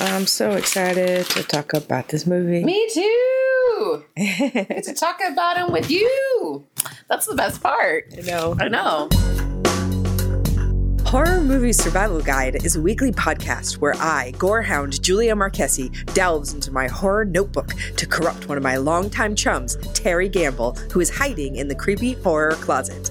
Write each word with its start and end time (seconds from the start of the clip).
I'm 0.00 0.26
so 0.26 0.52
excited 0.52 1.26
to 1.26 1.42
talk 1.42 1.74
about 1.74 2.08
this 2.08 2.26
movie. 2.26 2.64
Me 2.64 2.88
too. 2.92 4.04
Get 4.16 4.84
to 4.84 4.94
talk 4.94 5.20
about 5.26 5.56
him 5.56 5.72
with 5.72 5.90
you. 5.90 6.64
That's 7.08 7.26
the 7.26 7.34
best 7.34 7.62
part. 7.62 8.12
I 8.16 8.22
know. 8.22 8.56
I 8.58 8.68
know. 8.68 9.08
Horror 11.12 11.42
Movie 11.42 11.74
Survival 11.74 12.22
Guide 12.22 12.64
is 12.64 12.76
a 12.76 12.80
weekly 12.80 13.12
podcast 13.12 13.74
where 13.74 13.94
I, 13.96 14.32
gorehound 14.36 14.98
Julia 15.02 15.36
Marchese, 15.36 15.90
delves 16.14 16.54
into 16.54 16.72
my 16.72 16.88
horror 16.88 17.26
notebook 17.26 17.74
to 17.98 18.06
corrupt 18.06 18.48
one 18.48 18.56
of 18.56 18.64
my 18.64 18.78
longtime 18.78 19.34
chums, 19.36 19.76
Terry 19.92 20.28
Gamble, 20.28 20.72
who 20.90 21.00
is 21.00 21.10
hiding 21.10 21.56
in 21.56 21.68
the 21.68 21.74
creepy 21.74 22.14
horror 22.14 22.52
closet. 22.52 23.10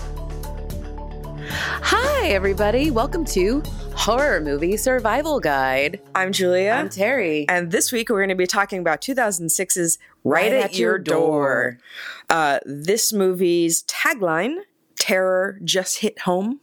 Hi, 1.53 2.29
everybody. 2.29 2.91
Welcome 2.91 3.25
to 3.25 3.61
Horror 3.93 4.39
Movie 4.39 4.77
Survival 4.77 5.41
Guide. 5.41 5.99
I'm 6.15 6.31
Julia. 6.31 6.71
I'm 6.71 6.87
Terry. 6.87 7.45
and 7.49 7.71
this 7.71 7.91
week 7.91 8.09
we're 8.09 8.19
going 8.19 8.29
to 8.29 8.35
be 8.35 8.47
talking 8.47 8.79
about 8.79 9.01
2006's 9.01 9.99
Right, 10.23 10.53
at, 10.53 10.75
Your 10.75 10.97
Door. 10.97 11.79
Uh, 12.29 12.59
this 12.65 13.11
movie's 13.11 13.83
tagline, 13.83 14.59
Terror 14.97 15.59
Just 15.63 15.99
Hit 15.99 16.19
Home. 16.19 16.61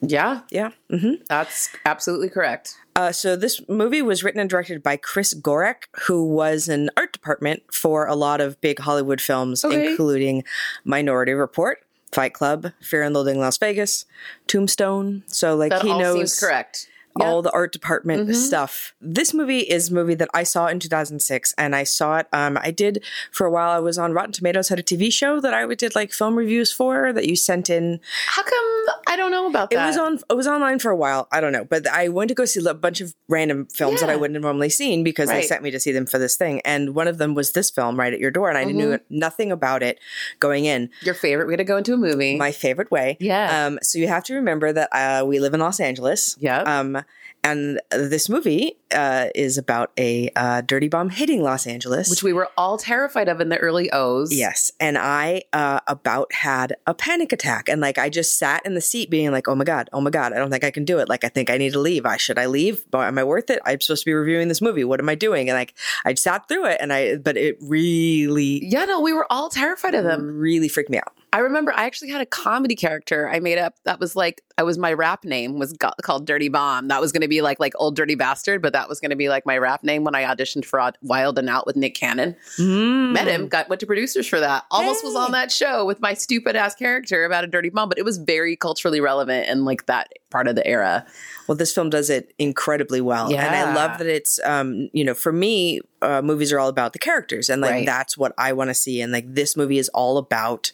Yeah, 0.00 0.40
Yeah. 0.50 0.70
hmm 0.90 1.14
that's 1.28 1.68
absolutely 1.84 2.28
correct. 2.30 2.76
Uh, 2.96 3.10
so 3.12 3.36
this 3.36 3.60
movie 3.68 4.02
was 4.02 4.22
written 4.24 4.40
and 4.40 4.48
directed 4.48 4.82
by 4.82 4.96
Chris 4.96 5.34
Gorak, 5.34 5.84
who 6.06 6.24
was 6.26 6.68
an 6.68 6.88
art 6.96 7.12
department 7.12 7.62
for 7.72 8.06
a 8.06 8.14
lot 8.14 8.40
of 8.40 8.58
big 8.60 8.78
Hollywood 8.78 9.20
films, 9.20 9.62
Okay. 9.64 9.90
including 9.90 10.44
Minority 10.84 11.32
Report, 11.32 11.83
Fight 12.14 12.32
Club, 12.32 12.72
Fear 12.80 13.02
and 13.02 13.14
Loathing 13.14 13.34
in 13.36 13.40
Las 13.40 13.58
Vegas, 13.58 14.06
Tombstone. 14.46 15.22
So 15.26 15.56
like 15.56 15.70
That 15.70 15.82
he 15.82 15.90
all 15.90 15.98
knows 15.98 16.38
correct. 16.38 16.88
all 17.20 17.42
the 17.42 17.50
art 17.52 17.72
department 17.72 18.28
Mhm. 18.28 18.34
stuff. 18.34 18.92
This 19.00 19.32
movie 19.34 19.60
is 19.60 19.90
a 19.90 19.94
movie 19.94 20.14
that 20.16 20.28
I 20.34 20.42
saw 20.42 20.66
in 20.66 20.80
2006, 20.80 21.54
and 21.56 21.74
I 21.76 21.84
saw 21.84 22.18
it. 22.18 22.26
Um, 22.32 22.58
I 22.60 22.70
did 22.72 23.04
for 23.30 23.46
a 23.46 23.50
while. 23.50 23.70
I 23.70 23.78
was 23.78 23.98
on 23.98 24.12
Rotten 24.12 24.32
Tomatoes, 24.32 24.68
had 24.68 24.78
a 24.80 24.82
TV 24.82 25.10
show 25.12 25.40
that 25.40 25.54
I 25.54 25.64
did 25.74 25.94
like 25.94 26.12
film 26.12 26.34
reviews 26.36 26.72
for 26.72 27.12
that 27.12 27.26
you 27.26 27.36
sent 27.36 27.70
in. 27.70 28.00
How 28.26 28.42
come 28.42 28.86
I 29.14 29.16
don't 29.16 29.30
know 29.30 29.46
about 29.46 29.70
that. 29.70 29.84
It 29.84 29.86
was 29.86 29.96
on. 29.96 30.18
It 30.28 30.34
was 30.34 30.46
online 30.48 30.80
for 30.80 30.90
a 30.90 30.96
while. 30.96 31.28
I 31.30 31.40
don't 31.40 31.52
know, 31.52 31.64
but 31.64 31.86
I 31.86 32.08
went 32.08 32.28
to 32.28 32.34
go 32.34 32.44
see 32.44 32.64
a 32.66 32.74
bunch 32.74 33.00
of 33.00 33.14
random 33.28 33.66
films 33.66 34.00
that 34.00 34.10
I 34.10 34.16
wouldn't 34.16 34.34
have 34.34 34.42
normally 34.42 34.68
seen 34.70 35.04
because 35.04 35.28
they 35.28 35.42
sent 35.42 35.62
me 35.62 35.70
to 35.70 35.78
see 35.78 35.92
them 35.92 36.04
for 36.06 36.18
this 36.18 36.36
thing. 36.36 36.60
And 36.64 36.94
one 36.96 37.06
of 37.06 37.18
them 37.18 37.34
was 37.34 37.52
this 37.52 37.70
film, 37.70 37.98
right 37.98 38.12
at 38.12 38.18
your 38.18 38.30
door, 38.32 38.48
and 38.48 38.58
I 38.58 38.64
knew 38.64 38.84
Mm-hmm. 38.84 39.18
nothing 39.18 39.52
about 39.52 39.82
it 39.82 39.98
going 40.40 40.64
in. 40.66 40.90
Your 41.02 41.14
favorite 41.14 41.46
way 41.48 41.56
to 41.56 41.64
go 41.64 41.76
into 41.76 41.94
a 41.94 41.96
movie. 41.96 42.36
My 42.36 42.50
favorite 42.52 42.90
way. 42.90 43.16
Yeah. 43.20 43.66
Um, 43.66 43.78
so 43.82 43.98
you 43.98 44.08
have 44.08 44.24
to 44.24 44.34
remember 44.34 44.72
that 44.72 44.88
uh, 44.92 45.24
we 45.24 45.38
live 45.38 45.54
in 45.54 45.60
Los 45.60 45.78
Angeles. 45.80 46.36
Yeah. 46.40 46.60
Um, 46.62 47.02
and 47.44 47.80
this 47.90 48.28
movie 48.28 48.78
uh, 48.92 49.26
is 49.34 49.58
about 49.58 49.92
a 49.98 50.30
uh, 50.34 50.62
dirty 50.62 50.88
bomb 50.88 51.10
hitting 51.10 51.42
Los 51.42 51.66
Angeles. 51.66 52.08
which 52.10 52.22
we 52.22 52.32
were 52.32 52.48
all 52.56 52.78
terrified 52.78 53.28
of 53.28 53.40
in 53.40 53.50
the 53.50 53.58
early 53.58 53.90
O's. 53.92 54.34
Yes, 54.34 54.72
and 54.80 54.96
I 54.98 55.42
uh, 55.52 55.80
about 55.86 56.32
had 56.32 56.74
a 56.86 56.94
panic 56.94 57.32
attack, 57.32 57.68
and 57.68 57.80
like 57.80 57.98
I 57.98 58.08
just 58.08 58.38
sat 58.38 58.64
in 58.64 58.74
the 58.74 58.80
seat, 58.80 59.10
being 59.10 59.30
like, 59.30 59.46
"Oh 59.46 59.54
my 59.54 59.64
god, 59.64 59.90
oh 59.92 60.00
my 60.00 60.10
god, 60.10 60.32
I 60.32 60.36
don't 60.36 60.50
think 60.50 60.64
I 60.64 60.70
can 60.70 60.84
do 60.84 60.98
it. 60.98 61.08
Like 61.08 61.22
I 61.24 61.28
think 61.28 61.50
I 61.50 61.58
need 61.58 61.74
to 61.74 61.80
leave. 61.80 62.06
I 62.06 62.16
should 62.16 62.38
I 62.38 62.46
leave? 62.46 62.84
Am 62.94 63.18
I 63.18 63.24
worth 63.24 63.50
it? 63.50 63.60
I'm 63.64 63.80
supposed 63.80 64.02
to 64.02 64.06
be 64.06 64.14
reviewing 64.14 64.48
this 64.48 64.62
movie. 64.62 64.82
What 64.84 64.98
am 65.00 65.08
I 65.08 65.14
doing?" 65.14 65.48
And 65.50 65.58
like 65.58 65.74
I 66.04 66.14
sat 66.14 66.48
through 66.48 66.66
it, 66.66 66.78
and 66.80 66.92
I 66.92 67.16
but 67.16 67.36
it 67.36 67.58
really, 67.60 68.64
Yeah, 68.64 68.86
no, 68.86 69.00
we 69.00 69.12
were 69.12 69.26
all 69.30 69.48
terrified 69.50 69.94
of 69.94 70.04
them. 70.04 70.38
really 70.38 70.68
freaked 70.68 70.90
me 70.90 70.98
out. 70.98 71.12
I 71.34 71.38
remember 71.38 71.72
I 71.74 71.86
actually 71.86 72.10
had 72.10 72.20
a 72.20 72.26
comedy 72.26 72.76
character 72.76 73.28
I 73.28 73.40
made 73.40 73.58
up 73.58 73.74
that 73.82 73.98
was 73.98 74.14
like 74.14 74.42
I 74.56 74.62
was 74.62 74.78
my 74.78 74.92
rap 74.92 75.24
name 75.24 75.58
was 75.58 75.72
go- 75.72 75.90
called 76.00 76.28
Dirty 76.28 76.48
Bomb. 76.48 76.86
That 76.86 77.00
was 77.00 77.10
going 77.10 77.22
to 77.22 77.28
be 77.28 77.42
like 77.42 77.58
like 77.58 77.72
old 77.74 77.96
dirty 77.96 78.14
bastard, 78.14 78.62
but 78.62 78.72
that 78.72 78.88
was 78.88 79.00
going 79.00 79.10
to 79.10 79.16
be 79.16 79.28
like 79.28 79.44
my 79.44 79.58
rap 79.58 79.82
name 79.82 80.04
when 80.04 80.14
I 80.14 80.22
auditioned 80.32 80.64
for 80.64 80.80
Wild 81.02 81.36
and 81.36 81.48
Out 81.48 81.66
with 81.66 81.74
Nick 81.74 81.96
Cannon. 81.96 82.36
Met 82.56 83.26
him, 83.26 83.48
got 83.48 83.68
went 83.68 83.80
to 83.80 83.86
producers 83.86 84.28
for 84.28 84.38
that. 84.38 84.62
Almost 84.70 85.02
was 85.02 85.16
on 85.16 85.32
that 85.32 85.50
show 85.50 85.84
with 85.84 86.00
my 86.00 86.14
stupid 86.14 86.54
ass 86.54 86.76
character 86.76 87.24
about 87.24 87.42
a 87.42 87.48
dirty 87.48 87.68
bomb, 87.68 87.88
but 87.88 87.98
it 87.98 88.04
was 88.04 88.16
very 88.18 88.54
culturally 88.54 89.00
relevant 89.00 89.48
in 89.48 89.64
like 89.64 89.86
that 89.86 90.12
part 90.30 90.46
of 90.46 90.54
the 90.54 90.64
era. 90.64 91.04
Well, 91.48 91.56
this 91.56 91.72
film 91.74 91.90
does 91.90 92.10
it 92.10 92.32
incredibly 92.38 93.00
well, 93.00 93.32
yeah. 93.32 93.44
and 93.44 93.56
I 93.56 93.74
love 93.74 93.98
that 93.98 94.06
it's, 94.06 94.38
um, 94.44 94.88
you 94.92 95.02
know, 95.02 95.14
for 95.14 95.32
me, 95.32 95.80
uh, 96.00 96.22
movies 96.22 96.52
are 96.52 96.60
all 96.60 96.68
about 96.68 96.92
the 96.92 97.00
characters, 97.00 97.48
and 97.48 97.60
like 97.60 97.72
Right. 97.72 97.86
that's 97.86 98.16
what 98.16 98.32
I 98.38 98.52
want 98.52 98.70
to 98.70 98.74
see. 98.74 99.00
And 99.00 99.12
like 99.12 99.34
this 99.34 99.56
movie 99.56 99.78
is 99.78 99.88
all 99.88 100.16
about 100.16 100.70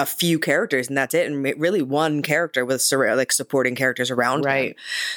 a 0.00 0.06
few 0.06 0.38
characters, 0.38 0.88
and 0.88 0.96
that's 0.96 1.14
it, 1.14 1.26
and 1.30 1.44
really 1.60 1.82
one 1.82 2.22
character 2.22 2.64
with 2.64 2.80
sur- 2.80 3.14
like 3.14 3.32
supporting 3.32 3.74
characters 3.74 4.10
around. 4.10 4.44
Right. 4.44 4.74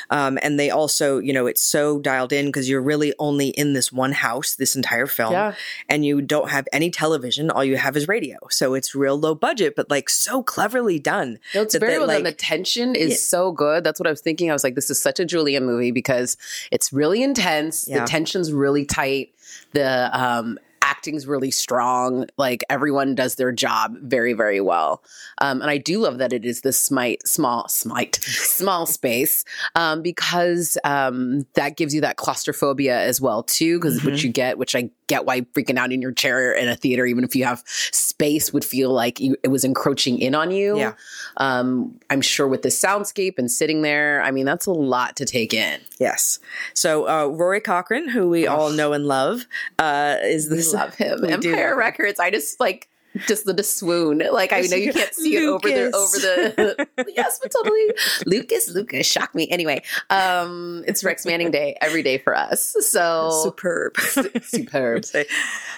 Um, 0.09 0.38
and 0.41 0.59
they 0.59 0.69
also, 0.69 1.19
you 1.19 1.31
know, 1.31 1.47
it's 1.47 1.61
so 1.61 1.99
dialed 1.99 2.33
in 2.33 2.47
because 2.47 2.69
you're 2.69 2.81
really 2.81 3.13
only 3.17 3.47
in 3.49 3.71
this 3.73 3.91
one 3.94 4.11
house 4.11 4.55
this 4.55 4.75
entire 4.75 5.07
film, 5.07 5.31
Yeah. 5.31 5.53
and 5.88 6.05
you 6.05 6.21
don't 6.21 6.49
have 6.49 6.67
any 6.73 6.91
television. 6.91 7.49
All 7.49 7.63
you 7.63 7.77
have 7.77 7.95
is 7.95 8.07
radio, 8.07 8.38
so 8.49 8.73
it's 8.73 8.94
real 8.94 9.17
low 9.17 9.35
budget, 9.35 9.75
but 9.75 9.89
like 9.89 10.09
so 10.09 10.44
cleverly 10.44 11.00
done. 11.00 11.39
It's 11.53 11.75
very 11.75 11.97
well 11.97 12.07
done. 12.07 12.23
The 12.23 12.33
tension 12.33 12.95
is 12.95 13.11
Yeah. 13.11 13.15
so 13.17 13.51
good. 13.53 13.83
That's 13.83 14.00
what 14.00 14.07
I 14.07 14.11
was 14.11 14.21
thinking. 14.21 14.50
I 14.50 14.53
was 14.53 14.63
like, 14.65 14.75
this 14.75 14.89
is 14.89 15.00
such 15.00 15.19
a 15.19 15.25
Julia 15.25 15.61
movie 15.61 15.91
because 15.91 16.35
it's 16.71 16.91
really 16.91 17.23
intense. 17.23 17.88
Yeah. 17.88 18.01
The 18.01 18.05
tension's 18.07 18.51
really 18.51 18.85
tight. 18.85 19.29
The 19.73 20.09
um, 20.11 20.59
acting's 20.93 21.25
really 21.25 21.51
strong. 21.51 22.27
Like 22.37 22.63
everyone 22.69 23.15
does 23.15 23.35
their 23.35 23.51
job 23.51 23.95
very, 24.01 24.33
very 24.33 24.61
well. 24.61 25.03
Um, 25.39 25.61
and 25.61 25.69
I 25.69 25.77
do 25.77 25.99
love 25.99 26.19
that 26.19 26.33
it 26.33 26.45
is 26.45 26.61
this 26.61 26.79
smite, 26.79 27.27
small, 27.27 27.67
smite, 27.67 28.15
small 28.21 28.85
space 28.85 29.43
um, 29.75 30.01
because 30.01 30.77
um, 30.83 31.45
that 31.55 31.77
gives 31.77 31.95
you 31.95 32.01
that 32.01 32.17
claustrophobia 32.17 32.97
as 32.99 33.19
well 33.19 33.43
too. 33.43 33.79
Because 33.79 33.93
Mm-hmm. 33.93 34.09
what 34.09 34.23
you 34.23 34.31
get, 34.31 34.57
which 34.57 34.75
I 34.75 34.89
get 35.07 35.25
why 35.25 35.41
freaking 35.41 35.77
out 35.77 35.91
in 35.91 36.01
your 36.01 36.11
chair 36.11 36.51
in 36.53 36.67
a 36.67 36.75
theater, 36.75 37.05
even 37.05 37.23
if 37.23 37.35
you 37.35 37.45
have 37.45 37.61
space, 37.65 38.51
would 38.51 38.65
feel 38.65 38.91
like 38.91 39.19
you, 39.19 39.35
it 39.43 39.49
was 39.49 39.63
encroaching 39.63 40.17
in 40.19 40.33
on 40.33 40.49
you. 40.51 40.77
Yeah. 40.77 40.93
Um, 41.37 41.99
I'm 42.09 42.21
sure 42.21 42.47
with 42.47 42.63
the 42.63 42.69
soundscape 42.69 43.37
and 43.37 43.51
sitting 43.51 43.81
there, 43.81 44.21
I 44.23 44.31
mean, 44.31 44.45
that's 44.45 44.65
a 44.65 44.71
lot 44.71 45.15
to 45.17 45.25
take 45.25 45.53
in. 45.53 45.79
Yes. 45.99 46.39
So 46.73 47.07
uh, 47.07 47.27
Rory 47.27 47.61
Cochrane, 47.61 48.09
who 48.09 48.29
we 48.29 48.47
all 48.47 48.71
know 48.71 48.93
and 48.93 49.05
love, 49.05 49.45
uh, 49.79 50.17
is 50.23 50.49
this 50.49 50.73
love 50.85 50.95
him. 50.95 51.19
we 51.21 51.29
Empire. 51.29 51.75
Records. 51.75 52.19
I 52.19 52.31
just 52.31 52.59
like 52.59 52.89
just 53.28 53.46
the, 53.46 53.53
the 53.53 53.63
swoon. 53.63 54.24
Like 54.31 54.51
I 54.53 54.62
know 54.62 54.75
you 54.78 54.91
can't 54.94 55.13
see 55.13 55.35
it 55.38 55.44
over 55.46 55.68
the 55.68 55.96
over 55.96 56.18
the 56.18 56.88
yes, 57.16 57.40
but 57.41 57.51
totally 57.51 57.94
Lucas. 58.25 58.69
Lucas 58.69 59.06
shock 59.07 59.34
me. 59.35 59.47
Anyway, 59.50 59.84
um, 60.09 60.84
it's 60.88 61.03
Rex 61.03 61.25
Manning 61.25 61.51
Day 61.51 61.78
every 61.81 62.03
day 62.03 62.18
for 62.18 62.35
us. 62.35 62.75
So 62.81 63.29
superb. 63.44 63.97
superb. 64.44 65.03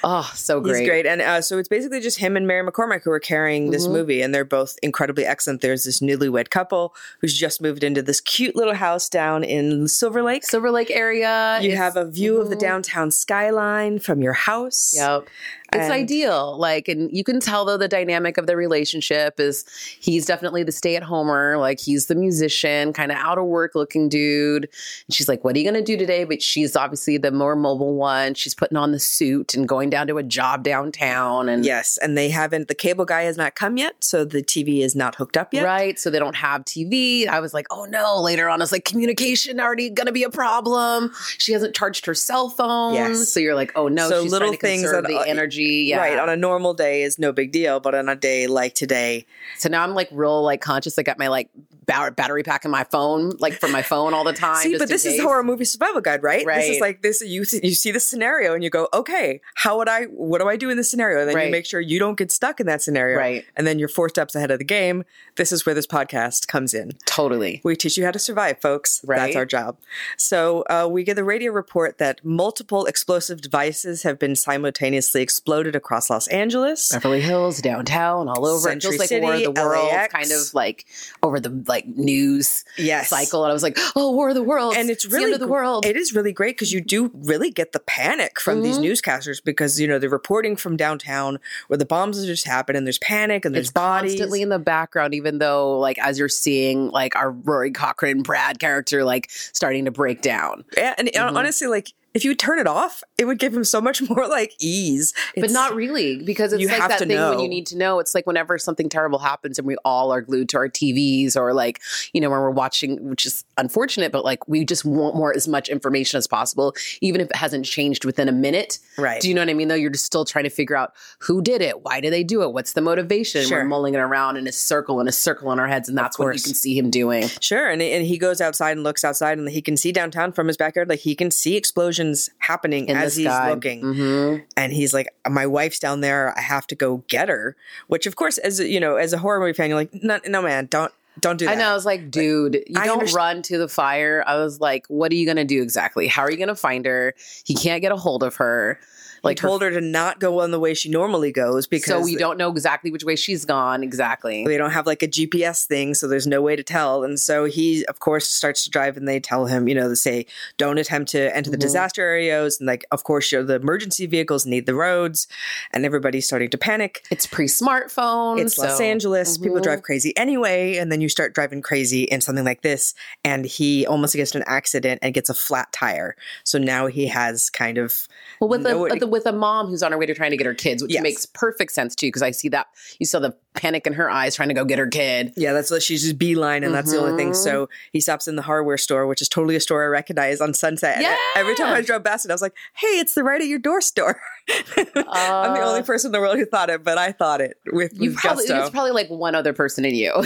Oh, 0.07 0.29
so 0.35 0.61
great. 0.61 0.81
He's 0.81 0.87
great. 0.89 1.05
And 1.07 1.19
uh, 1.19 1.41
so 1.41 1.57
it's 1.57 1.67
basically 1.67 1.99
just 1.99 2.19
him 2.19 2.37
and 2.37 2.45
Mary 2.45 2.63
McCormack 2.63 3.03
who 3.03 3.09
are 3.09 3.19
carrying 3.19 3.71
this 3.71 3.87
Mhm. 3.87 3.91
movie, 3.93 4.21
and 4.21 4.35
they're 4.35 4.45
both 4.45 4.77
incredibly 4.83 5.25
excellent. 5.25 5.61
There's 5.61 5.83
this 5.85 5.99
newlywed 5.99 6.51
couple 6.51 6.93
who's 7.21 7.33
just 7.35 7.59
moved 7.59 7.83
into 7.83 8.03
this 8.03 8.21
cute 8.21 8.55
little 8.55 8.75
house 8.75 9.09
down 9.09 9.43
in 9.43 9.87
Silver 9.87 10.21
Lake. 10.21 10.43
Silver 10.43 10.69
Lake 10.69 10.91
area. 10.91 11.57
you 11.61 11.71
is- 11.71 11.77
have 11.77 11.97
a 11.97 12.05
view 12.05 12.39
of 12.39 12.49
the 12.51 12.55
Mhm. 12.55 12.59
downtown 12.59 13.09
skyline 13.09 13.97
from 13.97 14.21
your 14.21 14.33
house. 14.33 14.93
Yep. 14.95 15.27
It's 15.75 15.83
And- 15.85 15.93
ideal. 15.93 16.57
Like, 16.57 16.87
and 16.87 17.09
you 17.15 17.23
can 17.23 17.39
tell 17.39 17.65
though 17.65 17.77
the 17.77 17.87
dynamic 17.87 18.37
of 18.37 18.47
the 18.47 18.55
relationship 18.55 19.39
is 19.39 19.65
he's 19.99 20.25
definitely 20.25 20.63
the 20.63 20.71
stay 20.71 20.95
at 20.95 21.03
homer. 21.03 21.57
Like, 21.57 21.79
he's 21.79 22.07
the 22.07 22.15
musician, 22.15 22.93
kind 22.93 23.11
of 23.11 23.17
out 23.17 23.37
of 23.37 23.45
work 23.45 23.75
looking 23.75 24.09
dude. 24.09 24.63
And 25.07 25.13
she's 25.13 25.27
like, 25.27 25.43
What 25.43 25.55
are 25.55 25.59
you 25.59 25.65
going 25.69 25.75
to 25.75 25.81
do 25.83 25.97
today? 25.97 26.23
But 26.23 26.41
she's 26.41 26.75
obviously 26.75 27.17
the 27.17 27.31
more 27.31 27.55
mobile 27.55 27.95
one. 27.95 28.33
She's 28.33 28.53
putting 28.53 28.77
on 28.77 28.91
the 28.91 28.99
suit 28.99 29.53
and 29.53 29.67
going 29.67 29.89
down 29.89 30.07
to 30.07 30.17
a 30.17 30.23
job 30.23 30.63
downtown. 30.63 31.49
And 31.49 31.65
Yes, 31.65 31.97
and 32.01 32.17
they 32.17 32.29
haven't. 32.29 32.67
The 32.67 32.75
cable 32.75 33.05
guy 33.05 33.23
has 33.23 33.37
not 33.37 33.55
come 33.55 33.77
yet, 33.77 33.95
so 34.03 34.25
the 34.25 34.41
TV 34.43 34.81
is 34.81 34.95
not 34.95 35.15
hooked 35.15 35.37
up 35.37 35.53
yet. 35.53 35.63
Right. 35.63 35.97
So 35.99 36.09
they 36.09 36.19
don't 36.19 36.35
have 36.35 36.65
TV. 36.65 37.27
I 37.27 37.39
was 37.39 37.53
like, 37.53 37.67
oh 37.71 37.85
no. 37.85 38.21
Later 38.21 38.49
on, 38.49 38.61
I 38.61 38.63
was 38.63 38.71
like, 38.71 38.85
communication 38.85 39.59
already 39.59 39.89
going 39.89 40.07
to 40.07 40.11
be 40.13 40.23
a 40.23 40.29
problem. 40.29 41.11
She 41.37 41.51
hasn't 41.53 41.75
charged 41.75 42.05
her 42.05 42.13
cell 42.13 42.49
phone. 42.49 42.93
Yes. 42.93 43.29
So 43.31 43.39
you're 43.39 43.55
like, 43.55 43.71
oh 43.75 43.87
no. 43.87 44.09
So 44.09 44.23
she's 44.23 44.31
little 44.31 44.53
things 44.53 44.91
that, 44.91 45.05
the 45.07 45.17
uh, 45.19 45.23
energy. 45.65 45.89
Yeah. 45.89 45.97
Right. 45.97 46.19
On 46.19 46.29
a 46.29 46.35
normal 46.35 46.73
day 46.73 47.03
is 47.03 47.19
no 47.19 47.31
big 47.31 47.51
deal, 47.51 47.79
but 47.79 47.95
on 47.95 48.09
a 48.09 48.15
day 48.15 48.47
like 48.47 48.73
today, 48.75 49.25
So 49.57 49.69
now 49.69 49.83
I'm 49.83 49.93
like 49.93 50.09
real 50.11 50.43
like 50.43 50.61
conscious. 50.61 50.97
I 50.97 51.03
got 51.03 51.17
my 51.17 51.27
like 51.27 51.49
battery 51.85 52.43
pack 52.43 52.65
in 52.65 52.71
my 52.71 52.83
phone, 52.85 53.31
like 53.39 53.53
for 53.53 53.67
my 53.67 53.81
phone 53.81 54.13
all 54.13 54.23
the 54.23 54.33
time. 54.47 54.57
See, 54.63 54.77
but 54.77 54.87
this 54.89 55.05
is 55.05 55.13
case. 55.13 55.21
horror 55.21 55.43
movie 55.43 55.65
survival 55.65 56.01
guide, 56.01 56.23
right? 56.23 56.45
right? 56.45 56.57
This 56.61 56.69
is 56.75 56.81
like 56.81 57.01
this. 57.01 57.21
You 57.21 57.45
you 57.63 57.73
see 57.75 57.91
the 57.91 57.99
scenario 57.99 58.53
and 58.53 58.63
you 58.63 58.69
go, 58.69 58.87
okay, 58.93 59.41
how 59.55 59.77
would 59.77 59.89
I? 59.89 60.03
What 60.05 60.39
do 60.41 60.47
I 60.47 60.55
do 60.57 60.69
in 60.69 60.77
this 60.77 60.89
scenario? 60.89 61.19
And 61.19 61.29
then 61.29 61.35
Right. 61.35 61.45
you 61.45 61.51
make 61.51 61.65
sure 61.65 61.79
you 61.81 61.99
don't 61.99 62.17
get 62.17 62.31
stuck 62.31 62.59
in 62.59 62.65
that 62.67 62.81
scenario, 62.81 63.17
Right. 63.17 63.45
And 63.55 63.65
then 63.67 63.79
you're 63.79 63.89
four 63.89 64.09
steps 64.09 64.35
ahead 64.35 64.51
of 64.51 64.59
the 64.59 64.65
game. 64.65 65.03
This 65.35 65.51
is 65.51 65.65
where 65.65 65.75
this 65.75 65.87
podcast 65.87 66.47
comes 66.47 66.73
in. 66.73 66.93
Totally. 67.05 67.61
We 67.63 67.75
teach 67.75 67.97
you 67.97 68.05
how 68.05 68.11
to 68.11 68.19
survive, 68.19 68.61
folks. 68.61 69.01
That's 69.07 69.35
our 69.35 69.45
job. 69.45 69.77
So 70.17 70.63
uh, 70.69 70.87
we 70.89 71.03
get 71.03 71.15
the 71.15 71.23
radio 71.23 71.51
report 71.51 71.97
that 71.97 72.23
multiple 72.23 72.85
explosive 72.85 73.41
devices 73.41 74.03
have 74.03 74.17
been 74.17 74.35
simultaneously 74.35 75.21
exploded 75.21 75.75
across 75.75 76.09
Los 76.09 76.27
Angeles. 76.27 76.91
Beverly 76.93 77.21
Hills, 77.21 77.59
downtown, 77.61 78.27
all 78.29 78.45
over. 78.45 78.69
Century 78.69 78.95
it 78.95 78.97
feels 78.97 78.99
like 78.99 79.09
City, 79.09 79.21
War 79.21 79.33
of 79.35 79.43
the 79.43 79.51
World, 79.51 79.89
LAX. 79.91 80.13
kind 80.13 80.31
of 80.31 80.53
like 80.53 80.85
over 81.21 81.39
the 81.39 81.63
like 81.67 81.74
news 81.85 82.63
Yes. 82.77 83.09
cycle. 83.09 83.43
And 83.43 83.49
I 83.51 83.53
was 83.53 83.63
like, 83.63 83.77
oh, 83.95 84.11
War 84.11 84.29
of 84.29 84.35
the 84.35 84.43
World. 84.43 84.75
and 84.77 84.89
it's 84.89 85.03
the 85.03 85.09
really 85.09 85.25
end 85.25 85.33
of 85.35 85.39
the 85.39 85.47
world. 85.47 85.85
It 85.85 85.95
is 85.97 86.13
really 86.13 86.31
great 86.33 86.55
because 86.55 86.71
you 86.73 86.81
do 86.81 87.11
really 87.13 87.51
get 87.51 87.71
the 87.71 87.79
panic 87.79 88.39
from 88.39 88.61
these 88.61 88.77
Mm-hmm. 88.77 88.85
newscasters 88.85 89.43
because 89.43 89.79
you 89.79 89.87
know 89.87 89.99
they're 89.99 90.09
reporting 90.09 90.55
from 90.55 90.77
downtown 90.77 91.39
where 91.67 91.77
the 91.77 91.85
bombs 91.85 92.17
have 92.17 92.25
just 92.25 92.45
happened 92.47 92.77
and 92.77 92.85
there's 92.87 92.99
panic 92.99 93.45
and 93.45 93.53
there's 93.55 93.65
it's 93.67 93.73
bodies. 93.73 94.11
constantly 94.13 94.41
in 94.41 94.49
the 94.49 94.59
background, 94.59 95.13
even 95.13 95.39
though 95.39 95.77
like 95.79 95.97
as 95.99 96.19
you're 96.19 96.29
seeing 96.29 96.89
like 96.91 97.15
our 97.15 97.31
Rory 97.31 97.71
Cochrane 97.71 98.21
Brad 98.21 98.59
character 98.59 99.03
like 99.03 99.29
starting 99.31 99.85
to 99.85 99.91
break 99.91 100.21
down. 100.21 100.63
Yeah, 100.77 100.93
and 100.97 101.07
uh, 101.09 101.11
Mm-hmm. 101.11 101.37
honestly, 101.37 101.67
like 101.67 101.93
if 102.15 102.23
you 102.25 102.33
turn 102.33 102.57
it 102.57 102.65
off, 102.67 103.03
it 103.19 103.25
would 103.25 103.37
give 103.37 103.53
him 103.53 103.63
so 103.63 103.79
much 103.79 104.01
more 104.09 104.27
like 104.27 104.53
ease. 104.59 105.13
but 105.35 105.51
not 105.51 105.75
really 105.75 106.23
because 106.23 106.51
it's 106.53 106.63
like 106.67 106.89
that 106.89 106.99
thing 106.99 107.09
when 107.09 107.39
you 107.39 107.47
need 107.47 107.67
to 107.67 107.77
know 107.77 107.99
it's 107.99 108.15
like 108.15 108.25
whenever 108.25 108.57
something 108.57 108.89
terrible 108.89 109.19
happens 109.19 109.59
and 109.59 109.67
we 109.67 109.75
all 109.85 110.11
are 110.11 110.21
glued 110.21 110.49
to 110.49 110.57
our 110.57 110.67
tvs 110.69 111.35
or 111.35 111.53
like 111.53 111.81
you 112.13 112.21
know 112.21 112.29
when 112.29 112.39
we're 112.39 112.49
watching 112.49 113.09
which 113.09 113.25
is 113.25 113.43
unfortunate 113.57 114.11
but 114.11 114.23
like 114.25 114.47
we 114.47 114.63
just 114.65 114.85
want 114.85 115.15
more 115.15 115.35
as 115.35 115.47
much 115.47 115.69
information 115.69 116.17
as 116.17 116.25
possible 116.27 116.73
even 117.01 117.19
if 117.21 117.29
it 117.29 117.35
hasn't 117.35 117.65
changed 117.65 118.05
within 118.05 118.27
a 118.29 118.31
minute 118.31 118.79
Right. 118.97 119.21
do 119.21 119.27
you 119.27 119.33
know 119.33 119.41
what 119.41 119.49
i 119.49 119.53
mean 119.53 119.67
though 119.67 119.75
you're 119.75 119.89
just 119.91 120.05
still 120.05 120.25
trying 120.25 120.45
to 120.45 120.49
figure 120.49 120.75
out 120.75 120.93
who 121.19 121.41
did 121.41 121.61
it 121.61 121.83
why 121.83 121.99
did 121.99 122.13
they 122.13 122.23
do 122.23 122.41
it 122.43 122.53
what's 122.53 122.73
the 122.73 122.81
motivation 122.81 123.45
Sure. 123.45 123.59
we're 123.59 123.65
mulling 123.65 123.93
it 123.93 123.99
around 123.99 124.37
in 124.37 124.47
a 124.47 124.51
circle 124.51 124.99
and 124.99 125.09
a 125.09 125.11
circle 125.11 125.51
in 125.51 125.59
our 125.59 125.67
heads 125.67 125.89
and 125.89 125.97
that's 125.97 126.17
what 126.17 126.33
you 126.35 126.41
can 126.41 126.53
see 126.53 126.77
him 126.77 126.89
doing 126.89 127.23
Sure, 127.41 127.69
and 127.69 127.81
and 127.81 128.05
he 128.05 128.17
goes 128.17 128.39
outside 128.41 128.71
and 128.71 128.83
looks 128.83 129.03
outside, 129.03 129.37
and 129.37 129.49
he 129.49 129.61
can 129.61 129.75
see 129.77 129.91
downtown 129.91 130.31
from 130.31 130.47
his 130.47 130.57
backyard. 130.57 130.87
Like 130.89 130.99
he 130.99 131.15
can 131.15 131.29
see 131.31 131.55
explosions 131.55 132.04
happening 132.39 132.87
in 132.87 132.95
as 132.97 133.15
he's 133.15 133.27
sky 133.27 133.49
looking, 133.51 133.81
hmm 133.81 134.35
and 134.57 134.71
he's 134.73 134.93
like, 134.93 135.07
"My 135.29 135.45
wife's 135.47 135.79
down 135.79 136.01
there. 136.01 136.33
I 136.37 136.41
have 136.41 136.67
to 136.67 136.75
go 136.75 136.97
get 137.07 137.29
her." 137.29 137.55
Which, 137.87 138.05
of 138.05 138.15
course, 138.15 138.37
as 138.37 138.59
you 138.59 138.79
know, 138.79 138.95
as 138.95 139.13
a 139.13 139.17
horror 139.17 139.39
movie 139.39 139.53
fan, 139.53 139.69
you're 139.69 139.79
like, 139.79 139.93
"No, 139.93 140.19
no, 140.27 140.41
man, 140.41 140.67
don't 140.69 140.91
don't 141.19 141.37
do 141.37 141.45
that." 141.45 141.51
I 141.51 141.55
know. 141.55 141.69
I 141.69 141.73
was 141.73 141.85
like, 141.85 142.11
dude, 142.11 142.55
you 142.67 142.75
I 142.79 142.85
don't 142.85 143.01
underst- 143.07 143.13
run 143.15 143.41
to 143.43 143.57
the 143.57 143.67
fire. 143.69 144.23
I 144.27 144.35
was 144.37 144.59
like, 144.59 144.85
what 144.87 145.11
are 145.11 145.15
you 145.15 145.25
going 145.25 145.37
to 145.37 145.45
do 145.45 145.61
exactly? 145.61 146.07
How 146.07 146.23
are 146.23 146.31
you 146.31 146.37
going 146.37 146.49
to 146.49 146.55
find 146.55 146.85
her? 146.85 147.13
He 147.45 147.53
can't 147.55 147.81
get 147.81 147.91
a 147.93 147.95
hold 147.95 148.21
of 148.23 148.35
her. 148.35 148.79
Like 149.25 149.31
Like, 149.37 149.39
her 149.39 149.47
told 149.47 149.61
her 149.63 149.71
to 149.71 149.81
not 149.81 150.19
go 150.19 150.39
on 150.39 150.51
the 150.51 150.59
way 150.59 150.73
she 150.73 150.89
normally 150.89 151.31
goes 151.31 151.67
because 151.67 151.87
so 151.89 151.99
we 152.01 152.15
don't 152.15 152.37
know 152.37 152.49
exactly 152.51 152.91
which 152.91 153.03
way 153.03 153.15
she's 153.15 153.43
gone 153.43 153.83
exactly. 153.83 154.45
they 154.45 154.57
don't 154.57 154.71
have 154.71 154.85
like 154.85 155.01
a 155.03 155.07
GPS 155.07 155.65
thing, 155.65 155.93
so 155.95 156.07
there's 156.07 156.27
no 156.27 156.41
way 156.41 156.55
to 156.55 156.63
tell. 156.63 157.03
And 157.03 157.19
so 157.19 157.45
he, 157.45 157.85
of 157.87 157.99
course, 157.99 158.27
starts 158.29 158.63
to 158.63 158.69
drive, 158.69 158.97
and 158.97 159.07
they 159.07 159.19
tell 159.19 159.45
him, 159.47 159.67
you 159.67 159.75
know, 159.75 159.89
they 159.89 159.95
say, 159.95 160.25
don't 160.57 160.77
attempt 160.77 161.11
to 161.11 161.35
enter 161.35 161.49
the 161.49 161.57
Mhm. 161.57 161.61
disaster 161.61 162.01
areas, 162.03 162.59
and 162.59 162.67
like, 162.67 162.85
of 162.91 163.03
course, 163.03 163.31
you 163.31 163.39
know, 163.39 163.43
the 163.45 163.55
emergency 163.55 164.05
vehicles 164.05 164.45
need 164.45 164.65
the 164.65 164.75
roads, 164.75 165.27
and 165.73 165.85
everybody's 165.85 166.25
starting 166.25 166.49
to 166.51 166.57
panic. 166.57 167.03
It's 167.11 167.25
pre-smartphone. 167.25 168.39
It's 168.39 168.57
Los 168.57 168.79
Angeles. 168.79 169.37
People 169.37 169.57
Mhm. 169.59 169.63
drive 169.63 169.81
crazy 169.83 170.15
anyway, 170.17 170.77
and 170.77 170.91
then 170.91 171.01
you 171.01 171.09
start 171.09 171.33
driving 171.33 171.61
crazy 171.61 172.03
in 172.03 172.21
something 172.21 172.45
like 172.45 172.61
this, 172.61 172.93
and 173.23 173.45
he 173.45 173.85
almost 173.85 174.15
gets 174.15 174.33
in 174.35 174.41
an 174.41 174.47
accident 174.47 174.99
and 175.01 175.13
gets 175.13 175.29
a 175.29 175.33
flat 175.33 175.71
tire. 175.71 176.15
So 176.43 176.57
now 176.57 176.87
he 176.87 177.07
has 177.07 177.49
kind 177.49 177.77
of 177.77 178.07
Well, 178.39 178.49
with 178.49 178.61
No, 178.61 178.87
the, 178.87 179.07
with 179.15 179.25
a 179.25 179.31
mom 179.31 179.67
who's 179.67 179.81
on 179.81 179.91
her 179.91 179.97
way 179.97 180.05
to 180.05 180.13
trying 180.13 180.31
to 180.31 180.37
get 180.37 180.45
her 180.45 180.53
kids, 180.53 180.83
which 180.83 180.91
Yes. 180.93 181.01
makes 181.03 181.25
perfect 181.25 181.71
sense 181.71 181.95
too, 181.95 182.07
because 182.07 182.21
I 182.21 182.31
see 182.31 182.49
that 182.49 182.67
you 182.99 183.05
saw 183.05 183.19
the 183.19 183.35
panic 183.53 183.87
in 183.87 183.93
her 183.93 184.09
eyes 184.09 184.35
trying 184.35 184.49
to 184.49 184.53
go 184.53 184.65
get 184.65 184.77
her 184.77 184.87
kid. 184.87 185.31
Yeah, 185.37 185.53
that's 185.53 185.71
what 185.71 185.81
she's 185.81 186.01
just 186.03 186.17
beeline, 186.19 186.63
and 186.65 186.73
that's 186.75 186.91
the 186.91 186.97
only 186.99 187.15
thing. 187.15 187.31
Mhm. 187.31 187.35
So 187.35 187.69
he 187.93 188.01
stops 188.01 188.27
in 188.27 188.35
the 188.35 188.41
hardware 188.41 188.77
store, 188.77 189.07
which 189.07 189.21
is 189.21 189.29
totally 189.29 189.55
a 189.55 189.59
store 189.61 189.83
I 189.83 189.87
recognize 189.87 190.41
on 190.41 190.53
Sunset. 190.53 190.97
And 190.97 191.17
every 191.37 191.55
time 191.55 191.67
I 191.73 191.77
Yeah. 191.77 191.81
drove 191.85 192.03
past 192.03 192.25
it, 192.25 192.31
I 192.31 192.33
was 192.33 192.41
like, 192.41 192.53
"Hey, 192.73 192.99
it's 192.99 193.13
the 193.13 193.23
right 193.23 193.39
at 193.41 193.47
your 193.47 193.59
door 193.59 193.79
store." 193.81 194.19
I'm 194.77 195.53
the 195.53 195.61
only 195.61 195.79
Uh, 195.79 195.83
person 195.83 196.09
in 196.09 196.11
the 196.11 196.19
world 196.19 196.37
who 196.37 196.45
thought 196.45 196.69
it, 196.69 196.83
but 196.83 196.97
I 196.97 197.11
thought 197.13 197.39
it 197.41 197.57
with, 197.71 197.93
You 197.93 198.09
with 198.11 198.17
probably 198.19 198.45
gusto. 198.45 198.61
it's 198.61 198.69
probably 198.69 198.91
like 198.91 199.09
one 199.09 199.33
other 199.35 199.53
person 199.53 199.85
in 199.85 199.95
you, 199.95 200.11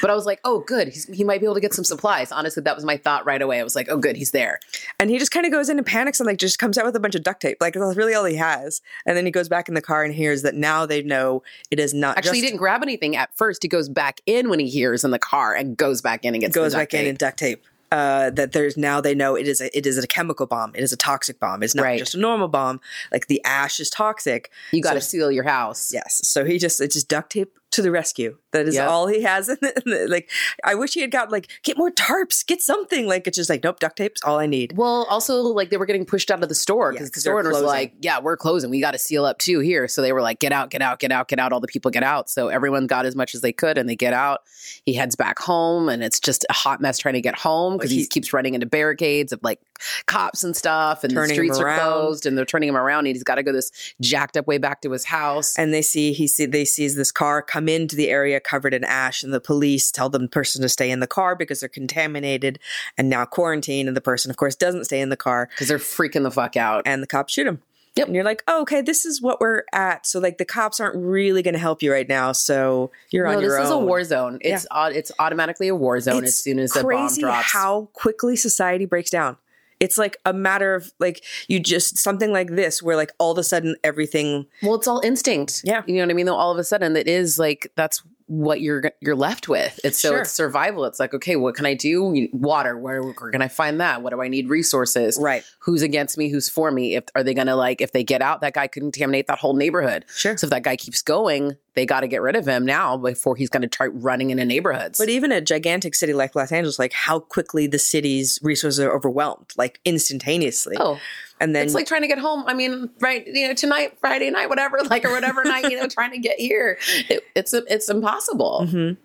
but 0.00 0.10
I 0.10 0.14
was 0.14 0.26
like, 0.26 0.40
oh, 0.44 0.60
good, 0.60 0.88
he's, 0.88 1.06
he 1.06 1.24
might 1.24 1.40
be 1.40 1.46
able 1.46 1.54
to 1.54 1.60
get 1.60 1.74
some 1.74 1.84
supplies. 1.84 2.30
Honestly, 2.30 2.62
that 2.62 2.76
was 2.76 2.84
my 2.84 2.96
thought 2.96 3.24
right 3.26 3.40
away. 3.42 3.58
I 3.60 3.64
was 3.64 3.74
like, 3.74 3.88
oh, 3.90 3.96
good, 3.96 4.16
he's 4.16 4.30
there. 4.32 4.60
and 4.98 5.10
he 5.10 5.18
just 5.18 5.30
kind 5.32 5.46
of 5.46 5.52
goes 5.52 5.68
in 5.68 5.78
and 5.78 5.86
panics 5.86 6.20
and 6.20 6.26
like 6.26 6.38
just 6.38 6.58
comes 6.58 6.78
out 6.78 6.84
with 6.84 6.94
a 6.96 7.00
bunch 7.00 7.14
of 7.14 7.22
duct 7.30 7.42
tape. 7.42 7.58
Like 7.60 7.74
that's 7.74 7.96
really 7.96 8.14
all 8.14 8.24
he 8.24 8.36
has. 8.36 8.80
And 9.06 9.16
then 9.16 9.24
he 9.24 9.30
goes 9.30 9.48
back 9.48 9.68
in 9.68 9.74
the 9.74 9.80
car 9.80 10.02
and 10.04 10.12
hears 10.14 10.42
that 10.42 10.54
now 10.54 10.86
they 10.86 11.02
know 11.02 11.42
it 11.70 11.78
is 11.78 11.94
not 11.94 12.18
Actually, 12.18 12.36
he 12.36 12.42
didn't 12.42 12.58
grab 12.58 12.82
anything 12.82 13.16
at 13.16 13.34
first. 13.36 13.62
He 13.62 13.68
goes 13.68 13.88
back 13.88 14.20
in 14.26 14.48
when 14.50 14.58
he 14.60 14.68
hears 14.68 15.04
in 15.04 15.10
the 15.10 15.18
car 15.18 15.54
and 15.54 15.76
goes 15.76 16.00
back 16.02 16.24
in 16.24 16.34
and 16.34 16.40
gets 16.40 16.54
goes 16.54 16.72
back 16.74 16.90
duct 16.90 17.02
in 17.02 17.08
and 17.08 17.18
duct 17.18 17.38
tape. 17.38 17.64
Uh, 17.92 18.30
that 18.30 18.52
there's 18.52 18.76
now 18.76 19.00
they 19.00 19.16
know 19.16 19.34
it 19.34 19.48
is 19.48 19.60
a 19.60 19.76
it 19.76 19.84
is 19.84 19.98
a 19.98 20.06
chemical 20.06 20.46
bomb. 20.46 20.72
It 20.76 20.80
is 20.82 20.92
a 20.92 20.96
toxic 20.96 21.40
bomb. 21.40 21.60
It's 21.64 21.74
not 21.74 21.82
Right. 21.82 21.98
just 21.98 22.14
a 22.14 22.18
normal 22.18 22.46
bomb. 22.46 22.80
Like 23.10 23.26
the 23.26 23.42
ash 23.44 23.80
is 23.80 23.90
toxic. 23.90 24.50
You 24.70 24.80
got 24.80 24.94
to 24.94 25.00
So- 25.00 25.08
seal 25.08 25.32
your 25.32 25.42
house. 25.42 25.92
Yes. 25.92 26.20
So 26.24 26.44
he 26.44 26.56
just 26.58 26.80
it 26.80 26.92
just 26.92 27.08
duct 27.08 27.32
tape 27.32 27.58
to 27.72 27.82
the 27.82 27.90
rescue. 27.90 28.36
That 28.52 28.66
is 28.66 28.74
Yep. 28.74 28.88
all 28.88 29.06
he 29.06 29.22
has. 29.22 29.48
In 29.48 29.56
the, 29.60 30.06
like 30.08 30.30
I 30.64 30.74
wish 30.74 30.94
he 30.94 31.00
had 31.00 31.10
got 31.10 31.30
like 31.30 31.48
get 31.62 31.76
more 31.78 31.90
tarps, 31.90 32.44
get 32.46 32.60
something. 32.62 33.06
Like 33.06 33.26
it's 33.26 33.36
just 33.36 33.48
like 33.50 33.62
nope, 33.64 33.78
duct 33.80 33.96
tape's 33.96 34.22
all 34.24 34.38
I 34.38 34.46
need. 34.46 34.76
Well, 34.76 35.06
also 35.08 35.42
like 35.42 35.70
they 35.70 35.76
were 35.76 35.86
getting 35.86 36.04
pushed 36.04 36.30
out 36.30 36.42
of 36.42 36.48
the 36.48 36.54
store 36.54 36.92
Yeah, 36.92 37.00
the 37.12 37.20
store 37.20 37.38
owners 37.38 37.54
were 37.54 37.60
like, 37.62 37.94
"Yeah, 38.00 38.18
we're 38.20 38.36
closing. 38.36 38.70
We 38.70 38.80
got 38.80 38.92
to 38.92 38.98
seal 38.98 39.24
up 39.24 39.38
too 39.38 39.60
here." 39.60 39.86
So 39.88 40.02
they 40.02 40.12
were 40.12 40.22
like, 40.22 40.40
"Get 40.40 40.52
out, 40.52 40.70
get 40.70 40.82
out, 40.82 40.98
get 40.98 41.12
out, 41.12 41.28
get 41.28 41.38
out." 41.38 41.52
All 41.52 41.60
the 41.60 41.68
people 41.68 41.90
get 41.90 42.02
out. 42.02 42.28
So 42.30 42.48
everyone 42.48 42.86
got 42.86 43.06
as 43.06 43.14
much 43.16 43.34
as 43.34 43.40
they 43.40 43.52
could, 43.52 43.78
and 43.78 43.88
they 43.88 43.96
get 43.96 44.12
out. 44.12 44.40
He 44.84 44.94
heads 44.94 45.16
back 45.16 45.38
home, 45.38 45.88
and 45.88 46.02
it's 46.02 46.18
just 46.20 46.44
a 46.50 46.52
hot 46.52 46.80
mess 46.80 46.98
trying 46.98 47.14
to 47.14 47.20
get 47.20 47.36
home 47.38 47.76
because 47.76 47.90
he, 47.90 47.98
he- 47.98 48.06
keeps 48.06 48.32
running 48.32 48.54
into 48.54 48.66
barricades 48.66 49.32
of 49.32 49.40
like 49.42 49.60
cops 50.06 50.42
and 50.44 50.56
stuff, 50.56 51.04
and 51.04 51.16
the 51.16 51.26
streets 51.28 51.58
are 51.58 51.74
closed, 51.76 52.26
and 52.26 52.36
they're 52.36 52.44
turning 52.44 52.68
him 52.68 52.76
around. 52.76 53.06
And 53.06 53.14
he's 53.14 53.22
got 53.24 53.36
to 53.36 53.42
go 53.42 53.52
this 53.52 53.70
jacked 54.00 54.36
up 54.36 54.46
way 54.46 54.58
back 54.58 54.80
to 54.82 54.90
his 54.90 55.04
house. 55.04 55.56
And 55.58 55.72
they 55.72 55.82
see 55.82 56.12
he 56.12 56.26
see 56.26 56.46
they 56.46 56.64
sees 56.64 56.96
this 56.96 57.12
car 57.12 57.42
come 57.42 57.68
into 57.68 57.96
the 57.96 58.08
area 58.08 58.39
covered 58.44 58.74
in 58.74 58.84
ash, 58.84 59.22
and 59.22 59.32
the 59.32 59.40
police 59.40 59.90
tell 59.90 60.08
the 60.08 60.26
person 60.28 60.62
to 60.62 60.68
stay 60.68 60.90
in 60.90 61.00
the 61.00 61.06
car 61.06 61.34
because 61.36 61.60
they're 61.60 61.68
contaminated 61.68 62.58
and 62.98 63.08
now 63.08 63.24
quarantined. 63.24 63.88
And 63.88 63.96
the 63.96 64.00
person, 64.00 64.30
of 64.30 64.36
course, 64.36 64.54
doesn't 64.54 64.84
stay 64.84 65.00
in 65.00 65.08
the 65.08 65.16
car, 65.16 65.48
because 65.50 65.68
they're 65.68 65.78
freaking 65.78 66.22
the 66.22 66.30
fuck 66.30 66.56
out. 66.56 66.82
and 66.86 67.02
the 67.02 67.06
cops 67.06 67.32
shoot 67.32 67.46
him. 67.46 67.62
Yep. 67.96 68.06
And 68.06 68.14
you're 68.14 68.24
like, 68.24 68.44
oh, 68.46 68.62
okay, 68.62 68.82
this 68.82 69.04
is 69.04 69.20
what 69.20 69.40
we're 69.40 69.64
at. 69.72 70.06
So 70.06 70.20
like 70.20 70.38
the 70.38 70.44
cops 70.44 70.78
aren't 70.78 70.94
really 70.96 71.42
going 71.42 71.54
to 71.54 71.60
help 71.60 71.82
you 71.82 71.90
right 71.92 72.08
now. 72.08 72.30
So 72.30 72.92
you're 73.10 73.26
no, 73.26 73.36
on 73.36 73.42
your 73.42 73.56
own. 73.56 73.62
this 73.62 73.66
is 73.66 73.74
a 73.74 73.78
war 73.78 74.04
zone. 74.04 74.38
It's 74.42 74.64
au- 74.70 74.84
it's 74.84 75.10
automatically 75.18 75.66
a 75.66 75.74
war 75.74 75.98
zone 75.98 76.22
as 76.22 76.36
soon 76.36 76.60
as 76.60 76.70
the 76.70 76.84
bomb 76.84 77.12
drops. 77.18 77.50
how 77.52 77.88
quickly 77.92 78.36
society 78.36 78.84
breaks 78.86 79.10
down. 79.10 79.36
It's 79.80 79.98
like 79.98 80.18
a 80.24 80.32
matter 80.32 80.74
of 80.76 80.92
like 81.00 81.24
you 81.48 81.58
just 81.58 81.98
something 81.98 82.30
like 82.32 82.50
this 82.50 82.80
where 82.80 82.94
like 82.96 83.10
all 83.18 83.32
of 83.32 83.38
a 83.38 83.42
sudden 83.42 83.74
everything 83.82 84.46
Well, 84.62 84.76
it's 84.76 84.86
all 84.86 85.00
instinct. 85.00 85.62
Yeah. 85.64 85.82
you 85.86 85.96
know 85.96 86.02
what 86.02 86.10
I 86.10 86.14
mean. 86.14 86.26
Though 86.26 86.36
all 86.36 86.52
of 86.52 86.58
a 86.58 86.64
sudden, 86.64 86.94
it 86.96 87.08
is 87.08 87.40
like 87.40 87.72
that's 87.74 88.02
what 88.30 88.60
you're 88.60 88.92
you're 89.00 89.16
left 89.16 89.48
with. 89.48 89.80
It's 89.82 89.98
so 89.98 90.10
Sure. 90.10 90.20
it's 90.20 90.30
survival. 90.30 90.84
It's 90.84 91.00
like 91.00 91.12
okay, 91.12 91.34
what 91.34 91.56
can 91.56 91.66
I 91.66 91.74
do? 91.74 92.28
Water. 92.32 92.78
Where, 92.78 93.02
where 93.02 93.30
can 93.32 93.42
I 93.42 93.48
find 93.48 93.80
that? 93.80 94.02
What 94.02 94.10
do 94.12 94.22
I 94.22 94.28
need? 94.28 94.48
Resources. 94.48 95.18
right. 95.20 95.42
Who's 95.58 95.82
against 95.82 96.16
me? 96.16 96.28
Who's 96.28 96.48
for 96.48 96.70
me? 96.70 96.94
If 96.94 97.04
are 97.16 97.24
they 97.24 97.34
gonna 97.34 97.56
like 97.56 97.80
if 97.80 97.90
they 97.90 98.04
get 98.04 98.22
out, 98.22 98.40
that 98.42 98.54
guy 98.54 98.68
could 98.68 98.82
contaminate 98.84 99.26
that 99.26 99.38
whole 99.38 99.54
neighborhood. 99.54 100.04
Sure. 100.14 100.36
So 100.36 100.46
if 100.46 100.50
that 100.52 100.62
guy 100.62 100.76
keeps 100.76 101.02
going, 101.02 101.56
they 101.74 101.84
got 101.86 102.00
to 102.00 102.08
get 102.08 102.22
rid 102.22 102.36
of 102.36 102.46
him 102.46 102.64
now 102.64 102.96
before 102.96 103.34
he's 103.36 103.48
going 103.48 103.62
to 103.62 103.68
try 103.68 103.86
running 103.86 104.30
into 104.30 104.44
neighborhoods. 104.44 104.98
But 104.98 105.08
even 105.08 105.32
a 105.32 105.40
gigantic 105.40 105.94
city 105.96 106.12
like 106.12 106.34
Los 106.36 106.52
Angeles, 106.52 106.78
like 106.78 106.92
how 106.92 107.18
quickly 107.20 107.66
the 107.66 107.78
city's 107.78 108.38
resources 108.42 108.78
are 108.80 108.92
overwhelmed, 108.94 109.52
like 109.56 109.80
instantaneously. 109.84 110.76
oh, 110.78 110.98
and 111.40 111.56
then 111.56 111.64
it's 111.64 111.74
like 111.74 111.86
trying 111.86 112.02
to 112.02 112.06
get 112.08 112.18
home. 112.18 112.44
I 112.46 112.54
mean, 112.54 112.90
right? 113.00 113.26
You 113.26 113.48
know, 113.48 113.54
tonight, 113.54 113.98
Friday 114.00 114.30
night, 114.30 114.48
whatever, 114.48 114.78
like 114.90 115.04
or 115.04 115.10
whatever 115.10 115.42
night, 115.44 115.70
you 115.70 115.76
know, 115.78 115.88
trying 115.88 116.12
to 116.12 116.18
get 116.18 116.38
here. 116.38 116.78
It, 117.08 117.24
it's 117.34 117.52
it's 117.52 117.88
impossible. 117.88 118.66
Mhm. 118.68 118.96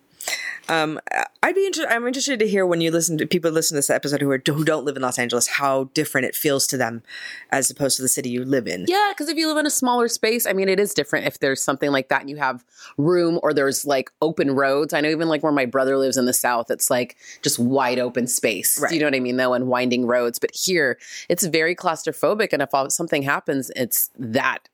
Um, 0.68 1.00
I'd 1.42 1.54
be 1.54 1.66
interested. 1.66 1.92
I'm 1.92 2.06
interested 2.06 2.38
to 2.40 2.48
hear 2.48 2.66
when 2.66 2.80
you 2.80 2.90
listen 2.90 3.18
to 3.18 3.26
people 3.26 3.50
listen 3.50 3.74
to 3.74 3.78
this 3.78 3.90
episode 3.90 4.20
who 4.20 4.30
are 4.30 4.42
who 4.44 4.64
don't 4.64 4.84
live 4.84 4.96
in 4.96 5.02
Los 5.02 5.18
Angeles, 5.18 5.46
how 5.46 5.84
different 5.94 6.26
it 6.26 6.34
feels 6.34 6.66
to 6.68 6.76
them 6.76 7.02
as 7.50 7.70
opposed 7.70 7.96
to 7.96 8.02
the 8.02 8.08
city 8.08 8.30
you 8.30 8.44
live 8.44 8.66
in. 8.66 8.84
Yeah, 8.88 9.12
because 9.12 9.28
if 9.28 9.36
you 9.36 9.48
live 9.48 9.58
in 9.58 9.66
a 9.66 9.70
smaller 9.70 10.08
space, 10.08 10.46
I 10.46 10.52
mean, 10.52 10.68
it 10.68 10.80
is 10.80 10.92
different 10.94 11.26
if 11.26 11.38
there's 11.38 11.62
something 11.62 11.90
like 11.90 12.08
that 12.08 12.20
and 12.20 12.30
you 12.30 12.36
have 12.36 12.64
room 12.96 13.38
or 13.42 13.52
there's 13.54 13.86
like 13.86 14.10
open 14.20 14.50
roads. 14.50 14.92
I 14.92 15.00
know 15.00 15.08
even 15.08 15.28
like 15.28 15.42
where 15.42 15.52
my 15.52 15.66
brother 15.66 15.96
lives 15.96 16.16
in 16.16 16.24
the 16.26 16.32
South, 16.32 16.70
it's 16.70 16.90
like 16.90 17.16
just 17.42 17.58
wide 17.58 17.98
open 17.98 18.26
space. 18.26 18.80
Right. 18.80 18.92
You 18.92 19.00
know 19.00 19.06
what 19.06 19.14
I 19.14 19.20
mean, 19.20 19.36
though? 19.36 19.54
And 19.54 19.68
winding 19.68 20.06
roads. 20.06 20.38
But 20.38 20.54
here, 20.54 20.98
it's 21.28 21.46
very 21.46 21.74
claustrophobic. 21.76 22.52
And 22.52 22.62
if 22.62 22.74
all- 22.74 22.90
something 22.90 23.22
happens, 23.22 23.70
it's 23.76 24.10
that 24.18 24.68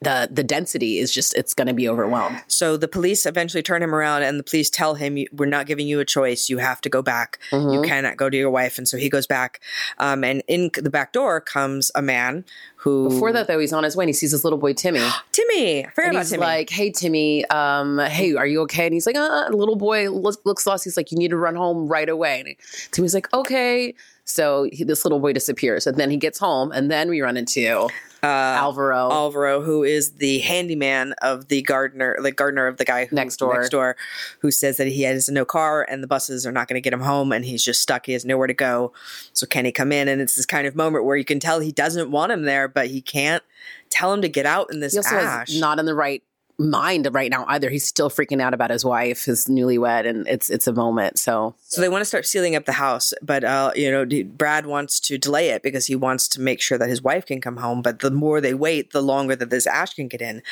the 0.00 0.28
the 0.30 0.44
density 0.44 0.98
is 0.98 1.12
just 1.12 1.34
it's 1.36 1.54
going 1.54 1.66
to 1.68 1.74
be 1.74 1.88
overwhelmed. 1.88 2.40
So 2.46 2.76
the 2.76 2.86
police 2.88 3.26
eventually 3.26 3.62
turn 3.62 3.82
him 3.82 3.94
around, 3.94 4.22
and 4.22 4.38
the 4.38 4.44
police 4.44 4.70
tell 4.70 4.94
him, 4.94 5.18
"We're 5.32 5.46
not 5.46 5.66
giving 5.66 5.88
you 5.88 5.98
a 6.00 6.04
choice. 6.04 6.48
You 6.48 6.58
have 6.58 6.80
to 6.82 6.88
go 6.88 7.02
back. 7.02 7.38
Mm-hmm. 7.50 7.70
You 7.74 7.82
cannot 7.82 8.16
go 8.16 8.30
to 8.30 8.36
your 8.36 8.50
wife." 8.50 8.78
And 8.78 8.86
so 8.86 8.96
he 8.96 9.08
goes 9.08 9.26
back. 9.26 9.60
Um, 9.98 10.22
and 10.24 10.42
in 10.46 10.70
the 10.74 10.90
back 10.90 11.12
door 11.12 11.40
comes 11.40 11.90
a 11.94 12.02
man 12.02 12.44
who 12.76 13.08
Before 13.10 13.32
that, 13.32 13.48
though, 13.48 13.58
he's 13.58 13.72
on 13.72 13.82
his 13.82 13.96
way 13.96 14.04
and 14.04 14.08
he 14.08 14.12
sees 14.12 14.30
his 14.30 14.44
little 14.44 14.58
boy 14.58 14.72
Timmy. 14.72 15.00
Timmy. 15.32 15.84
I 15.84 15.90
forgot 15.90 16.04
And 16.06 16.10
about 16.12 16.20
he's 16.20 16.30
Timmy. 16.30 16.40
like, 16.44 16.70
"Hey, 16.70 16.90
Timmy, 16.90 17.44
um, 17.46 17.98
hey, 17.98 18.34
are 18.36 18.46
you 18.46 18.60
okay?" 18.62 18.86
And 18.86 18.94
he's 18.94 19.06
like, 19.06 19.16
"Uh." 19.16 19.48
Little 19.50 19.76
boy 19.76 20.10
looks, 20.10 20.38
looks 20.44 20.66
lost. 20.66 20.84
He's 20.84 20.96
like, 20.96 21.10
"You 21.10 21.18
need 21.18 21.30
to 21.30 21.36
run 21.36 21.56
home 21.56 21.88
right 21.88 22.08
away." 22.08 22.40
And 22.46 22.56
Timmy's 22.92 23.14
like, 23.14 23.32
"Okay." 23.34 23.94
So 24.24 24.68
he, 24.72 24.84
this 24.84 25.04
little 25.04 25.18
boy 25.20 25.32
disappears, 25.32 25.86
and 25.86 25.96
then 25.96 26.10
he 26.10 26.18
gets 26.18 26.38
home, 26.38 26.70
and 26.70 26.90
then 26.90 27.08
we 27.08 27.20
run 27.22 27.36
into 27.38 27.88
Uh, 28.22 28.26
Alvaro. 28.26 29.10
Alvaro, 29.10 29.60
who 29.62 29.84
is 29.84 30.12
the 30.12 30.40
handyman 30.40 31.12
of 31.22 31.48
the 31.48 31.62
gardener, 31.62 32.16
the 32.20 32.32
gardener 32.32 32.66
of 32.66 32.76
the 32.76 32.84
guy 32.84 33.04
who, 33.04 33.14
Next 33.14 33.36
door. 33.36 33.54
next 33.54 33.70
door, 33.70 33.96
who 34.40 34.50
says 34.50 34.76
that 34.78 34.88
he 34.88 35.02
has 35.02 35.28
no 35.28 35.44
car 35.44 35.86
and 35.88 36.02
the 36.02 36.06
buses 36.08 36.46
are 36.46 36.52
not 36.52 36.66
going 36.68 36.74
to 36.74 36.80
get 36.80 36.92
him 36.92 37.00
home, 37.00 37.32
and 37.32 37.44
he's 37.44 37.64
just 37.64 37.80
stuck. 37.80 38.06
He 38.06 38.12
has 38.12 38.24
nowhere 38.24 38.46
to 38.48 38.54
go. 38.54 38.92
So 39.32 39.46
can 39.46 39.64
he 39.64 39.72
come 39.72 39.92
in? 39.92 40.08
And 40.08 40.20
it's 40.20 40.34
this 40.34 40.46
kind 40.46 40.66
of 40.66 40.74
moment 40.74 41.04
where 41.04 41.16
you 41.16 41.24
can 41.24 41.38
tell 41.40 41.60
he 41.60 41.72
doesn't 41.72 42.10
want 42.10 42.32
him 42.32 42.42
there, 42.42 42.66
but 42.68 42.88
he 42.88 43.00
can't 43.00 43.42
tell 43.90 44.12
him 44.12 44.22
to 44.22 44.28
get 44.28 44.46
out 44.46 44.72
in 44.72 44.80
this 44.80 44.92
he 44.92 44.98
also 44.98 45.16
ash. 45.16 45.58
not 45.58 45.78
in 45.78 45.86
the 45.86 45.94
right 45.94 46.22
mind 46.58 47.08
right 47.12 47.30
now 47.30 47.44
either. 47.48 47.70
He's 47.70 47.86
still 47.86 48.10
freaking 48.10 48.42
out 48.42 48.52
about 48.52 48.70
his 48.70 48.84
wife, 48.84 49.24
his 49.24 49.46
newlywed, 49.46 50.06
and 50.06 50.26
it's 50.26 50.50
it's 50.50 50.66
a 50.66 50.72
moment. 50.72 51.18
So 51.18 51.54
so 51.62 51.80
they 51.80 51.88
want 51.88 52.00
to 52.02 52.04
start 52.06 52.26
sealing 52.26 52.56
up 52.56 52.64
the 52.64 52.72
house, 52.72 53.14
but 53.22 53.44
uh, 53.44 53.70
you 53.76 53.90
know, 53.90 54.04
Brad 54.24 54.66
wants 54.66 54.98
to 55.00 55.18
delay 55.18 55.50
it 55.50 55.62
because 55.62 55.86
he 55.86 55.94
wants 55.94 56.26
to 56.28 56.40
make 56.40 56.60
sure 56.60 56.76
that 56.76 56.88
his 56.88 57.02
wife 57.02 57.26
can 57.26 57.40
come 57.40 57.58
home. 57.58 57.82
But 57.82 58.00
the 58.00 58.10
more 58.10 58.40
they 58.40 58.54
wait, 58.54 58.90
the 58.90 59.02
longer 59.02 59.36
that 59.36 59.50
this 59.50 59.66
ash 59.66 59.94
can 59.94 60.08
get 60.08 60.20
in. 60.20 60.42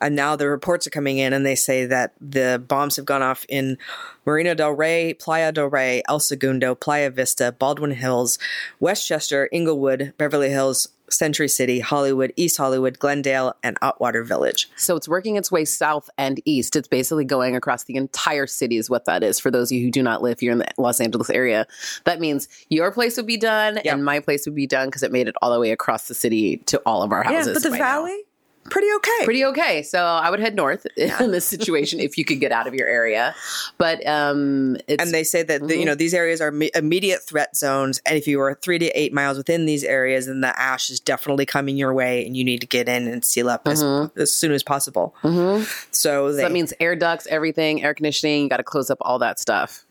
And 0.00 0.14
now 0.14 0.36
the 0.36 0.48
reports 0.48 0.86
are 0.86 0.90
coming 0.90 1.18
in, 1.18 1.32
and 1.32 1.46
they 1.46 1.54
say 1.54 1.86
that 1.86 2.12
the 2.20 2.62
bombs 2.66 2.96
have 2.96 3.06
gone 3.06 3.22
off 3.22 3.46
in 3.48 3.78
Marina 4.26 4.54
del 4.54 4.72
Rey, 4.72 5.14
Playa 5.14 5.52
del 5.52 5.66
Rey, 5.66 6.02
El 6.08 6.20
Segundo, 6.20 6.74
Playa 6.74 7.10
Vista, 7.10 7.52
Baldwin 7.52 7.92
Hills, 7.92 8.38
Westchester, 8.80 9.48
Inglewood, 9.52 10.12
Beverly 10.18 10.50
Hills, 10.50 10.88
Century 11.14 11.48
City, 11.48 11.80
Hollywood, 11.80 12.32
East 12.36 12.56
Hollywood, 12.56 12.98
Glendale, 12.98 13.54
and 13.62 13.76
Atwater 13.82 14.22
Village. 14.24 14.68
So 14.76 14.96
it's 14.96 15.08
working 15.08 15.36
its 15.36 15.50
way 15.50 15.64
south 15.64 16.10
and 16.18 16.40
east. 16.44 16.76
It's 16.76 16.88
basically 16.88 17.24
going 17.24 17.56
across 17.56 17.84
the 17.84 17.96
entire 17.96 18.46
city, 18.46 18.76
is 18.76 18.90
what 18.90 19.04
that 19.06 19.22
is. 19.22 19.38
For 19.38 19.50
those 19.50 19.70
of 19.70 19.76
you 19.78 19.84
who 19.84 19.90
do 19.90 20.02
not 20.02 20.22
live 20.22 20.40
here 20.40 20.52
in 20.52 20.58
the 20.58 20.66
Los 20.78 21.00
Angeles 21.00 21.30
area, 21.30 21.66
that 22.04 22.20
means 22.20 22.48
your 22.68 22.90
place 22.92 23.16
would 23.16 23.26
be 23.26 23.36
done 23.36 23.78
Yeah. 23.84 23.94
and 23.94 24.04
my 24.04 24.20
place 24.20 24.46
would 24.46 24.54
be 24.54 24.66
done 24.66 24.88
because 24.88 25.02
it 25.02 25.12
made 25.12 25.28
it 25.28 25.34
all 25.42 25.52
the 25.52 25.60
way 25.60 25.70
across 25.70 26.08
the 26.08 26.14
city 26.14 26.58
to 26.66 26.80
all 26.86 27.02
of 27.02 27.12
our 27.12 27.22
houses. 27.22 27.46
yeah, 27.48 27.52
but 27.54 27.62
the 27.62 27.70
by 27.70 27.78
now. 27.78 27.84
Pretty 28.64 28.88
okay. 28.96 29.24
Pretty 29.24 29.44
okay. 29.46 29.82
So 29.82 30.02
I 30.04 30.30
would 30.30 30.40
head 30.40 30.54
north 30.54 30.86
in 30.96 31.30
this 31.30 31.44
situation 31.44 32.00
if 32.00 32.16
you 32.18 32.24
could 32.24 32.40
get 32.40 32.52
out 32.52 32.66
of 32.66 32.74
your 32.74 32.88
area. 32.88 33.34
But 33.78 34.06
um, 34.06 34.76
it's 34.88 35.02
and 35.02 35.12
they 35.12 35.24
say 35.24 35.42
that 35.42 35.66
the, 35.66 35.76
you 35.76 35.84
know 35.84 35.94
these 35.94 36.14
areas 36.14 36.40
are 36.40 36.50
me- 36.50 36.70
immediate 36.74 37.22
threat 37.22 37.56
zones, 37.56 38.00
and 38.06 38.16
if 38.16 38.26
you 38.26 38.40
are 38.40 38.54
three 38.54 38.78
to 38.78 38.86
eight 38.98 39.12
miles 39.12 39.36
within 39.36 39.66
these 39.66 39.84
areas, 39.84 40.26
then 40.26 40.40
the 40.40 40.58
ash 40.58 40.90
is 40.90 41.00
definitely 41.00 41.46
coming 41.46 41.76
your 41.76 41.92
way, 41.94 42.26
and 42.26 42.36
you 42.36 42.44
need 42.44 42.60
to 42.62 42.66
get 42.66 42.88
in 42.88 43.06
and 43.06 43.24
seal 43.24 43.48
up 43.48 43.68
as, 43.68 43.82
as 44.16 44.32
soon 44.32 44.52
as 44.52 44.62
possible. 44.62 45.14
So 45.90 46.32
they 46.32 46.42
that 46.42 46.52
means 46.52 46.72
air 46.80 46.96
ducts, 46.96 47.26
everything, 47.28 47.82
air 47.82 47.94
conditioning. 47.94 48.44
You 48.44 48.48
got 48.48 48.58
to 48.58 48.62
close 48.64 48.90
up 48.90 48.98
all 49.00 49.18
that 49.20 49.38
stuff. 49.38 49.84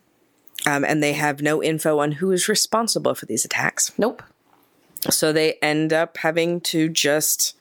um, 0.66 0.84
and 0.84 1.02
they 1.02 1.12
have 1.12 1.42
no 1.42 1.62
info 1.62 1.98
on 1.98 2.12
who 2.12 2.30
is 2.32 2.48
responsible 2.48 3.14
for 3.14 3.26
these 3.26 3.44
attacks. 3.44 3.92
Nope. 3.98 4.22
So 5.10 5.32
they 5.32 5.54
end 5.60 5.92
up 5.92 6.16
having 6.16 6.60
to 6.62 6.88
just 6.88 7.54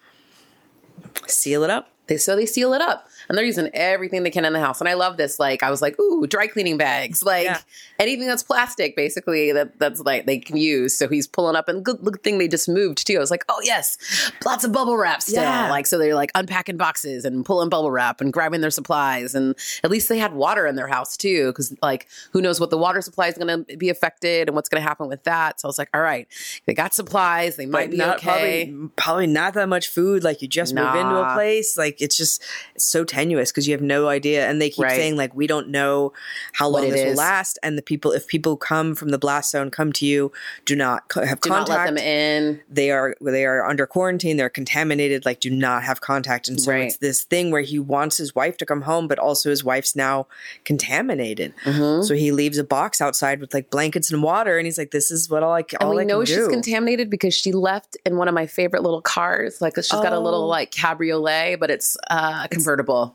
seal 1.27 1.63
it 1.63 1.69
up. 1.69 1.89
They 2.07 2.17
so 2.17 2.35
they 2.35 2.45
seal 2.45 2.73
it 2.73 2.81
up, 2.81 3.07
and 3.33 3.37
they're 3.39 3.45
using 3.47 3.67
everything 3.73 4.21
they 4.21 4.29
can 4.29 4.45
in 4.45 4.53
the 4.53 4.59
house. 4.59 4.79
And 4.79 4.87
I 4.87 4.93
love 4.93 5.17
this. 5.17 5.39
Like 5.39 5.63
I 5.63 5.71
was 5.71 5.81
like, 5.81 5.99
ooh, 5.99 6.27
dry 6.27 6.45
cleaning 6.45 6.77
bags, 6.77 7.23
like 7.23 7.45
Yeah. 7.45 7.61
anything 7.97 8.27
that's 8.27 8.43
plastic, 8.43 8.95
basically 8.95 9.51
that 9.53 9.79
that's 9.79 10.01
like 10.01 10.27
they 10.27 10.37
can 10.37 10.55
use. 10.55 10.93
So 10.93 11.07
he's 11.07 11.25
pulling 11.25 11.55
up, 11.55 11.67
and 11.67 11.83
good, 11.83 11.97
good 12.03 12.21
thing 12.21 12.37
they 12.37 12.47
just 12.47 12.69
moved 12.69 13.07
too. 13.07 13.15
I 13.15 13.19
was 13.19 13.31
like, 13.31 13.43
oh 13.49 13.59
yes, 13.63 13.97
lots 14.45 14.63
of 14.63 14.71
bubble 14.71 14.97
wrap 14.97 15.23
still. 15.23 15.41
Yeah. 15.41 15.71
Like 15.71 15.87
so 15.87 15.97
they're 15.97 16.13
like 16.13 16.29
unpacking 16.35 16.77
boxes 16.77 17.25
and 17.25 17.43
pulling 17.43 17.69
bubble 17.69 17.89
wrap 17.89 18.21
and 18.21 18.31
grabbing 18.31 18.61
their 18.61 18.69
supplies, 18.69 19.33
and 19.33 19.55
at 19.83 19.89
least 19.89 20.09
they 20.09 20.19
had 20.19 20.33
water 20.33 20.67
in 20.67 20.75
their 20.75 20.87
house 20.87 21.17
too, 21.17 21.47
because 21.47 21.75
like 21.81 22.07
who 22.33 22.39
knows 22.39 22.59
what 22.59 22.69
the 22.69 22.77
water 22.77 23.01
supply 23.01 23.29
is 23.29 23.37
going 23.39 23.65
to 23.65 23.77
be 23.77 23.89
affected 23.89 24.47
and 24.47 24.55
what's 24.55 24.69
going 24.69 24.79
to 24.83 24.87
happen 24.87 25.07
with 25.07 25.23
that. 25.23 25.59
So 25.59 25.67
I 25.67 25.69
was 25.69 25.79
like, 25.79 25.89
all 25.95 26.01
right, 26.01 26.27
they 26.67 26.75
got 26.75 26.93
supplies, 26.93 27.55
they 27.55 27.65
might 27.65 27.85
But 27.85 27.91
be 27.91 27.97
not 27.97 28.17
okay. 28.17 28.27
probably 28.67 28.89
probably 28.95 29.27
not 29.27 29.55
that 29.55 29.69
much 29.69 29.87
food. 29.87 30.23
Like 30.23 30.43
you 30.43 30.47
just 30.47 30.75
move 30.75 30.93
into 30.93 31.15
a 31.15 31.33
place, 31.33 31.79
like 31.79 31.99
it's 31.99 32.15
just 32.15 32.43
it's 32.75 32.85
so 32.85 33.03
tenuous 33.23 33.51
because 33.51 33.67
you 33.67 33.73
have 33.73 33.81
no 33.81 34.07
idea. 34.09 34.47
And 34.49 34.61
they 34.61 34.69
keep 34.69 34.83
Right. 34.83 34.95
saying 34.95 35.15
like 35.15 35.33
we 35.33 35.47
don't 35.47 35.69
know 35.69 36.11
how 36.53 36.67
long 36.67 36.89
this 36.89 37.05
will 37.05 37.15
last. 37.15 37.57
And 37.63 37.77
the 37.77 37.81
people, 37.81 38.11
if 38.11 38.27
people 38.27 38.57
come 38.57 38.95
from 38.95 39.09
the 39.09 39.17
blast 39.17 39.51
zone, 39.51 39.69
come 39.71 39.93
to 39.93 40.05
you, 40.05 40.31
do 40.65 40.75
not 40.75 41.07
co- 41.09 41.25
have 41.25 41.39
Do 41.41 41.49
not 41.49 41.67
contact. 41.67 41.79
let 41.91 41.95
them 41.95 41.97
in. 41.97 42.61
They 42.69 42.91
are 42.91 43.15
they 43.21 43.45
are 43.45 43.65
under 43.65 43.85
quarantine. 43.87 44.37
They're 44.37 44.49
contaminated. 44.49 45.25
Like 45.25 45.39
do 45.39 45.49
not 45.49 45.83
have 45.83 46.01
contact. 46.01 46.47
And 46.49 46.59
so 46.61 46.71
Right. 46.71 46.83
it's 46.87 46.97
this 46.97 47.23
thing 47.23 47.51
where 47.51 47.61
he 47.61 47.79
wants 47.79 48.17
his 48.17 48.35
wife 48.35 48.57
to 48.57 48.65
come 48.65 48.81
home, 48.81 49.07
but 49.07 49.19
also 49.19 49.49
his 49.49 49.63
wife's 49.63 49.95
now 49.95 50.27
contaminated. 50.65 51.53
Mm-hmm. 51.63 52.03
So 52.03 52.13
he 52.15 52.31
leaves 52.31 52.57
a 52.57 52.63
box 52.63 52.99
outside 53.01 53.39
with 53.39 53.53
like 53.53 53.69
blankets 53.69 54.11
and 54.11 54.21
water, 54.23 54.57
and 54.57 54.65
he's 54.65 54.77
like, 54.77 54.91
"This 54.91 55.11
is 55.11 55.29
what 55.29 55.43
all 55.43 55.53
I 55.53 55.61
c- 55.61 55.77
And 55.79 55.89
we 55.89 56.01
I 56.01 56.03
know 56.03 56.25
she's 56.25 56.35
do." 56.37 56.49
contaminated 56.49 57.09
because 57.09 57.33
she 57.33 57.51
left 57.51 57.95
in 58.05 58.17
one 58.17 58.27
of 58.27 58.33
my 58.33 58.47
favorite 58.47 58.83
little 58.83 59.01
cars. 59.01 59.61
Like 59.61 59.75
she's 59.77 59.89
got 59.91 60.13
a 60.13 60.19
little 60.19 60.43
Oh. 60.43 60.47
like 60.47 60.71
cabriolet, 60.71 61.59
but 61.59 61.69
it's 61.71 61.95
uh, 62.09 62.47
convertible. 62.47 63.12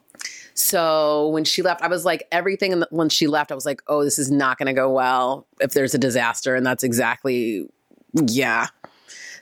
So 0.59 1.29
when 1.29 1.45
she 1.45 1.62
left, 1.62 1.83
I 1.83 1.87
was 1.87 2.05
like, 2.05 2.27
everything. 2.33 2.73
In 2.73 2.81
the, 2.81 2.88
when 2.91 3.09
she 3.09 3.29
left, 3.29 3.53
I 3.53 3.55
was 3.55 3.65
like, 3.65 3.81
oh, 3.87 4.03
this 4.03 4.19
is 4.19 4.29
not 4.29 4.59
going 4.59 4.67
to 4.67 4.73
go 4.73 4.91
well 4.91 5.47
if 5.61 5.73
there's 5.73 5.95
a 5.95 5.99
disaster, 5.99 6.57
and 6.57 6.67
that's 6.67 6.83
exactly, 6.83 7.69
yeah. 8.12 8.67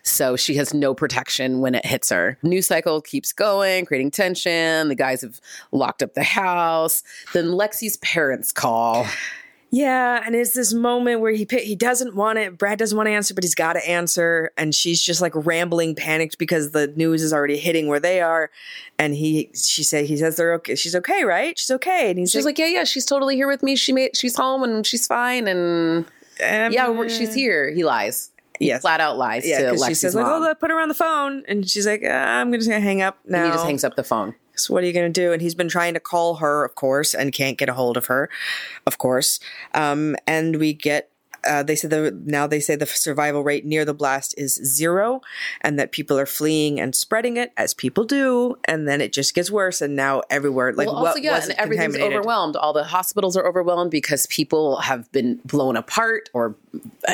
So 0.03 0.37
she 0.37 0.57
has 0.57 0.75
no 0.75 0.95
protection 0.95 1.61
when 1.61 1.75
it 1.75 1.87
hits 1.87 2.11
her. 2.11 2.39
News 2.43 2.67
cycle 2.67 3.01
keeps 3.01 3.33
going, 3.33 3.87
creating 3.87 4.11
tension. 4.11 4.89
The 4.89 4.95
guys 4.95 5.23
have 5.23 5.41
locked 5.73 6.03
up 6.03 6.13
the 6.13 6.23
house. 6.23 7.03
Then 7.33 7.47
Lexi's 7.47 7.97
parents 7.97 8.53
call. 8.53 9.07
Yeah, 9.73 10.23
and 10.25 10.35
it's 10.37 10.55
this 10.55 10.73
moment 10.73 11.21
where 11.21 11.33
he 11.33 11.47
he 11.51 11.75
doesn't 11.75 12.15
want 12.15 12.39
it. 12.39 12.57
Brad 12.57 12.79
doesn't 12.79 12.97
want 12.97 13.09
to 13.09 13.11
answer, 13.11 13.35
but 13.35 13.43
he's 13.43 13.55
got 13.55 13.73
to 13.75 13.87
answer, 13.89 14.53
and 14.57 14.75
she's 14.75 15.03
just 15.03 15.21
like 15.21 15.33
rambling, 15.35 15.95
panicked 15.97 16.39
because 16.39 16.71
the 16.71 16.87
news 16.97 17.21
is 17.23 17.33
already 17.33 17.57
hitting 17.59 17.89
where 17.89 17.99
they 18.01 18.21
are. 18.21 18.51
And 18.99 19.15
he, 19.15 19.51
she 19.55 19.83
said, 19.83 20.07
he 20.07 20.17
says 20.17 20.37
they're 20.37 20.55
okay. 20.55 20.77
She's 20.77 20.95
okay, 20.95 21.25
right? 21.25 21.59
She's 21.59 21.71
okay. 21.73 22.11
And 22.11 22.19
he's 22.19 22.31
She's 22.31 22.45
like, 22.45 22.59
yeah, 22.59 22.69
yeah, 22.69 22.85
she's 22.85 23.05
totally 23.05 23.35
here 23.35 23.49
with 23.49 23.63
me. 23.63 23.75
She 23.77 23.93
made, 23.93 24.17
she's 24.17 24.37
home 24.37 24.63
and 24.63 24.87
she's 24.87 25.07
fine. 25.07 25.49
And 25.49 26.05
um, 26.07 26.73
yeah, 26.73 27.07
she's 27.09 27.35
here. 27.35 27.71
He 27.71 27.85
lies. 27.85 28.31
He 28.59 28.69
Yes. 28.69 28.81
flat 28.81 29.01
out 29.01 29.19
lies 29.19 29.47
yeah. 29.47 29.59
to 29.59 29.65
Because 29.73 29.85
she 29.85 29.91
Lexi's 29.93 30.01
says 30.01 30.15
like, 30.15 30.25
mom. 30.25 30.43
oh, 30.45 30.55
put 30.55 30.71
her 30.71 30.81
on 30.81 30.89
the 30.89 30.95
phone, 30.95 31.43
and 31.47 31.69
she's 31.69 31.87
like, 31.87 32.03
uh, 32.03 32.07
I'm 32.09 32.51
just 32.53 32.69
gonna 32.69 32.81
hang 32.81 33.03
up 33.03 33.19
now. 33.27 33.39
and 33.43 33.47
he 33.49 33.53
just 33.53 33.67
hangs 33.67 33.85
up 33.85 33.97
the 33.97 34.05
phone. 34.05 34.35
So 34.57 34.75
what 34.75 34.83
are 34.83 34.87
you 34.87 34.93
going 34.93 35.13
to 35.13 35.21
do? 35.21 35.33
And 35.33 35.41
he's 35.43 35.55
been 35.55 35.69
trying 35.69 35.95
to 35.95 36.01
call 36.01 36.37
her, 36.37 36.65
of 36.65 36.75
course, 36.75 37.15
and 37.15 37.33
can't 37.33 37.59
get 37.59 37.69
a 37.69 37.75
hold 37.75 37.97
of 37.97 38.07
her, 38.07 38.29
of 38.87 38.99
course. 38.99 39.41
Um, 39.75 40.17
and 40.27 40.57
we 40.57 40.73
get. 40.73 41.11
Uh, 41.47 41.63
they 41.63 41.77
said 41.77 41.91
the 41.91 42.11
now 42.25 42.45
they 42.45 42.59
say 42.59 42.75
the 42.75 42.87
survival 42.87 43.45
rate 43.45 43.65
near 43.65 43.85
the 43.85 43.95
blast 43.95 44.35
is 44.37 44.55
zero, 44.55 45.21
and 45.61 45.79
that 45.79 45.93
people 45.93 46.19
are 46.19 46.27
fleeing 46.27 46.81
and 46.81 46.93
spreading 46.93 47.37
it 47.37 47.53
as 47.57 47.73
people 47.73 48.03
do, 48.03 48.57
and 48.65 48.89
then 48.89 49.01
it 49.01 49.13
just 49.13 49.33
gets 49.33 49.49
worse. 49.49 49.81
And 49.81 49.95
now 49.95 50.23
everywhere, 50.29 50.73
like 50.73 50.89
well, 50.89 51.03
what 51.03 51.09
also, 51.09 51.21
yeah, 51.21 51.37
was 51.37 51.49
and 51.49 51.57
everything's 51.57 51.97
overwhelmed. 51.99 52.57
All 52.57 52.73
the 52.73 52.83
hospitals 52.83 53.37
are 53.37 53.47
overwhelmed 53.47 53.93
because 53.93 54.27
people 54.27 54.81
have 54.81 55.13
been 55.13 55.41
blown 55.45 55.77
apart, 55.77 56.31
or 56.35 56.57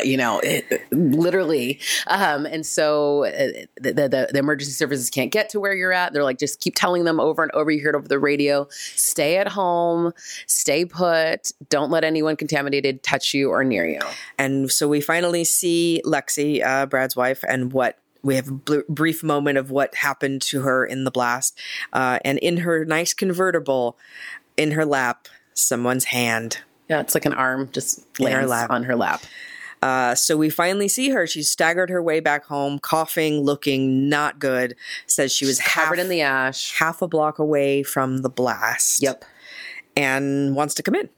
you 0.05 0.17
know, 0.17 0.41
it, 0.41 0.87
literally. 0.93 1.81
Um, 2.07 2.47
and 2.47 2.65
so 2.65 3.25
uh, 3.25 3.65
the, 3.81 3.93
the 3.93 4.29
the 4.33 4.39
emergency 4.39 4.73
services 4.73 5.11
can't 5.11 5.31
get 5.31 5.49
to 5.51 5.61
where 5.61 5.75
you're 5.75 5.93
at. 5.93 6.13
They're 6.13 6.25
like, 6.25 6.39
just 6.39 6.61
keep 6.61 6.75
telling 6.75 7.05
them 7.05 7.21
over 7.21 7.43
and 7.43 7.53
over. 7.53 7.71
You 7.71 7.81
hear 7.81 7.91
it 7.91 7.97
over 7.97 8.09
the 8.09 8.19
radio. 8.19 8.67
Stay 8.71 9.37
at 9.37 9.49
home. 9.49 10.13
Stay 10.47 10.85
put. 10.85 11.53
Don't 11.69 11.91
let 11.91 12.05
anyone 12.05 12.37
contaminated 12.37 13.03
touch 13.03 13.35
you 13.35 13.51
or 13.51 13.65
near 13.65 13.87
you. 13.87 14.01
And 14.39 14.71
so 14.71 14.89
we 14.89 15.01
finally 15.01 15.45
see 15.45 16.03
Lexi, 16.05 16.65
uh, 16.65 16.87
Brad's 16.87 17.17
wife, 17.17 17.45
and 17.49 17.73
what 17.73 17.99
we 18.23 18.37
have 18.37 18.49
a 18.49 18.53
bl- 18.53 18.81
brief 18.89 19.23
moment 19.23 19.59
of 19.59 19.71
what 19.71 19.95
happened 19.97 20.43
to 20.43 20.63
her 20.63 20.85
in 20.85 21.05
the 21.05 21.11
blast. 21.11 21.59
Uh, 21.93 22.19
and 22.25 22.39
in 22.39 22.59
her 22.59 22.85
nice 22.85 23.15
convertible, 23.15 23.99
in 24.57 24.73
her 24.73 24.85
lap, 24.85 25.29
someone's 25.55 26.05
hand. 26.05 26.59
Yeah, 26.89 27.01
it's 27.01 27.15
like 27.15 27.25
an 27.25 27.33
arm 27.33 27.71
just 27.73 28.05
In 28.19 28.31
her 28.33 28.67
on 28.71 28.85
her 28.85 28.97
lap. 28.97 29.23
Uh, 29.83 30.15
so 30.15 30.37
we 30.37 30.49
finally 30.49 30.89
see 30.89 31.11
her. 31.11 31.27
She's 31.27 31.51
staggered 31.51 31.91
her 31.91 32.03
way 32.03 32.21
back 32.21 32.45
home, 32.45 32.79
coughing, 32.79 33.41
looking 33.41 34.09
not 34.09 34.39
good. 34.39 34.77
Says 35.07 35.33
she 35.33 35.45
was 35.45 35.61
Covered 35.61 35.99
in 35.99 36.09
the 36.09 36.23
ash. 36.23 36.79
half 36.79 37.03
a 37.03 37.09
block 37.09 37.39
away 37.39 37.83
from 37.83 38.19
the 38.19 38.31
blast. 38.31 39.03
Yep. 39.03 39.25
And 39.97 40.55
wants 40.55 40.75
to 40.75 40.83
come 40.83 40.95
in. 40.95 41.09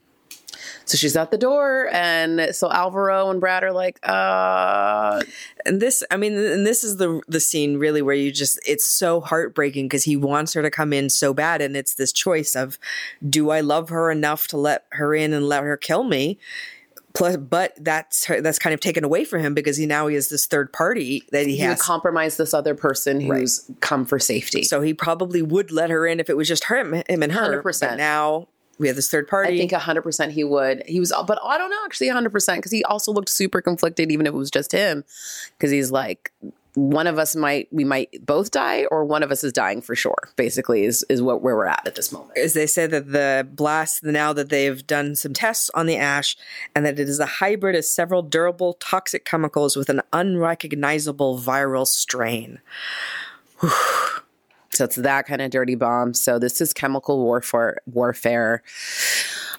So 0.86 0.96
she's 0.96 1.16
at 1.16 1.30
the 1.30 1.38
door, 1.38 1.88
and 1.92 2.54
so 2.54 2.70
Alvaro 2.70 3.30
and 3.30 3.40
Brad 3.40 3.64
are 3.64 3.72
like, 3.72 3.98
uh, 4.02 5.22
And 5.66 5.80
this, 5.80 6.02
I 6.10 6.16
mean, 6.16 6.34
and 6.34 6.66
this 6.66 6.84
is 6.84 6.96
the 6.96 7.20
the 7.26 7.40
scene 7.40 7.78
really 7.78 8.02
where 8.02 8.14
you 8.14 8.30
just 8.30 8.58
it's 8.66 8.86
so 8.86 9.20
heartbreaking 9.20 9.86
because 9.86 10.04
he 10.04 10.16
wants 10.16 10.52
her 10.54 10.62
to 10.62 10.70
come 10.70 10.92
in 10.92 11.10
so 11.10 11.34
bad, 11.34 11.60
and 11.60 11.76
it's 11.76 11.94
this 11.94 12.12
choice 12.12 12.54
of, 12.54 12.78
do 13.28 13.50
I 13.50 13.60
love 13.60 13.88
her 13.90 14.10
enough 14.10 14.48
to 14.48 14.56
let 14.56 14.84
her 14.92 15.14
in 15.14 15.32
and 15.32 15.48
let 15.48 15.64
her 15.64 15.76
kill 15.76 16.04
me? 16.04 16.38
Plus, 17.14 17.36
but 17.36 17.72
that's 17.80 18.26
that's 18.26 18.58
kind 18.58 18.74
of 18.74 18.80
taken 18.80 19.04
away 19.04 19.24
from 19.24 19.40
him 19.40 19.54
because 19.54 19.76
he 19.76 19.86
now 19.86 20.08
he 20.08 20.16
has 20.16 20.28
this 20.30 20.46
third 20.46 20.72
party 20.72 21.22
that 21.30 21.46
he, 21.46 21.52
He 21.56 21.58
has. 21.62 21.78
would 21.78 21.82
compromise 21.82 22.36
this 22.36 22.52
other 22.52 22.74
person 22.74 23.20
who's 23.20 23.70
come 23.80 24.04
for 24.04 24.18
safety. 24.18 24.64
so 24.64 24.80
he 24.80 24.92
probably 24.92 25.40
would 25.40 25.70
let 25.70 25.90
her 25.90 26.06
in 26.08 26.18
if 26.18 26.28
it 26.28 26.36
was 26.36 26.48
just 26.48 26.64
him, 26.64 26.92
him 27.08 27.22
and 27.22 27.32
her. 27.32 27.62
100%. 27.62 27.80
But 27.80 27.96
now 27.96 28.48
we 28.78 28.88
have 28.88 28.96
this 28.96 29.08
third 29.08 29.28
party. 29.28 29.54
I 29.54 29.58
think 29.58 29.70
100% 29.70 30.32
he 30.32 30.42
would. 30.42 30.82
He 30.86 30.98
was, 30.98 31.12
but 31.28 31.38
I 31.44 31.56
don't 31.56 31.70
know 31.70 31.78
actually 31.84 32.08
100% 32.08 32.56
because 32.56 32.72
he 32.72 32.82
also 32.82 33.12
looked 33.12 33.28
super 33.28 33.60
conflicted, 33.62 34.10
even 34.10 34.26
if 34.26 34.34
it 34.34 34.36
was 34.36 34.50
just 34.50 34.72
him. 34.72 35.04
Because 35.56 35.70
he's 35.70 35.92
like, 35.92 36.32
one 36.74 37.06
of 37.06 37.18
us 37.18 37.36
might, 37.36 37.68
we 37.70 37.84
might 37.84 38.24
both 38.26 38.50
die, 38.50 38.84
or 38.90 39.04
one 39.04 39.22
of 39.22 39.30
us 39.30 39.44
is 39.44 39.52
dying 39.52 39.80
for 39.80 39.94
sure, 39.94 40.28
basically, 40.36 40.84
is, 40.84 41.04
is 41.08 41.22
what 41.22 41.40
where 41.40 41.54
we're 41.56 41.66
at 41.66 41.86
at 41.86 41.94
this 41.94 42.10
moment. 42.10 42.36
is 42.36 42.52
they 42.54 42.66
say 42.66 42.86
that 42.86 43.12
the 43.12 43.46
blast 43.52 44.02
now 44.02 44.32
that 44.32 44.48
they've 44.48 44.84
done 44.86 45.14
some 45.14 45.32
tests 45.32 45.70
on 45.74 45.86
the 45.86 45.96
ash 45.96 46.36
and 46.74 46.84
that 46.84 46.98
it 46.98 47.08
is 47.08 47.20
a 47.20 47.26
hybrid 47.26 47.76
of 47.76 47.84
several 47.84 48.22
durable 48.22 48.74
toxic 48.80 49.24
chemicals 49.24 49.76
with 49.76 49.88
an 49.88 50.00
unrecognizable 50.12 51.38
viral 51.38 51.86
strain. 51.86 52.58
So 54.70 54.84
it's 54.84 54.96
that 54.96 55.26
kind 55.26 55.40
of 55.40 55.52
dirty 55.52 55.76
bomb. 55.76 56.14
So 56.14 56.40
this 56.40 56.60
is 56.60 56.72
chemical 56.72 57.22
warfare. 57.22 57.78
Warfare. 57.86 58.64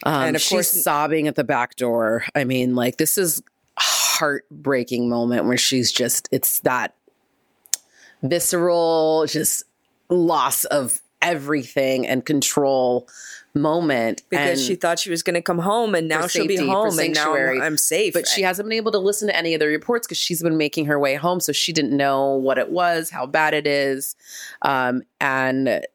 Um, 0.03 0.23
And 0.23 0.35
of 0.35 0.41
she's 0.41 0.49
course- 0.49 0.83
sobbing 0.83 1.29
at 1.29 1.35
the 1.35 1.45
back 1.45 1.77
door. 1.77 2.25
I 2.35 2.43
mean, 2.43 2.75
like 2.75 2.97
this 2.97 3.17
is 3.17 3.39
a 3.77 3.81
heartbreaking 3.81 5.07
moment 5.07 5.45
where 5.45 5.55
she's 5.55 5.89
just. 5.93 6.27
It's 6.33 6.59
that 6.59 6.95
visceral, 8.21 9.25
just 9.27 9.63
loss 10.09 10.65
of 10.65 11.01
everything 11.21 12.05
and 12.05 12.25
control 12.25 13.07
moment 13.55 14.21
Because 14.29 14.63
she 14.63 14.75
thought 14.75 14.99
she 14.99 15.09
was 15.09 15.23
going 15.23 15.33
to 15.33 15.41
come 15.41 15.59
home 15.59 15.95
and 15.95 16.07
now 16.07 16.27
she'll 16.27 16.45
be 16.45 16.57
home 16.57 16.99
and 16.99 17.13
now 17.13 17.33
I'm 17.35 17.77
safe. 17.77 18.13
but 18.13 18.27
she 18.27 18.41
hasn't 18.41 18.67
been 18.67 18.75
able 18.75 18.91
to 18.91 18.99
listen 18.99 19.29
to 19.29 19.35
any 19.35 19.53
of 19.53 19.59
the 19.59 19.67
reports 19.67 20.05
because 20.05 20.17
she's 20.17 20.43
been 20.43 20.57
making 20.57 20.85
her 20.87 20.99
way 20.99 21.15
home 21.15 21.39
so 21.39 21.53
she 21.53 21.71
didn't 21.71 21.95
know 21.95 22.35
what 22.35 22.57
it 22.57 22.69
was 22.69 23.09
how 23.09 23.25
bad 23.25 23.53
it 23.53 23.65
is 23.65 24.15
um, 24.61 25.03
and 25.21 25.85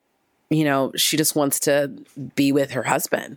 you 0.49 0.65
know 0.65 0.91
she 0.97 1.17
just 1.19 1.37
wants 1.37 1.61
to 1.61 1.93
be 2.35 2.50
with 2.50 2.71
her 2.71 2.85
husband 2.85 3.37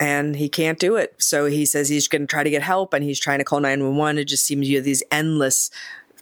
and 0.00 0.34
he 0.34 0.48
can't 0.48 0.80
do 0.80 0.96
it. 0.96 1.14
So 1.18 1.46
he 1.46 1.64
says 1.64 1.88
he's 1.88 2.08
going 2.08 2.22
to 2.22 2.26
try 2.26 2.42
to 2.42 2.50
get 2.50 2.60
help 2.60 2.92
and 2.92 3.04
he's 3.04 3.20
trying 3.20 3.38
to 3.38 3.44
call 3.44 3.60
911. 3.60 4.18
It 4.18 4.24
just 4.24 4.44
seems 4.44 4.68
you 4.68 4.78
have 4.78 4.84
these 4.84 5.04
endless 5.12 5.70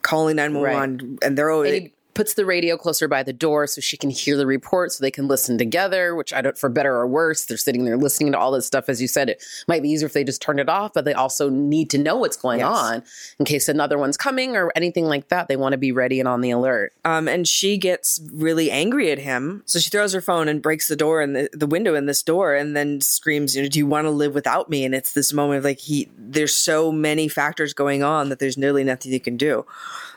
calling 0.02 0.36
911 0.36 1.18
and 1.22 1.36
they're 1.38 1.50
always. 1.50 1.72
and 1.72 1.82
he 1.82 1.92
puts 2.20 2.34
the 2.34 2.44
radio 2.44 2.76
closer 2.76 3.08
by 3.08 3.22
the 3.22 3.32
door 3.32 3.66
so 3.66 3.80
she 3.80 3.96
can 3.96 4.10
hear 4.10 4.36
the 4.36 4.44
report 4.46 4.92
so 4.92 5.00
they 5.00 5.10
can 5.10 5.26
listen 5.26 5.56
together 5.56 6.14
which 6.14 6.34
i 6.34 6.42
don't 6.42 6.58
for 6.58 6.68
better 6.68 6.94
or 6.94 7.06
worse 7.06 7.46
they're 7.46 7.56
sitting 7.56 7.86
there 7.86 7.96
listening 7.96 8.30
to 8.30 8.38
all 8.38 8.50
this 8.50 8.66
stuff 8.66 8.90
as 8.90 9.00
you 9.00 9.08
said 9.08 9.30
it 9.30 9.42
might 9.66 9.80
be 9.82 9.88
easier 9.88 10.04
if 10.04 10.12
they 10.12 10.22
just 10.22 10.42
turned 10.42 10.60
it 10.60 10.68
off 10.68 10.92
but 10.92 11.06
they 11.06 11.14
also 11.14 11.48
need 11.48 11.88
to 11.88 11.96
know 11.96 12.16
what's 12.16 12.36
going 12.36 12.58
Yes. 12.58 12.68
on 12.68 13.02
in 13.38 13.46
case 13.46 13.70
another 13.70 13.96
one's 13.96 14.18
coming 14.18 14.54
or 14.54 14.70
anything 14.76 15.06
like 15.06 15.28
that 15.28 15.48
they 15.48 15.56
want 15.56 15.72
to 15.72 15.78
be 15.78 15.92
ready 15.92 16.20
and 16.20 16.28
on 16.28 16.42
the 16.42 16.50
alert 16.50 16.92
Um, 17.06 17.26
and 17.26 17.48
she 17.48 17.78
gets 17.78 18.20
really 18.30 18.70
angry 18.70 19.10
at 19.10 19.18
him. 19.18 19.62
So 19.64 19.78
she 19.78 19.88
throws 19.88 20.12
her 20.12 20.20
phone 20.20 20.46
and 20.46 20.60
breaks 20.60 20.88
the 20.88 20.96
door 20.96 21.22
and 21.22 21.34
the, 21.34 21.48
the 21.54 21.66
window 21.66 21.94
in 21.94 22.04
this 22.04 22.22
door 22.22 22.54
and 22.54 22.76
then 22.76 23.00
screams, 23.00 23.56
you 23.56 23.62
know, 23.62 23.68
do 23.68 23.78
you 23.78 23.86
want 23.86 24.04
to 24.04 24.10
live 24.10 24.34
without 24.34 24.68
me? 24.68 24.84
And 24.84 24.94
it's 24.94 25.14
this 25.14 25.32
moment 25.32 25.58
of 25.58 25.64
like 25.64 25.78
he 25.78 26.10
there's 26.18 26.54
so 26.54 26.92
many 26.92 27.28
factors 27.28 27.72
going 27.72 28.02
on 28.02 28.28
that 28.28 28.40
there's 28.40 28.58
nearly 28.58 28.84
nothing 28.84 29.10
you 29.12 29.20
can 29.20 29.38
do. 29.38 29.64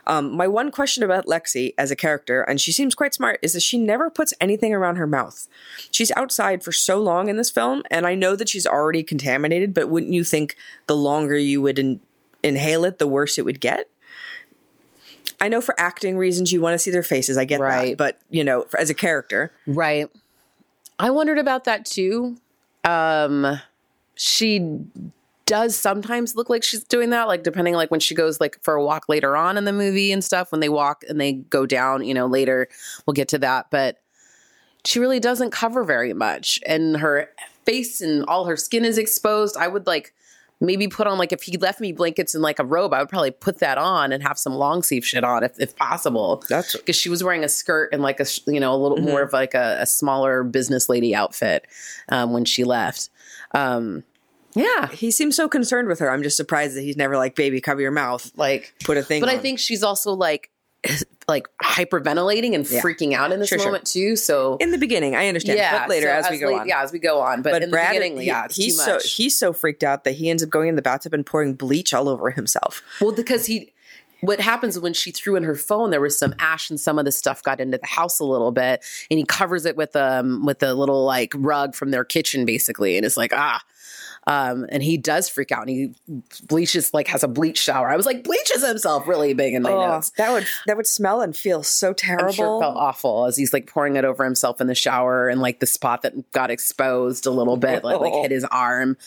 Um, 0.05 0.31
my 0.35 0.47
one 0.47 0.69
question 0.71 1.03
about 1.03 1.25
Lexi 1.25 1.73
as 1.77 1.91
a 1.91 1.95
character, 1.95 2.41
and 2.41 2.59
she 2.59 2.71
seems 2.71 2.93
quite 2.95 3.13
smart, 3.13 3.39
is 3.41 3.53
that 3.53 3.61
she 3.61 3.77
never 3.77 4.09
puts 4.09 4.33
anything 4.41 4.73
around 4.73 4.97
her 4.97 5.07
mouth. 5.07 5.47
She's 5.91 6.11
outside 6.17 6.63
for 6.63 6.71
so 6.71 6.99
long 6.99 7.29
in 7.29 7.37
this 7.37 7.49
film, 7.49 7.83
and 7.89 8.05
I 8.05 8.13
know 8.15 8.35
that 8.35 8.49
she's 8.49 8.67
already 8.67 9.03
contaminated, 9.03 9.73
but 9.73 9.89
wouldn't 9.89 10.11
you 10.11 10.23
think 10.23 10.55
the 10.87 10.95
longer 10.95 11.37
you 11.37 11.61
would 11.61 11.79
in- 11.79 12.01
inhale 12.43 12.83
it, 12.85 12.99
the 12.99 13.07
worse 13.07 13.37
it 13.37 13.45
would 13.45 13.61
get? 13.61 13.89
I 15.39 15.47
know 15.49 15.61
for 15.61 15.77
acting 15.79 16.17
reasons 16.17 16.51
you 16.51 16.61
want 16.61 16.73
to 16.75 16.79
see 16.79 16.91
their 16.91 17.03
faces. 17.03 17.37
I 17.37 17.45
get 17.45 17.59
Right. 17.59 17.89
that, 17.91 17.97
but 17.97 18.19
you 18.29 18.43
know, 18.43 18.63
for, 18.63 18.79
as 18.79 18.89
a 18.89 18.93
character, 18.93 19.51
Right. 19.67 20.09
I 20.99 21.09
wondered 21.09 21.37
about 21.37 21.63
that 21.65 21.85
too. 21.85 22.37
Um 22.85 23.59
she 24.15 24.79
does 25.45 25.75
sometimes 25.75 26.35
look 26.35 26.49
like 26.49 26.63
she's 26.63 26.83
doing 26.83 27.09
that 27.09 27.27
like 27.27 27.43
depending 27.43 27.73
like 27.73 27.91
when 27.91 27.99
she 27.99 28.15
goes 28.15 28.39
like 28.39 28.57
for 28.61 28.75
a 28.75 28.83
walk 28.83 29.09
later 29.09 29.35
on 29.35 29.57
in 29.57 29.65
the 29.65 29.73
movie 29.73 30.11
and 30.11 30.23
stuff 30.23 30.51
when 30.51 30.61
they 30.61 30.69
walk 30.69 31.03
and 31.09 31.19
they 31.19 31.33
go 31.33 31.65
down, 31.65 32.03
you 32.03 32.13
know, 32.13 32.27
later 32.27 32.67
we'll 33.05 33.13
get 33.13 33.27
to 33.29 33.37
that, 33.39 33.67
but 33.69 33.97
she 34.85 34.99
really 34.99 35.19
doesn't 35.19 35.51
cover 35.51 35.83
very 35.83 36.13
much 36.13 36.59
and 36.65 36.97
her 36.97 37.29
face 37.65 38.01
and 38.01 38.25
all 38.25 38.45
her 38.45 38.57
skin 38.57 38.85
is 38.85 38.97
exposed. 38.97 39.57
I 39.57 39.67
would 39.67 39.87
like 39.87 40.13
maybe 40.61 40.87
put 40.87 41.07
on 41.07 41.17
like 41.17 41.33
if 41.33 41.43
he 41.43 41.57
left 41.57 41.81
me 41.81 41.91
blankets 41.91 42.33
and 42.33 42.41
like 42.41 42.59
a 42.59 42.65
robe, 42.65 42.93
I 42.93 42.99
would 42.99 43.09
probably 43.09 43.31
put 43.31 43.59
that 43.59 43.77
on 43.77 44.13
and 44.13 44.23
have 44.23 44.37
some 44.37 44.53
long 44.53 44.81
sleeve 44.81 45.05
shit 45.05 45.23
on 45.23 45.43
if, 45.43 45.59
if 45.59 45.75
possible 45.75 46.43
that's 46.47 46.75
because 46.75 46.95
she 46.95 47.09
was 47.09 47.23
wearing 47.23 47.43
a 47.43 47.49
skirt 47.49 47.89
and 47.91 48.01
like 48.01 48.19
a 48.21 48.25
you 48.47 48.59
know 48.59 48.73
a 48.73 48.77
little 48.77 48.99
more 48.99 49.21
of 49.21 49.33
like 49.33 49.53
a, 49.53 49.77
a 49.81 49.85
smaller 49.85 50.43
business 50.43 50.87
lady 50.87 51.13
outfit 51.13 51.67
um, 52.09 52.31
when 52.31 52.45
she 52.45 52.63
left. 52.63 53.09
Um, 53.53 54.03
yeah, 54.55 54.87
he 54.87 55.11
seems 55.11 55.35
so 55.35 55.47
concerned 55.47 55.87
with 55.87 55.99
her. 55.99 56.09
I'm 56.11 56.23
just 56.23 56.37
surprised 56.37 56.75
that 56.75 56.81
he's 56.81 56.97
never 56.97 57.17
like, 57.17 57.35
"Baby, 57.35 57.61
cover 57.61 57.81
your 57.81 57.91
mouth." 57.91 58.31
like, 58.35 58.73
Put 58.83 58.97
a 58.97 59.03
thing. 59.03 59.19
but 59.21 59.29
I 59.29 59.37
think 59.37 59.59
she's 59.59 59.83
also 59.83 60.11
like 60.13 60.49
like 61.27 61.47
hyperventilating 61.63 62.53
and 62.55 62.69
Yeah. 62.69 62.81
freaking 62.81 63.13
out 63.13 63.31
in 63.31 63.39
this 63.39 63.49
Sure, 63.49 63.57
sure. 63.57 63.67
moment 63.67 63.85
too. 63.85 64.15
So 64.15 64.57
in 64.59 64.71
the 64.71 64.77
beginning, 64.77 65.15
I 65.15 65.27
understand, 65.27 65.57
yeah, 65.57 65.79
but 65.79 65.89
later 65.89 66.07
so 66.07 66.13
as 66.13 66.29
we 66.29 66.37
go 66.39 66.47
late- 66.47 66.59
on. 66.61 66.67
yeah, 66.67 66.83
as 66.83 66.91
we 66.91 66.99
go 66.99 67.21
on. 67.21 67.41
But, 67.41 67.53
But 67.53 67.63
in 67.63 67.69
Brad, 67.69 67.91
the 67.95 67.99
beginning, 67.99 68.19
he- 68.21 68.27
yeah, 68.27 68.47
he's 68.49 68.81
so 68.83 68.99
he's 69.03 69.37
so 69.37 69.53
freaked 69.53 69.83
out 69.83 70.03
that 70.03 70.11
he 70.13 70.29
ends 70.29 70.43
up 70.43 70.49
going 70.49 70.67
in 70.69 70.75
the 70.75 70.81
bathtub 70.81 71.13
and 71.13 71.25
pouring 71.25 71.53
bleach 71.53 71.93
all 71.93 72.09
over 72.09 72.29
himself. 72.31 72.81
Well, 72.99 73.13
because 73.13 73.45
he, 73.45 73.71
what 74.21 74.39
happens 74.41 74.77
when 74.79 74.93
she 74.93 75.11
threw 75.11 75.35
in 75.35 75.43
her 75.43 75.55
phone, 75.55 75.89
there 75.91 76.01
was 76.01 76.17
some 76.17 76.33
ash 76.39 76.69
and 76.69 76.79
some 76.79 76.99
of 76.99 77.05
the 77.05 77.11
stuff 77.11 77.41
got 77.43 77.59
into 77.59 77.77
the 77.77 77.85
house 77.87 78.19
a 78.19 78.25
little 78.25 78.51
bit, 78.51 78.83
and 79.09 79.17
he 79.17 79.25
covers 79.25 79.65
it 79.65 79.75
with 79.77 79.95
um 79.95 80.45
with 80.45 80.61
a 80.63 80.73
little 80.73 81.05
like 81.05 81.33
rug 81.37 81.75
from 81.75 81.91
their 81.91 82.03
kitchen, 82.05 82.45
basically, 82.45 82.97
and 82.97 83.05
it's 83.05 83.17
like 83.17 83.31
ah. 83.33 83.61
Um, 84.25 84.65
and 84.69 84.81
he 84.81 84.97
does 84.97 85.27
freak 85.27 85.51
out 85.51 85.67
and 85.67 85.69
he 85.69 85.93
bleaches 86.47 86.93
like 86.93 87.07
has 87.07 87.23
a 87.23 87.27
bleach 87.27 87.57
shower. 87.57 87.89
I 87.89 87.97
was 87.97 88.05
like, 88.05 88.23
bleaches 88.23 88.65
himself 88.65 89.07
really 89.07 89.33
big 89.33 89.53
in 89.53 89.63
my 89.63 89.71
Oh, 89.71 89.87
notes. 89.91 90.11
that 90.17 90.31
would 90.31 90.45
that 90.67 90.77
would 90.77 90.87
smell 90.87 91.21
and 91.21 91.35
feel 91.35 91.61
so 91.63 91.93
terrible. 91.93 92.27
I'm 92.27 92.33
sure 92.33 92.61
felt 92.61 92.77
awful 92.77 93.25
as 93.25 93.35
he's 93.35 93.51
like 93.53 93.67
pouring 93.67 93.95
it 93.97 94.05
over 94.05 94.23
himself 94.23 94.61
in 94.61 94.67
the 94.67 94.75
shower 94.75 95.27
and 95.27 95.41
like 95.41 95.59
the 95.59 95.65
spot 95.65 96.03
that 96.03 96.31
got 96.31 96.51
exposed 96.51 97.25
a 97.25 97.31
little 97.31 97.57
bit, 97.57 97.83
like, 97.83 97.99
like 97.99 98.13
hit 98.13 98.31
his 98.31 98.45
arm 98.45 98.97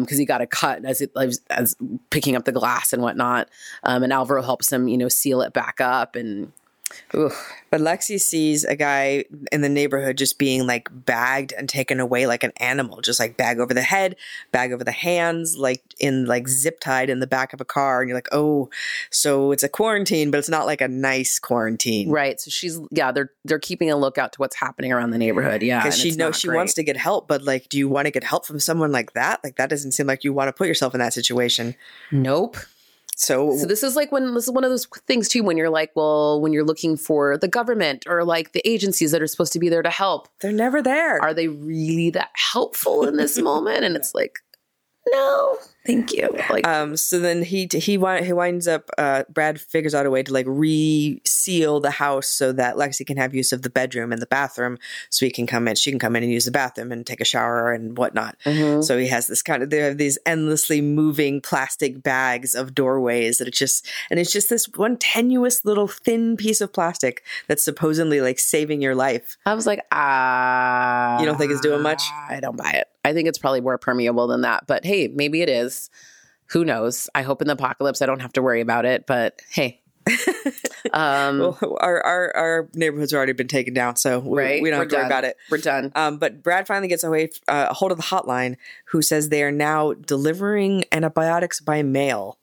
because 0.00 0.16
he 0.18 0.24
got 0.24 0.40
a 0.40 0.46
cut 0.46 0.84
as 0.84 1.00
it 1.00 1.10
as, 1.16 1.40
as 1.50 1.76
picking 2.10 2.34
up 2.36 2.44
the 2.44 2.52
glass 2.52 2.92
and 2.92 3.02
whatnot. 3.02 3.48
Um, 3.82 4.02
and 4.02 4.12
Alvaro 4.12 4.42
helps 4.42 4.72
him, 4.72 4.88
you 4.88 4.96
know, 4.96 5.08
seal 5.08 5.42
it 5.42 5.52
back 5.52 5.80
up 5.80 6.16
and. 6.16 6.52
Ugh. 7.14 7.32
But 7.70 7.80
Lexi 7.80 8.20
sees 8.20 8.64
a 8.64 8.76
guy 8.76 9.24
in 9.50 9.62
the 9.62 9.68
neighborhood 9.68 10.18
just 10.18 10.38
being 10.38 10.66
like 10.66 10.88
bagged 10.92 11.52
and 11.52 11.68
taken 11.68 12.00
away 12.00 12.26
like 12.26 12.44
an 12.44 12.52
animal, 12.58 13.00
just 13.00 13.18
like 13.18 13.36
bag 13.36 13.58
over 13.58 13.72
the 13.72 13.82
head, 13.82 14.16
bag 14.50 14.72
over 14.72 14.84
the 14.84 14.92
hands, 14.92 15.56
like 15.56 15.82
in 15.98 16.26
like 16.26 16.48
zip 16.48 16.80
tied 16.80 17.08
in 17.08 17.20
the 17.20 17.26
back 17.26 17.52
of 17.52 17.60
a 17.60 17.64
car. 17.64 18.00
And 18.00 18.08
you're 18.08 18.16
like, 18.16 18.28
oh, 18.32 18.68
so 19.10 19.52
it's 19.52 19.62
a 19.62 19.68
quarantine, 19.68 20.30
but 20.30 20.38
it's 20.38 20.50
not 20.50 20.66
like 20.66 20.80
a 20.80 20.88
nice 20.88 21.38
quarantine. 21.38 22.10
Right. 22.10 22.40
So 22.40 22.50
she's 22.50 22.78
yeah, 22.90 23.10
they're 23.12 23.30
they're 23.44 23.58
keeping 23.58 23.90
a 23.90 23.96
lookout 23.96 24.34
to 24.34 24.38
what's 24.38 24.56
happening 24.56 24.92
around 24.92 25.10
the 25.10 25.18
neighborhood. 25.18 25.62
Yeah. 25.62 25.80
Because 25.80 25.98
she 25.98 26.10
knows 26.12 26.38
she 26.38 26.48
great. 26.48 26.56
wants 26.56 26.74
to 26.74 26.82
get 26.82 26.96
help, 26.96 27.26
but 27.28 27.42
like, 27.42 27.68
do 27.68 27.78
you 27.78 27.88
want 27.88 28.06
to 28.06 28.10
get 28.10 28.24
help 28.24 28.44
from 28.46 28.60
someone 28.60 28.92
like 28.92 29.14
that? 29.14 29.42
Like, 29.42 29.56
that 29.56 29.70
doesn't 29.70 29.92
seem 29.92 30.06
like 30.06 30.24
you 30.24 30.32
want 30.32 30.48
to 30.48 30.52
put 30.52 30.66
yourself 30.66 30.94
in 30.94 31.00
that 31.00 31.14
situation. 31.14 31.74
Nope. 32.10 32.56
So, 33.22 33.56
So 33.56 33.66
this 33.66 33.84
is 33.84 33.94
like 33.94 34.10
when 34.10 34.34
this 34.34 34.44
is 34.44 34.50
one 34.50 34.64
of 34.64 34.70
those 34.70 34.86
things 35.06 35.28
too 35.28 35.44
when 35.44 35.56
you're 35.56 35.70
like, 35.70 35.92
well, 35.94 36.40
when 36.40 36.52
you're 36.52 36.64
looking 36.64 36.96
for 36.96 37.38
the 37.38 37.46
government 37.46 38.04
or 38.08 38.24
like 38.24 38.52
the 38.52 38.68
agencies 38.68 39.12
that 39.12 39.22
are 39.22 39.28
supposed 39.28 39.52
to 39.52 39.60
be 39.60 39.68
there 39.68 39.82
to 39.82 39.90
help, 39.90 40.26
they're 40.40 40.50
never 40.50 40.82
there. 40.82 41.22
are 41.22 41.32
they 41.32 41.46
really 41.46 42.10
that 42.10 42.30
helpful 42.34 43.06
in 43.06 43.16
this 43.16 43.38
moment? 43.50 43.84
And 43.84 43.94
it's 43.94 44.12
like, 44.12 44.40
no, 45.12 45.56
thank 45.86 46.12
you. 46.12 46.28
Like, 46.50 46.66
Um, 46.66 46.96
so 46.96 47.18
then 47.18 47.42
he 47.42 47.68
he 47.72 47.78
he 47.78 47.98
winds 47.98 48.68
up. 48.68 48.90
Uh, 48.98 49.24
Brad 49.28 49.60
figures 49.60 49.94
out 49.94 50.06
a 50.06 50.10
way 50.10 50.22
to 50.22 50.32
like 50.32 50.46
reseal 50.46 51.80
the 51.80 51.90
house 51.90 52.26
so 52.28 52.52
that 52.52 52.76
Lexi 52.76 53.06
can 53.06 53.16
have 53.16 53.34
use 53.34 53.52
of 53.52 53.62
the 53.62 53.70
bedroom 53.70 54.12
and 54.12 54.20
the 54.20 54.26
bathroom, 54.26 54.78
so 55.10 55.26
he 55.26 55.32
can 55.32 55.46
come 55.46 55.68
in. 55.68 55.74
She 55.76 55.90
can 55.90 55.98
come 55.98 56.16
in 56.16 56.22
and 56.22 56.32
use 56.32 56.44
the 56.44 56.50
bathroom 56.50 56.92
and 56.92 57.06
take 57.06 57.20
a 57.20 57.24
shower 57.24 57.72
and 57.72 57.96
whatnot. 57.96 58.36
mhm. 58.44 58.82
So 58.84 58.98
he 58.98 59.08
has 59.08 59.26
this 59.26 59.42
kind 59.42 59.62
of 59.62 59.70
they 59.70 59.78
have 59.78 59.98
these 59.98 60.18
endlessly 60.26 60.80
moving 60.80 61.40
plastic 61.40 62.02
bags 62.02 62.54
of 62.54 62.74
doorways 62.74 63.38
that 63.38 63.48
it's 63.48 63.58
just 63.58 63.86
and 64.10 64.18
it's 64.20 64.32
just 64.32 64.48
this 64.48 64.66
one 64.76 64.96
tenuous 64.96 65.64
little 65.64 65.88
thin 65.88 66.36
piece 66.36 66.60
of 66.60 66.72
plastic 66.72 67.22
that's 67.48 67.64
supposedly 67.64 68.20
like 68.20 68.38
saving 68.38 68.82
your 68.82 68.94
life. 68.94 69.36
I 69.46 69.54
was 69.54 69.66
like, 69.66 69.80
ah, 69.92 71.18
You 71.20 71.26
don't 71.26 71.38
think 71.38 71.52
it's 71.52 71.60
doing 71.60 71.82
much? 71.82 72.02
I 72.28 72.40
don't 72.40 72.56
buy 72.56 72.70
it. 72.72 72.88
I 73.04 73.12
think 73.12 73.28
it's 73.28 73.38
probably 73.38 73.60
more 73.60 73.78
permeable 73.78 74.28
than 74.28 74.42
that. 74.42 74.66
But 74.68 74.84
hey, 74.84 75.08
maybe 75.08 75.42
it 75.42 75.48
is. 75.48 75.71
Who 76.46 76.64
knows? 76.64 77.08
I 77.14 77.22
hope 77.22 77.40
in 77.40 77.48
the 77.48 77.54
apocalypse 77.54 78.02
I 78.02 78.06
don't 78.06 78.20
have 78.20 78.32
to 78.34 78.42
worry 78.42 78.60
about 78.60 78.84
it. 78.84 79.06
But 79.06 79.40
hey, 79.50 79.82
Um, 80.92 81.38
well, 81.38 81.76
our, 81.80 82.04
our 82.04 82.36
our 82.36 82.68
neighborhood's 82.74 83.14
already 83.14 83.32
been 83.32 83.48
taken 83.48 83.72
down, 83.72 83.96
so 83.96 84.18
we, 84.18 84.38
right? 84.38 84.62
we 84.62 84.68
don't 84.68 84.78
We're 84.78 84.82
have 84.82 84.90
to 84.90 84.96
worry 84.96 85.06
about 85.06 85.24
it. 85.24 85.36
We're 85.48 85.58
done. 85.58 85.92
Um, 85.94 86.18
but 86.18 86.42
Brad 86.42 86.66
finally 86.66 86.88
gets 86.88 87.04
away 87.04 87.30
uh, 87.48 87.68
a 87.70 87.74
hold 87.74 87.92
of 87.92 87.98
the 87.98 88.04
hotline, 88.04 88.56
who 88.86 89.00
says 89.00 89.28
they 89.28 89.42
are 89.42 89.52
now 89.52 89.92
delivering 89.94 90.84
antibiotics 90.92 91.60
by 91.60 91.82
mail, 91.82 92.36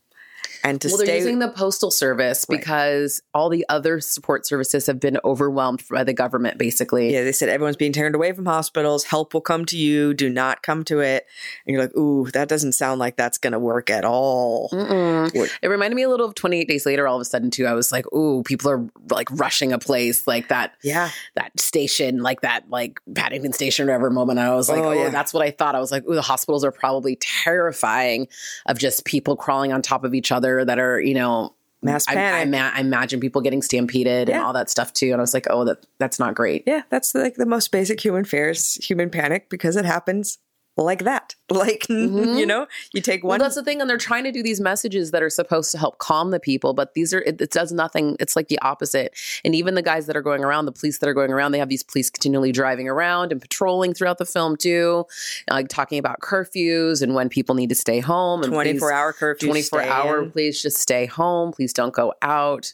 and 0.63 0.79
to 0.81 0.87
well, 0.89 0.97
stay. 0.97 1.05
they're 1.05 1.15
using 1.17 1.39
the 1.39 1.49
postal 1.49 1.91
service 1.91 2.45
Right. 2.49 2.59
because 2.59 3.21
all 3.33 3.49
the 3.49 3.65
other 3.69 3.99
support 3.99 4.45
services 4.45 4.87
have 4.87 4.99
been 4.99 5.17
overwhelmed 5.23 5.83
by 5.89 6.03
the 6.03 6.13
government, 6.13 6.57
basically. 6.57 7.13
yeah, 7.13 7.23
they 7.23 7.31
said 7.31 7.49
everyone's 7.49 7.75
being 7.77 7.93
turned 7.93 8.15
away 8.15 8.31
from 8.33 8.45
hospitals. 8.45 9.03
Help 9.05 9.33
will 9.33 9.41
come 9.41 9.65
to 9.65 9.77
you. 9.77 10.13
Do 10.13 10.29
not 10.29 10.61
come 10.63 10.83
to 10.85 10.99
it. 10.99 11.25
And 11.65 11.73
you're 11.73 11.81
like, 11.83 11.95
ooh, 11.95 12.27
that 12.31 12.47
doesn't 12.49 12.73
sound 12.73 12.99
like 12.99 13.15
that's 13.17 13.37
going 13.37 13.53
to 13.53 13.59
work 13.59 13.89
at 13.89 14.05
all. 14.05 14.69
It 14.73 15.67
reminded 15.67 15.95
me 15.95 16.03
a 16.03 16.09
little 16.09 16.27
of 16.27 16.35
28 16.35 16.67
Days 16.67 16.85
Later. 16.85 17.07
All 17.07 17.15
of 17.15 17.21
a 17.21 17.25
sudden, 17.25 17.51
too, 17.51 17.65
I 17.65 17.73
was 17.73 17.91
like, 17.91 18.11
"Ooh, 18.13 18.43
people 18.43 18.69
are 18.71 18.85
like 19.09 19.29
rushing 19.31 19.71
a 19.73 19.79
place 19.79 20.27
like 20.27 20.47
that, 20.49 20.73
Yeah, 20.83 21.09
that 21.35 21.57
station, 21.59 22.19
like 22.21 22.41
that, 22.41 22.69
like 22.69 22.99
Paddington 23.15 23.53
Station, 23.53 23.85
or 23.85 23.87
whatever." 23.93 24.09
Moment, 24.09 24.39
I 24.39 24.53
was 24.55 24.69
like, 24.69 24.79
Oh, 24.79 24.89
"Oh, 24.89 24.91
yeah. 24.93 25.09
that's 25.09 25.33
what 25.33 25.43
I 25.45 25.51
thought." 25.51 25.75
I 25.75 25.79
was 25.79 25.91
like, 25.91 26.03
"Ooh, 26.07 26.15
the 26.15 26.21
hospitals 26.21 26.63
are 26.63 26.71
probably 26.71 27.17
terrifying 27.17 28.27
of 28.65 28.77
just 28.79 29.05
people 29.05 29.35
crawling 29.35 29.71
on 29.73 29.81
top 29.81 30.03
of 30.03 30.13
each 30.13 30.31
other 30.31 30.48
that 30.65 30.79
are, 30.79 30.99
you 30.99 31.13
know." 31.13 31.55
mass 31.81 32.05
I, 32.09 32.11
I, 32.11 32.15
panic. 32.15 32.49
ma- 32.49 32.71
I 32.73 32.81
imagine 32.81 33.21
people 33.21 33.39
getting 33.39 33.61
stampeded 33.61 34.29
and 34.29 34.41
all 34.41 34.51
that 34.51 34.69
stuff 34.69 34.91
too, 34.91 35.13
and 35.13 35.15
I 35.15 35.21
was 35.21 35.33
like, 35.33 35.47
"Oh, 35.49 35.63
that 35.63 35.85
that's 35.97 36.19
not 36.19 36.35
great." 36.35 36.65
yeah, 36.67 36.81
that's 36.89 37.15
like 37.15 37.35
the 37.35 37.45
most 37.45 37.71
basic 37.71 38.03
human 38.03 38.25
fears, 38.25 38.75
human 38.85 39.09
panic, 39.09 39.49
because 39.49 39.77
it 39.77 39.85
happens 39.85 40.39
like 40.85 41.03
that. 41.03 41.35
Like 41.51 41.87
mm-hmm. 41.89 42.37
you 42.37 42.45
know, 42.45 42.67
you 42.93 43.01
take 43.01 43.23
Well, 43.23 43.31
one. 43.31 43.39
that's 43.39 43.55
the 43.55 43.63
thing, 43.63 43.81
and 43.81 43.89
they're 43.89 43.97
trying 43.97 44.23
to 44.23 44.31
do 44.31 44.43
these 44.43 44.61
messages 44.61 45.09
that 45.11 45.23
are 45.23 45.31
supposed 45.31 45.71
to 45.71 45.79
help 45.79 45.97
calm 45.97 46.29
the 46.29 46.39
people, 46.39 46.75
but 46.75 46.93
these 46.93 47.11
are 47.11 47.21
it, 47.21 47.41
it 47.41 47.49
does 47.49 47.71
nothing. 47.71 48.15
It's 48.19 48.35
like 48.35 48.49
the 48.49 48.59
opposite. 48.59 49.17
And 49.43 49.55
even 49.55 49.73
the 49.73 49.81
guys 49.81 50.05
that 50.05 50.15
are 50.15 50.21
going 50.21 50.43
around, 50.43 50.65
the 50.65 50.71
police 50.71 50.99
that 50.99 51.09
are 51.09 51.13
going 51.15 51.31
around, 51.31 51.51
they 51.51 51.57
have 51.57 51.67
these 51.67 51.81
police 51.81 52.11
continually 52.11 52.51
driving 52.51 52.87
around 52.87 53.31
and 53.31 53.41
patrolling 53.41 53.95
throughout 53.95 54.19
the 54.19 54.27
film 54.27 54.57
too, 54.57 55.05
like 55.49 55.69
talking 55.69 55.97
about 55.97 56.19
curfews 56.19 57.01
and 57.01 57.15
when 57.15 57.29
people 57.29 57.55
need 57.55 57.69
to 57.69 57.75
stay 57.75 57.99
home. 57.99 58.43
And 58.43 58.53
24 58.53 58.93
hour 58.93 59.11
curfew. 59.11 59.47
24 59.47 59.81
hour. 59.81 60.23
in. 60.23 60.31
Please 60.31 60.61
just 60.61 60.77
stay 60.77 61.07
home. 61.07 61.51
Please 61.51 61.73
don't 61.73 61.93
go 61.93 62.13
out. 62.21 62.73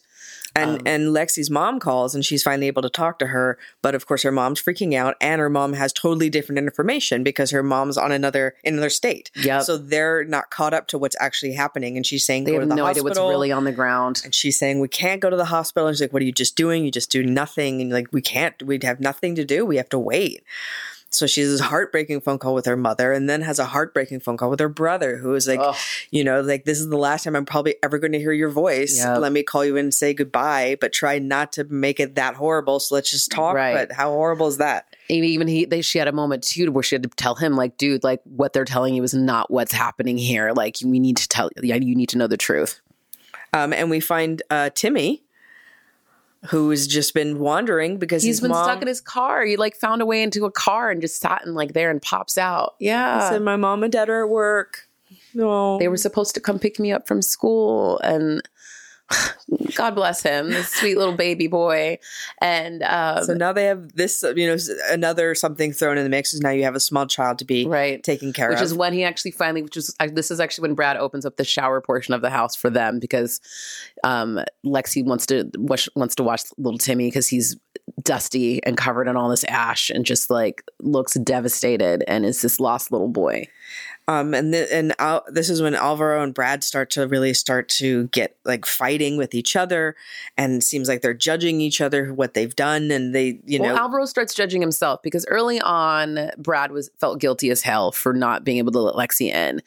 And 0.56 0.72
Um, 0.80 0.82
and 0.86 1.08
Lexi's 1.10 1.50
mom 1.52 1.80
calls 1.80 2.16
and 2.16 2.24
she's 2.26 2.42
finally 2.42 2.68
able 2.68 2.82
to 2.82 2.90
talk 2.90 3.20
to 3.20 3.28
her, 3.28 3.58
but 3.82 3.94
of 3.94 4.06
course 4.08 4.24
her 4.24 4.32
mom's 4.32 4.62
freaking 4.62 4.94
out 4.94 5.16
and 5.20 5.40
her 5.42 5.50
mom 5.50 5.74
has 5.74 5.92
totally 5.92 6.30
different 6.30 6.60
information 6.60 7.24
because 7.24 7.52
her 7.52 7.62
mom's 7.62 7.98
on 7.98 8.12
another 8.12 8.56
in 8.64 8.74
another 8.76 8.90
state. 8.90 9.32
Yeah. 9.36 9.60
So 9.60 9.78
they're 9.78 10.24
not 10.24 10.50
caught 10.52 10.74
up 10.74 10.88
to 10.88 10.98
what's 10.98 11.16
actually 11.20 11.54
happening 11.54 11.98
and 11.98 12.06
she's 12.06 12.26
saying 12.26 12.46
They 12.46 12.52
go 12.52 12.60
have 12.60 12.64
to 12.64 12.70
the 12.70 12.76
no 12.76 12.86
idea 12.86 13.04
what's 13.04 13.20
really 13.20 13.52
on 13.52 13.66
the 13.66 13.72
ground. 13.74 14.22
and 14.24 14.34
she's 14.34 14.58
saying 14.58 14.80
we 14.80 14.88
can't 14.88 15.20
go 15.22 15.30
to 15.30 15.36
the 15.38 15.46
hospital. 15.46 15.88
And 15.88 15.96
she's 15.96 16.02
like, 16.02 16.14
"What 16.14 16.22
are 16.22 16.26
you 16.26 16.32
just 16.32 16.56
doing? 16.56 16.86
You 16.86 16.92
just 16.92 17.12
do 17.12 17.22
nothing." 17.24 17.82
And 17.82 17.92
like, 17.92 18.08
we 18.14 18.22
can't. 18.22 18.62
We'd 18.64 18.84
have 18.84 19.00
nothing 19.00 19.36
to 19.36 19.44
do. 19.46 19.66
We 19.66 19.78
have 19.78 19.90
to 19.90 20.00
wait. 20.00 20.42
So 21.16 21.28
she 21.28 21.42
has 21.42 21.52
this 21.52 21.60
heartbreaking 21.62 22.22
phone 22.22 22.38
call 22.38 22.54
with 22.54 22.66
her 22.66 22.76
mother, 22.76 23.14
and 23.14 23.30
then 23.30 23.42
has 23.42 23.60
a 23.60 23.66
heartbreaking 23.66 24.20
phone 24.20 24.38
call 24.38 24.50
with 24.50 24.60
her 24.60 24.70
brother, 24.70 25.18
who 25.18 25.34
is 25.34 25.48
like, 25.48 25.60
Ugh. 25.60 25.76
you 26.12 26.24
know, 26.24 26.42
like 26.42 26.66
this 26.66 26.80
is 26.80 26.90
the 26.90 26.98
last 26.98 27.24
time 27.24 27.36
I'm 27.36 27.46
probably 27.46 27.76
ever 27.82 27.98
going 27.98 28.12
to 28.12 28.20
hear 28.20 28.32
your 28.32 28.50
voice. 28.50 28.98
Yep. 28.98 29.20
Let 29.20 29.32
me 29.32 29.44
call 29.44 29.66
you 29.66 29.78
and 29.78 29.94
say 29.94 30.14
goodbye, 30.14 30.78
but 30.80 30.94
try 30.94 31.20
not 31.20 31.54
to 31.54 31.64
make 31.64 32.00
it 32.00 32.16
that 32.16 32.36
horrible. 32.36 32.80
So 32.80 32.96
let's 32.96 33.10
just 33.10 33.32
talk. 33.32 33.56
Right. 33.56 33.74
But 33.74 33.92
how 33.92 34.12
horrible 34.12 34.48
is 34.48 34.58
that? 34.58 34.96
Maybe 35.10 35.28
even 35.30 35.48
he, 35.48 35.66
they, 35.66 35.82
she 35.82 36.00
had 36.00 36.08
a 36.08 36.12
moment 36.12 36.44
too 36.44 36.72
where 36.72 36.84
she 36.84 36.96
had 36.96 37.04
to 37.04 37.10
tell 37.10 37.36
him, 37.36 37.56
like, 37.56 37.78
dude, 37.78 38.04
like 38.04 38.22
what 38.24 38.54
they're 38.54 38.66
telling 38.66 38.96
you 38.96 39.04
is 39.04 39.14
not 39.14 39.52
what's 39.52 39.72
happening 39.72 40.18
here. 40.18 40.52
Like, 40.52 40.78
we 40.84 41.00
need 41.00 41.18
to 41.18 41.28
tell, 41.28 41.50
yeah, 41.62 41.76
you 41.76 41.96
need 41.96 42.10
to 42.10 42.18
know 42.18 42.28
the 42.28 42.38
truth. 42.38 42.82
Um, 43.54 43.72
and 43.72 43.90
we 43.90 44.00
find 44.00 44.42
uh, 44.50 44.70
Timmy, 44.74 45.24
who's 46.48 46.88
just 46.88 47.14
been 47.14 47.40
wandering 47.40 47.98
because 47.98 48.24
He's 48.24 48.42
been 48.42 48.52
mom 48.52 48.64
stuck 48.64 48.82
in 48.82 48.88
his 48.88 49.02
car. 49.02 49.44
He 49.46 49.58
like 49.58 49.76
found 49.76 50.02
a 50.02 50.06
way 50.06 50.22
into 50.24 50.46
a 50.46 50.52
car 50.52 50.90
and 50.92 51.02
just 51.02 51.20
sat 51.20 51.46
in 51.46 51.54
like 51.54 51.74
there 51.74 51.90
and 51.90 52.02
pops 52.02 52.38
out. 52.38 52.76
Yeah. 52.80 53.30
said, 53.30 53.42
"My 53.42 53.56
mom 53.56 53.84
and 53.84 53.92
dad 53.92 54.10
are 54.10 54.24
at 54.24 54.30
work." 54.30 54.88
No, 55.34 55.78
they 55.80 55.88
were 55.88 55.98
supposed 55.98 56.34
to 56.36 56.42
come 56.42 56.60
pick 56.60 56.80
me 56.80 56.92
up 56.92 57.08
from 57.08 57.22
school 57.22 58.00
and 58.00 58.42
God 59.76 59.92
bless 59.92 60.24
him, 60.24 60.50
this 60.50 60.70
sweet 60.70 60.98
little 60.98 61.16
baby 61.16 61.48
boy. 61.48 62.00
And 62.42 62.82
um, 62.84 63.24
So 63.24 63.34
now 63.34 63.54
they 63.54 63.66
have 63.66 63.94
this, 63.94 64.24
you 64.36 64.48
know, 64.48 64.58
another 64.90 65.36
something 65.36 65.72
thrown 65.72 65.98
in 65.98 66.04
the 66.04 66.10
mix 66.10 66.34
is 66.34 66.42
now 66.42 66.50
you 66.50 66.64
have 66.64 66.76
a 66.76 66.80
small 66.80 67.06
child 67.06 67.40
to 67.40 67.46
be 67.46 67.68
right. 67.68 68.04
taken 68.04 68.34
care 68.34 68.50
Which 68.50 68.58
of. 68.58 68.62
Which 68.62 68.66
is 68.66 68.74
when 68.74 68.94
he 68.94 69.04
actually 69.04 69.32
finally, 69.32 69.62
which 69.62 69.78
is 69.78 69.96
this 70.12 70.32
is 70.32 70.40
actually 70.40 70.70
when 70.70 70.76
Brad 70.76 70.98
opens 70.98 71.26
up 71.26 71.38
the 71.38 71.44
shower 71.44 71.82
portion 71.82 72.14
of 72.14 72.22
the 72.22 72.30
house 72.30 72.56
for 72.56 72.70
them 72.70 73.00
because 73.00 73.40
um, 74.04 74.40
Lexi 74.66 75.06
wants 75.06 75.26
to 75.28 75.50
wash, 75.56 75.88
wants 75.96 76.16
to 76.16 76.24
watch 76.24 76.44
little 76.58 76.80
Timmy 76.80 77.08
because 77.08 77.28
he's 77.28 77.56
dusty 78.02 78.64
and 78.64 78.78
covered 78.78 79.08
in 79.08 79.16
all 79.16 79.30
this 79.30 79.44
ash 79.46 79.90
and 79.90 80.06
just 80.06 80.30
like 80.30 80.64
looks 80.80 81.14
devastated 81.16 82.04
and 82.08 82.26
is 82.26 82.42
this 82.42 82.60
lost 82.60 82.92
little 82.92 83.08
boy. 83.08 83.48
Um, 84.08 84.36
and 84.36 84.54
th- 84.54 84.70
and 84.72 84.94
Al- 85.00 85.26
this 85.28 85.50
is 85.50 85.62
when 85.62 85.74
Alvaro 85.74 86.22
and 86.22 86.34
Brad 86.34 86.64
start 86.64 86.92
to 86.92 87.08
really 87.08 87.34
start 87.34 87.68
to 87.70 88.06
get 88.08 88.38
like 88.46 88.66
fighting 88.66 89.18
with 89.18 89.34
each 89.34 89.56
other, 89.56 89.96
and 90.38 90.62
it 90.62 90.64
seems 90.64 90.88
like 90.88 91.02
they're 91.02 91.16
judging 91.16 91.60
each 91.60 91.82
other 91.82 92.14
what 92.14 92.36
they've 92.36 92.56
done, 92.56 92.92
and 92.92 93.16
they, 93.16 93.40
you 93.46 93.58
know, 93.58 93.74
well, 93.74 93.78
Alvaro 93.78 94.06
starts 94.06 94.36
judging 94.36 94.62
himself 94.62 95.02
because 95.02 95.26
early 95.28 95.60
on, 95.60 96.30
Brad 96.38 96.72
was 96.72 96.92
felt 97.00 97.20
guilty 97.20 97.50
as 97.50 97.64
hell 97.64 97.92
for 97.92 98.14
not 98.14 98.44
being 98.44 98.60
able 98.60 98.72
to 98.74 98.80
let 98.80 98.94
Lexi 98.94 99.34
in, 99.34 99.62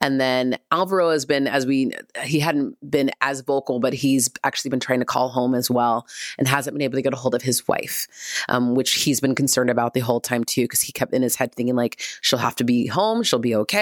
and 0.00 0.18
then 0.18 0.56
Alvaro 0.70 1.10
has 1.10 1.26
been, 1.26 1.46
as 1.46 1.66
we, 1.66 1.92
he 2.22 2.40
hadn't 2.40 2.78
been 2.90 3.10
as 3.20 3.42
vocal, 3.42 3.78
but 3.78 3.92
he's 3.92 4.30
actually 4.42 4.70
been 4.70 4.80
trying 4.80 5.00
to 5.00 5.04
call 5.04 5.28
home 5.28 5.54
as 5.54 5.70
well, 5.70 6.06
and 6.38 6.48
hasn't 6.48 6.74
been 6.74 6.82
able 6.82 6.96
to 6.96 7.02
get 7.02 7.12
a 7.12 7.16
hold 7.16 7.34
of 7.34 7.42
his 7.42 7.68
wife, 7.68 8.08
um, 8.48 8.74
which 8.74 8.94
he's 8.94 9.20
been 9.20 9.34
concerned 9.34 9.68
about 9.68 9.92
the 9.92 10.00
whole 10.00 10.20
time 10.20 10.44
too, 10.44 10.62
because 10.62 10.80
he 10.80 10.92
kept 10.92 11.12
in 11.12 11.20
his 11.20 11.36
head 11.36 11.54
thinking 11.54 11.76
like 11.76 12.00
she'll 12.22 12.38
have 12.38 12.56
to 12.56 12.64
be 12.64 12.86
home, 12.86 13.22
she'll 13.22 13.38
be 13.38 13.54
okay. 13.54 13.81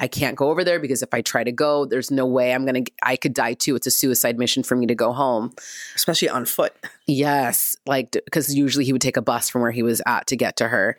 I 0.00 0.08
can't 0.08 0.36
go 0.36 0.50
over 0.50 0.64
there 0.64 0.80
because 0.80 1.02
if 1.02 1.12
I 1.12 1.20
try 1.22 1.44
to 1.44 1.52
go, 1.52 1.84
there's 1.84 2.10
no 2.10 2.26
way 2.26 2.52
I'm 2.52 2.64
gonna, 2.64 2.84
I 3.02 3.16
could 3.16 3.34
die 3.34 3.54
too. 3.54 3.76
It's 3.76 3.86
a 3.86 3.90
suicide 3.90 4.38
mission 4.38 4.62
for 4.62 4.76
me 4.76 4.86
to 4.86 4.94
go 4.94 5.12
home. 5.12 5.52
especially 5.94 6.28
on 6.28 6.44
foot. 6.44 6.72
Yes, 7.06 7.76
like 7.86 8.12
because 8.12 8.54
usually 8.54 8.84
he 8.84 8.92
would 8.92 9.02
take 9.02 9.16
a 9.16 9.22
bus 9.22 9.48
from 9.48 9.62
where 9.62 9.70
he 9.70 9.82
was 9.82 10.00
at 10.06 10.26
to 10.28 10.36
get 10.36 10.56
to 10.56 10.68
her. 10.68 10.96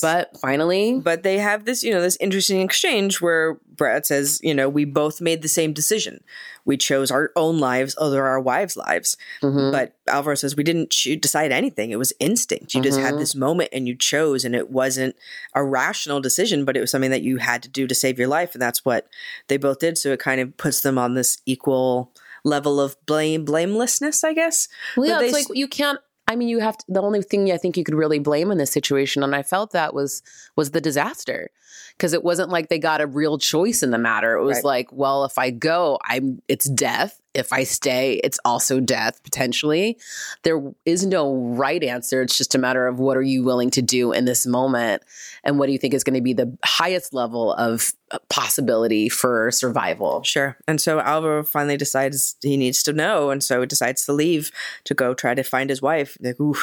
But 0.00 0.36
finally, 0.38 1.00
But 1.02 1.22
they 1.22 1.38
have 1.38 1.64
this, 1.64 1.82
you 1.82 1.92
know, 1.92 2.00
this 2.00 2.16
interesting 2.20 2.60
exchange 2.60 3.20
where 3.20 3.58
Brad 3.76 4.06
says, 4.06 4.40
you 4.42 4.54
know, 4.54 4.68
we 4.68 4.84
both 4.84 5.20
made 5.20 5.42
the 5.42 5.48
same 5.48 5.72
decision. 5.72 6.22
We 6.64 6.76
chose 6.76 7.10
our 7.10 7.30
own 7.36 7.58
lives 7.58 7.94
over 7.98 8.26
our 8.26 8.40
wives' 8.40 8.76
lives. 8.76 9.16
Mhm. 9.42 9.72
But 9.72 9.94
Alvaro 10.06 10.34
says 10.34 10.56
we 10.56 10.64
didn't 10.64 10.94
decide 11.20 11.52
anything. 11.52 11.90
It 11.90 11.98
was 11.98 12.12
instinct. 12.18 12.74
You 12.74 12.82
just 12.82 12.98
had 12.98 13.14
Mhm. 13.14 13.18
this 13.18 13.34
moment 13.34 13.70
and 13.72 13.86
you 13.88 13.94
chose, 13.96 14.44
and 14.44 14.54
it 14.54 14.70
wasn't 14.70 15.16
a 15.54 15.62
rational 15.64 16.20
decision, 16.20 16.64
but 16.64 16.76
it 16.76 16.80
was 16.80 16.90
something 16.90 17.10
that 17.10 17.22
you 17.22 17.38
had 17.38 17.62
to 17.62 17.68
do 17.68 17.86
to 17.86 17.94
save 17.94 18.18
your 18.18 18.28
life, 18.28 18.54
and 18.54 18.60
that's 18.62 18.84
what 18.84 19.06
they 19.48 19.56
both 19.56 19.78
did. 19.78 19.96
So 19.96 20.12
it 20.12 20.20
kind 20.20 20.40
of 20.40 20.56
puts 20.56 20.80
them 20.80 20.98
on 20.98 21.14
this 21.14 21.38
equal 21.46 22.12
level 22.44 22.80
of 22.80 22.96
blame, 23.06 23.44
blamelessness, 23.44 24.22
I 24.24 24.32
guess. 24.32 24.68
well, 24.96 25.06
yeah, 25.08 25.20
it's 25.20 25.32
like 25.32 25.46
you 25.56 25.68
can't. 25.68 25.98
I 26.28 26.36
mean, 26.36 26.48
you 26.48 26.58
have 26.60 26.76
to. 26.78 26.84
The 26.88 27.02
only 27.02 27.22
thing 27.22 27.50
I 27.50 27.56
think 27.56 27.76
you 27.76 27.84
could 27.84 27.94
really 27.94 28.18
blame 28.18 28.50
in 28.50 28.58
this 28.58 28.70
situation, 28.70 29.22
and 29.22 29.34
I 29.34 29.42
felt 29.42 29.72
that 29.72 29.94
was 29.94 30.22
was 30.56 30.70
the 30.72 30.80
disaster, 30.80 31.50
because 31.96 32.12
it 32.12 32.22
wasn't 32.22 32.50
like 32.50 32.68
they 32.68 32.78
got 32.78 33.00
a 33.00 33.06
real 33.06 33.38
choice 33.38 33.82
in 33.82 33.90
the 33.90 33.98
matter. 33.98 34.34
It 34.36 34.44
was 34.44 34.56
Right. 34.58 34.64
like, 34.64 34.92
well, 34.92 35.24
if 35.24 35.38
I 35.38 35.50
go, 35.50 35.98
I'm 36.04 36.40
it's 36.46 36.68
death. 36.68 37.20
If 37.38 37.52
I 37.52 37.64
stay, 37.64 38.20
it's 38.24 38.38
also 38.44 38.80
death 38.80 39.22
potentially. 39.22 39.98
There 40.42 40.60
is 40.84 41.06
no 41.06 41.34
right 41.34 41.82
answer. 41.82 42.22
It's 42.22 42.36
just 42.36 42.54
a 42.54 42.58
matter 42.58 42.86
of 42.86 42.98
what 42.98 43.16
are 43.16 43.22
you 43.22 43.44
willing 43.44 43.70
to 43.70 43.82
do 43.82 44.12
in 44.12 44.24
this 44.24 44.46
moment, 44.46 45.02
and 45.44 45.58
what 45.58 45.66
do 45.66 45.72
you 45.72 45.78
think 45.78 45.94
is 45.94 46.04
going 46.04 46.14
to 46.14 46.20
be 46.20 46.32
the 46.32 46.56
highest 46.64 47.14
level 47.14 47.52
of 47.54 47.92
uh, 48.10 48.18
possibility 48.30 49.08
for 49.08 49.50
survival. 49.50 50.22
Sure. 50.22 50.56
And 50.66 50.80
so 50.80 50.98
Alvaro 50.98 51.42
finally 51.44 51.76
decides 51.76 52.36
he 52.42 52.56
needs 52.56 52.82
to 52.84 52.92
know, 52.92 53.30
and 53.30 53.44
so 53.44 53.60
he 53.60 53.66
decides 53.66 54.04
to 54.06 54.12
leave 54.12 54.50
to 54.84 54.94
go 54.94 55.12
try 55.14 55.34
to 55.34 55.42
find 55.42 55.68
his 55.70 55.82
wife. 55.82 56.16
Like, 56.20 56.40
ooh, 56.40 56.56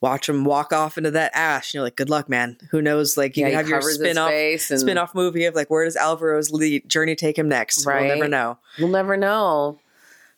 watch 0.00 0.28
him 0.28 0.44
walk 0.44 0.72
off 0.72 0.96
into 0.96 1.10
that 1.10 1.32
ash. 1.34 1.70
And 1.70 1.74
you're 1.74 1.82
like, 1.84 1.96
good 1.96 2.08
luck, 2.10 2.28
man. 2.28 2.56
Who 2.70 2.80
knows? 2.80 3.16
Like, 3.16 3.36
you 3.36 3.42
Yeah, 3.42 3.50
can 3.50 3.56
have 3.58 3.68
your 3.68 3.82
spin 3.82 4.16
off 4.18 4.30
and- 4.32 4.60
spin 4.60 4.98
off 4.98 5.14
movie 5.14 5.44
of 5.44 5.54
like, 5.54 5.68
where 5.68 5.84
does 5.84 5.96
Alvaro's 5.96 6.50
lead 6.50 6.88
journey 6.88 7.14
take 7.14 7.38
him 7.38 7.48
next? 7.48 7.84
Right. 7.84 8.06
We'll 8.06 8.16
never 8.16 8.28
know. 8.28 8.58
We'll 8.78 8.88
never 8.88 9.16
know. 9.16 9.78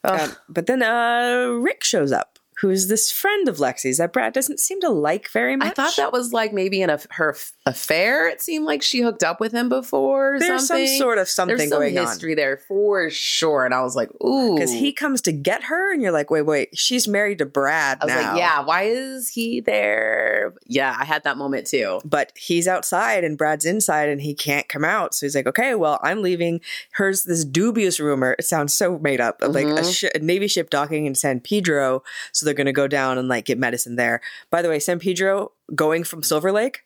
Um, 0.05 0.37
but 0.49 0.67
then 0.67 0.83
uh, 0.83 1.49
Rick 1.61 1.83
shows 1.85 2.13
up, 2.13 2.38
who's 2.61 2.89
this 2.89 3.11
friend 3.11 3.49
of 3.49 3.57
Lexi's 3.59 3.99
that 3.99 4.13
Brad 4.13 4.33
doesn't 4.33 4.59
seem 4.61 4.81
to 4.81 4.89
like 4.89 5.31
very 5.31 5.57
much. 5.57 5.69
I 5.69 5.71
thought 5.71 5.97
that 5.97 6.13
was 6.13 6.33
like 6.33 6.53
maybe 6.53 6.83
in 6.83 6.91
a, 6.91 6.99
her 7.11 7.37
affair. 7.67 8.29
It 8.29 8.41
seemed 8.43 8.65
like 8.65 8.83
she 8.83 9.01
hooked 9.01 9.23
up 9.23 9.41
with 9.41 9.53
him 9.53 9.69
before. 9.69 10.35
Or 10.37 10.39
there's 10.41 10.67
something. 10.67 10.87
some 10.89 10.97
sort 10.99 11.19
of 11.19 11.29
something 11.29 11.57
There's 11.57 11.69
some 11.71 11.79
going 11.81 11.95
history 11.95 12.35
there 12.35 12.57
for 12.57 13.11
sure. 13.11 13.65
And 13.65 13.75
I 13.75 13.83
was 13.83 13.95
like, 13.95 14.11
ooh, 14.25 14.55
because 14.55 14.73
he 14.73 14.93
comes 14.93 15.21
to 15.23 15.33
get 15.33 15.65
her, 15.65 15.93
and 15.93 16.03
you're 16.03 16.13
like, 16.13 16.31
wait, 16.31 16.43
wait, 16.43 16.71
she's 16.77 17.07
married 17.07 17.39
to 17.39 17.47
Brad 17.47 17.99
I 18.01 18.05
was 18.07 18.15
now. 18.15 18.31
like, 18.33 18.39
yeah, 18.39 18.61
why 18.65 18.83
is 18.85 19.29
he 19.29 19.61
there? 19.61 20.55
Yeah, 20.67 20.97
I 20.99 21.05
had 21.05 21.25
that 21.25 21.37
moment 21.37 21.67
too. 21.67 22.01
but 22.05 22.33
he's 22.37 22.67
outside 22.67 23.25
and 23.25 23.37
Brad's 23.39 23.65
inside 23.65 24.09
and 24.09 24.21
he 24.21 24.35
can't 24.35 24.69
come 24.69 24.85
out. 24.85 25.15
So 25.15 25.27
he's 25.27 25.35
like, 25.35 25.47
okay, 25.47 25.75
well, 25.75 26.01
I'm 26.03 26.23
leaving. 26.23 26.61
Here's 26.97 27.25
this 27.25 27.45
dubious 27.45 28.01
rumor. 28.01 28.35
It 28.39 28.45
sounds 28.45 28.75
so 28.75 28.99
made 28.99 29.21
up, 29.21 29.41
of 29.43 29.55
like 29.55 29.67
a, 29.67 29.69
Mhm. 29.83 29.95
sh- 29.95 30.11
a 30.15 30.19
Navy 30.19 30.49
ship 30.49 30.71
docking 30.71 31.07
in 31.07 31.15
San 31.15 31.41
Pedro. 31.41 32.03
So 32.33 32.47
they're 32.49 32.55
going 32.55 32.67
to 32.67 32.73
go 32.73 32.89
down 32.89 33.19
and 33.19 33.29
like 33.29 33.45
get 33.45 33.59
medicine 33.59 33.97
there. 33.97 34.23
By 34.51 34.63
the 34.63 34.69
way, 34.71 34.79
San 34.79 34.99
Pedro 34.99 35.53
going 35.75 36.03
from 36.03 36.23
Silver 36.23 36.51
Lake, 36.51 36.83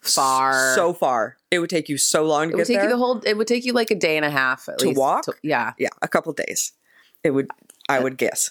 Far. 0.00 0.74
so 0.74 0.92
far. 0.92 1.36
It 1.50 1.60
would 1.60 1.70
take 1.70 1.88
you 1.88 1.96
so 1.96 2.24
long 2.24 2.48
to 2.48 2.54
It 2.54 2.58
get 2.58 2.66
take 2.66 2.76
there. 2.78 2.84
you 2.84 2.90
the 2.90 2.96
whole. 2.98 3.20
It 3.24 3.36
would 3.36 3.46
take 3.46 3.64
you 3.64 3.72
like 3.72 3.90
a 3.90 3.94
day 3.94 4.16
and 4.16 4.24
a 4.24 4.30
half 4.30 4.68
at 4.68 4.78
To 4.80 4.86
least 4.88 4.98
walk? 4.98 5.24
yeah, 5.42 5.72
yeah, 5.78 5.88
a 6.02 6.08
couple 6.08 6.32
days. 6.32 6.72
It 7.22 7.30
would, 7.30 7.48
I 7.88 8.00
would 8.00 8.18
guess. 8.18 8.50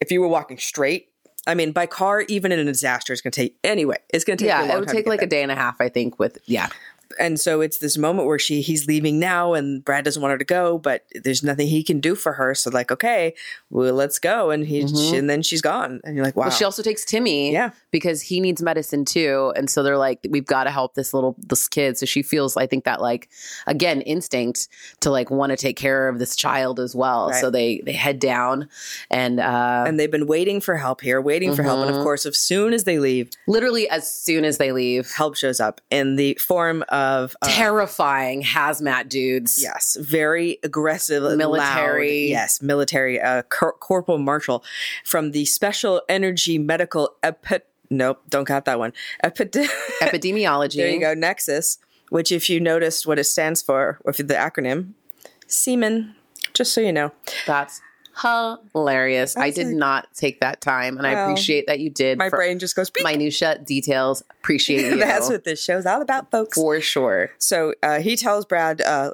If 0.00 0.10
you 0.10 0.20
were 0.20 0.28
walking 0.28 0.58
straight, 0.58 1.08
I 1.46 1.54
mean, 1.54 1.72
by 1.72 1.86
car, 1.86 2.22
even 2.22 2.50
in 2.52 2.58
a 2.58 2.64
disaster, 2.64 3.12
it's 3.12 3.22
going 3.22 3.30
to 3.32 3.40
take, 3.40 3.56
anyway, 3.62 3.98
it's 4.12 4.24
going 4.24 4.36
to 4.38 4.44
take 4.44 4.48
yeah. 4.48 4.74
It 4.74 4.80
would 4.80 4.88
take 4.88 5.06
like 5.06 5.20
there. 5.20 5.26
a 5.26 5.30
day 5.30 5.42
and 5.42 5.52
a 5.52 5.54
half, 5.54 5.80
I 5.80 5.88
think. 5.88 6.18
With 6.18 6.38
yeah, 6.46 6.68
and 7.20 7.38
so 7.38 7.60
it's 7.60 7.78
this 7.78 7.96
moment 7.98 8.26
where 8.26 8.38
she 8.38 8.60
he's 8.62 8.86
leaving 8.86 9.18
now 9.20 9.52
and 9.54 9.84
brad 9.84 10.04
doesn't 10.04 10.22
want 10.22 10.32
her 10.32 10.38
to 10.38 10.44
go 10.44 10.78
but 10.78 11.04
there's 11.22 11.42
nothing 11.42 11.66
he 11.68 11.82
can 11.82 12.00
do 12.00 12.14
for 12.14 12.32
her 12.32 12.54
so 12.54 12.70
like 12.70 12.90
okay 12.90 13.34
well 13.70 13.94
let's 13.94 14.18
go 14.18 14.50
and 14.50 14.66
he 14.66 14.82
Mhm. 14.82 15.10
she- 15.10 15.16
and 15.16 15.28
then 15.30 15.42
she's 15.42 15.60
gone 15.62 16.00
and 16.04 16.16
you're 16.16 16.24
like 16.24 16.36
wow 16.36 16.44
Well, 16.44 16.50
she 16.50 16.64
also 16.64 16.82
takes 16.82 17.04
Timmy. 17.04 17.52
Yeah. 17.52 17.70
Because 17.90 18.22
he 18.22 18.40
needs 18.40 18.62
medicine 18.62 19.04
too. 19.04 19.52
And 19.56 19.68
so 19.68 19.82
they're 19.82 19.98
like, 19.98 20.20
we've 20.30 20.46
got 20.46 20.64
to 20.64 20.70
help 20.70 20.94
this 20.94 21.12
little 21.12 21.34
this 21.38 21.66
kid. 21.68 21.98
So 21.98 22.06
she 22.06 22.22
feels, 22.22 22.56
I 22.56 22.66
think 22.66 22.84
that 22.84 23.00
like 23.00 23.28
again, 23.66 24.00
instinct 24.02 24.68
to 25.00 25.10
like 25.10 25.28
want 25.30 25.50
to 25.50 25.56
take 25.56 25.76
care 25.76 26.08
of 26.08 26.18
this 26.18 26.34
child 26.36 26.78
as 26.80 26.94
well. 26.94 27.30
Right. 27.30 27.40
So 27.40 27.50
they 27.50 27.82
they 27.84 27.92
head 28.06 28.18
down 28.20 28.68
and 29.10 29.40
uh 29.40 29.84
and 29.86 29.98
they've 29.98 30.10
been 30.18 30.26
waiting 30.36 30.60
for 30.60 30.76
help 30.76 31.00
here 31.00 31.20
waiting 31.20 31.54
for 31.56 31.62
help 31.64 31.80
and 31.80 31.90
of 31.90 31.96
Mhm. 31.96 32.02
course 32.04 32.24
as 32.26 32.38
soon 32.38 32.72
as 32.72 32.84
they 32.84 32.98
leave 32.98 33.26
literally 33.56 33.84
as 33.90 34.04
soon 34.10 34.44
as 34.44 34.54
they 34.58 34.70
leave, 34.72 35.10
help 35.22 35.34
shows 35.36 35.58
up 35.66 35.80
in 35.90 36.06
the 36.16 36.30
form 36.40 36.78
of 36.88 37.09
uh, 37.42 37.48
terrifying 37.48 38.42
hazmat 38.42 39.08
dudes. 39.08 39.62
yes 39.62 39.96
very 40.00 40.58
aggressive 40.62 41.22
Military. 41.36 42.22
loud, 42.24 42.30
yes 42.30 42.62
military 42.62 43.20
uh, 43.20 43.42
cor- 43.42 43.72
corporal 43.80 44.18
marshal 44.18 44.62
from 45.04 45.32
the 45.32 45.44
special 45.44 46.02
energy 46.08 46.58
medical 46.58 47.16
epi- 47.22 47.64
nope 47.90 48.20
don't 48.28 48.44
got 48.48 48.64
that 48.64 48.78
one 48.78 48.92
Epid- 49.24 49.52
Epidemiology. 50.02 50.76
There 50.76 50.90
you 50.90 51.00
go, 51.00 51.14
Nexus, 51.14 51.78
which 52.10 52.32
if 52.32 52.48
you 52.48 52.60
noticed 52.60 53.06
what 53.06 53.18
it 53.18 53.24
stands 53.24 53.60
for, 53.62 53.98
or 54.04 54.12
the 54.12 54.34
acronym, 54.34 54.92
Semen, 55.46 56.14
just 56.54 56.72
so 56.72 56.80
you 56.80 56.92
know. 56.92 57.12
That's 57.46 57.80
hilarious. 58.72 59.36
I 59.36 59.46
That's 59.46 59.56
did 59.56 59.66
a- 59.68 59.74
not 59.74 60.08
take 60.14 60.40
that 60.40 60.60
time, 60.60 60.98
and 60.98 61.06
I 61.06 61.12
appreciate 61.12 61.66
that 61.66 61.80
you 61.80 61.90
did. 61.90 62.18
My 62.18 62.28
brain 62.28 62.58
just 62.58 62.76
goes, 62.76 62.90
beep. 62.90 63.04
minutia 63.04 63.58
details. 63.64 64.22
Appreciate 64.30 64.84
you. 64.92 64.98
That's 64.98 65.28
what 65.28 65.44
this 65.44 65.62
show's 65.62 65.86
all 65.86 66.02
about, 66.02 66.30
folks. 66.30 66.56
for 66.56 66.80
sure. 66.80 67.30
So 67.38 67.74
uh, 67.82 68.00
he 68.00 68.16
tells 68.16 68.44
Brad, 68.44 68.80
uh, 68.80 69.12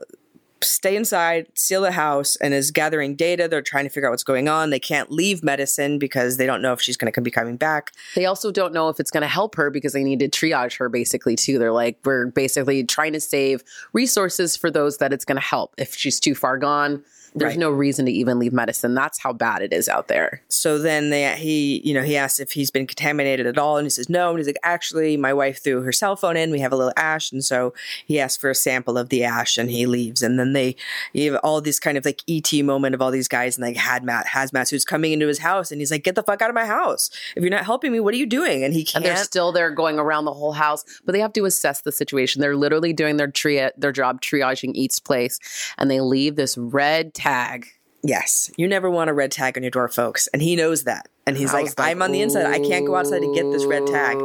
stay 0.62 0.96
inside, 0.96 1.46
seal 1.54 1.82
the 1.82 1.92
house, 1.92 2.37
and 2.37 2.54
is 2.54 2.70
gathering 2.70 3.14
data. 3.14 3.46
They're 3.46 3.62
trying 3.62 3.85
to 3.85 3.90
figure 3.90 4.09
out 4.09 4.12
what's 4.12 4.24
going 4.24 4.48
on. 4.48 4.70
They 4.70 4.80
can't 4.80 5.11
leave 5.11 5.44
medicine 5.44 5.98
because 5.98 6.38
they 6.38 6.46
don't 6.46 6.62
know 6.62 6.72
if 6.72 6.80
she's 6.80 6.96
going 6.96 7.12
to 7.12 7.20
be 7.20 7.30
coming 7.30 7.56
back. 7.56 7.92
They 8.14 8.24
also 8.24 8.50
don't 8.50 8.72
know 8.72 8.88
if 8.88 8.98
it's 8.98 9.11
going 9.11 9.20
to 9.22 9.28
help 9.28 9.54
her 9.56 9.70
because 9.70 9.92
they 9.92 10.02
need 10.02 10.18
to 10.20 10.28
triage 10.28 10.78
her 10.78 10.88
basically 10.88 11.37
too. 11.37 11.59
They're 11.59 11.72
like, 11.72 11.98
we're 12.04 12.26
basically 12.26 12.82
trying 12.85 13.12
to 13.12 13.20
save 13.20 13.62
resources 13.92 14.56
for 14.56 14.70
those 14.70 14.96
that 14.98 15.12
it's 15.12 15.24
going 15.26 15.37
to 15.37 15.44
help. 15.46 15.74
If 15.78 15.94
she's 15.94 16.18
too 16.18 16.35
far 16.35 16.56
gone, 16.59 17.04
there's 17.37 17.51
Right. 17.53 17.59
no 17.59 17.70
reason 17.70 18.07
to 18.07 18.12
even 18.12 18.38
leave 18.38 18.53
medicine. 18.53 18.94
That's 18.94 19.18
how 19.20 19.33
bad 19.33 19.61
it 19.62 19.72
is 19.72 19.88
out 19.88 20.09
there. 20.09 20.42
So 20.49 20.79
then 20.79 21.11
they, 21.11 21.37
he, 21.37 21.83
you 21.85 21.92
know, 21.94 22.03
he 22.03 22.16
asks 22.16 22.40
if 22.40 22.53
he's 22.53 22.70
been 22.70 22.87
contaminated 22.87 23.46
at 23.46 23.59
all, 23.59 23.77
and 23.77 23.85
he 23.85 23.90
says 23.90 24.09
no. 24.09 24.31
And 24.31 24.38
he's 24.38 24.46
like, 24.46 24.59
actually, 24.62 25.16
my 25.16 25.33
wife 25.35 25.62
threw 25.62 25.83
her 25.83 25.92
cell 25.92 26.16
phone 26.16 26.37
in. 26.37 26.51
We 26.51 26.61
have 26.61 26.72
a 26.72 26.77
little 26.77 26.94
ash, 26.96 27.31
and 27.31 27.44
so 27.44 27.75
he 28.07 28.18
asks 28.18 28.37
for 28.40 28.49
a 28.51 28.55
sample 28.55 28.96
of 28.96 29.11
the 29.11 29.22
ash, 29.22 29.59
and 29.59 29.70
he 29.70 29.87
leaves. 29.87 30.22
And 30.22 30.38
then 30.38 30.55
they, 30.55 30.77
you 31.12 31.33
have 31.33 31.40
all 31.44 31.61
this 31.61 31.79
kind 31.79 31.99
of 31.99 32.05
like 32.05 32.22
ET 32.29 32.51
moment 32.64 32.94
of 32.94 33.03
all 33.03 33.11
these 33.11 33.29
guys 33.29 33.59
and 33.59 33.66
like 33.66 33.77
hazmat, 33.77 34.25
hazmat 34.27 34.70
who's 34.70 34.85
coming 34.85 35.12
into 35.12 35.27
his 35.27 35.38
house, 35.40 35.70
and 35.70 35.81
he's 35.81 35.90
like, 35.90 36.05
get 36.05 36.14
the 36.14 36.22
fuck 36.22 36.40
out 36.40 36.49
of 36.51 36.55
my 36.55 36.64
house! 36.66 37.11
If 37.37 37.42
you're 37.42 37.51
not 37.51 37.64
helping 37.64 37.92
me, 37.92 38.01
what 38.01 38.14
are 38.14 38.18
you 38.18 38.27
doing? 38.27 38.64
And 38.64 38.72
he 38.72 38.85
can't. 38.85 39.05
they're 39.05 39.16
still 39.16 39.53
there 39.53 39.70
going 39.70 39.99
around 39.99 40.25
the 40.25 40.33
whole 40.33 40.53
house, 40.53 40.85
but 41.05 41.12
they 41.12 41.20
have 41.20 41.33
to 41.35 41.44
assess 41.44 41.83
the 41.83 41.92
situation. 41.92 42.40
They're 42.40 42.57
literally 42.57 42.92
doing 42.94 43.18
their 43.18 43.31
tri- 43.31 43.72
their 43.77 43.92
job 43.92 44.22
triaging 44.22 44.72
each 44.75 45.05
place, 45.05 45.38
and 45.77 45.90
they 45.90 46.01
leave 46.01 46.37
this 46.37 46.57
red 46.57 47.12
tag. 47.26 47.66
Yes, 48.02 48.52
you 48.56 48.68
never 48.68 48.88
want 48.88 49.10
a 49.10 49.12
red 49.12 49.32
tag 49.32 49.56
on 49.56 49.64
your 49.64 49.70
door, 49.70 49.88
folks, 49.88 50.28
and 50.28 50.40
he 50.40 50.54
knows 50.54 50.84
that. 50.84 51.08
And 51.26 51.36
he's 51.36 51.52
like, 51.52 51.64
like, 51.76 51.80
I'm 51.80 52.02
on 52.02 52.12
the 52.12 52.20
inside. 52.22 52.46
I 52.46 52.60
can't 52.60 52.86
go 52.86 52.94
outside 52.94 53.18
to 53.18 53.34
get 53.34 53.50
this 53.50 53.64
red 53.64 53.84
tag. 53.88 54.16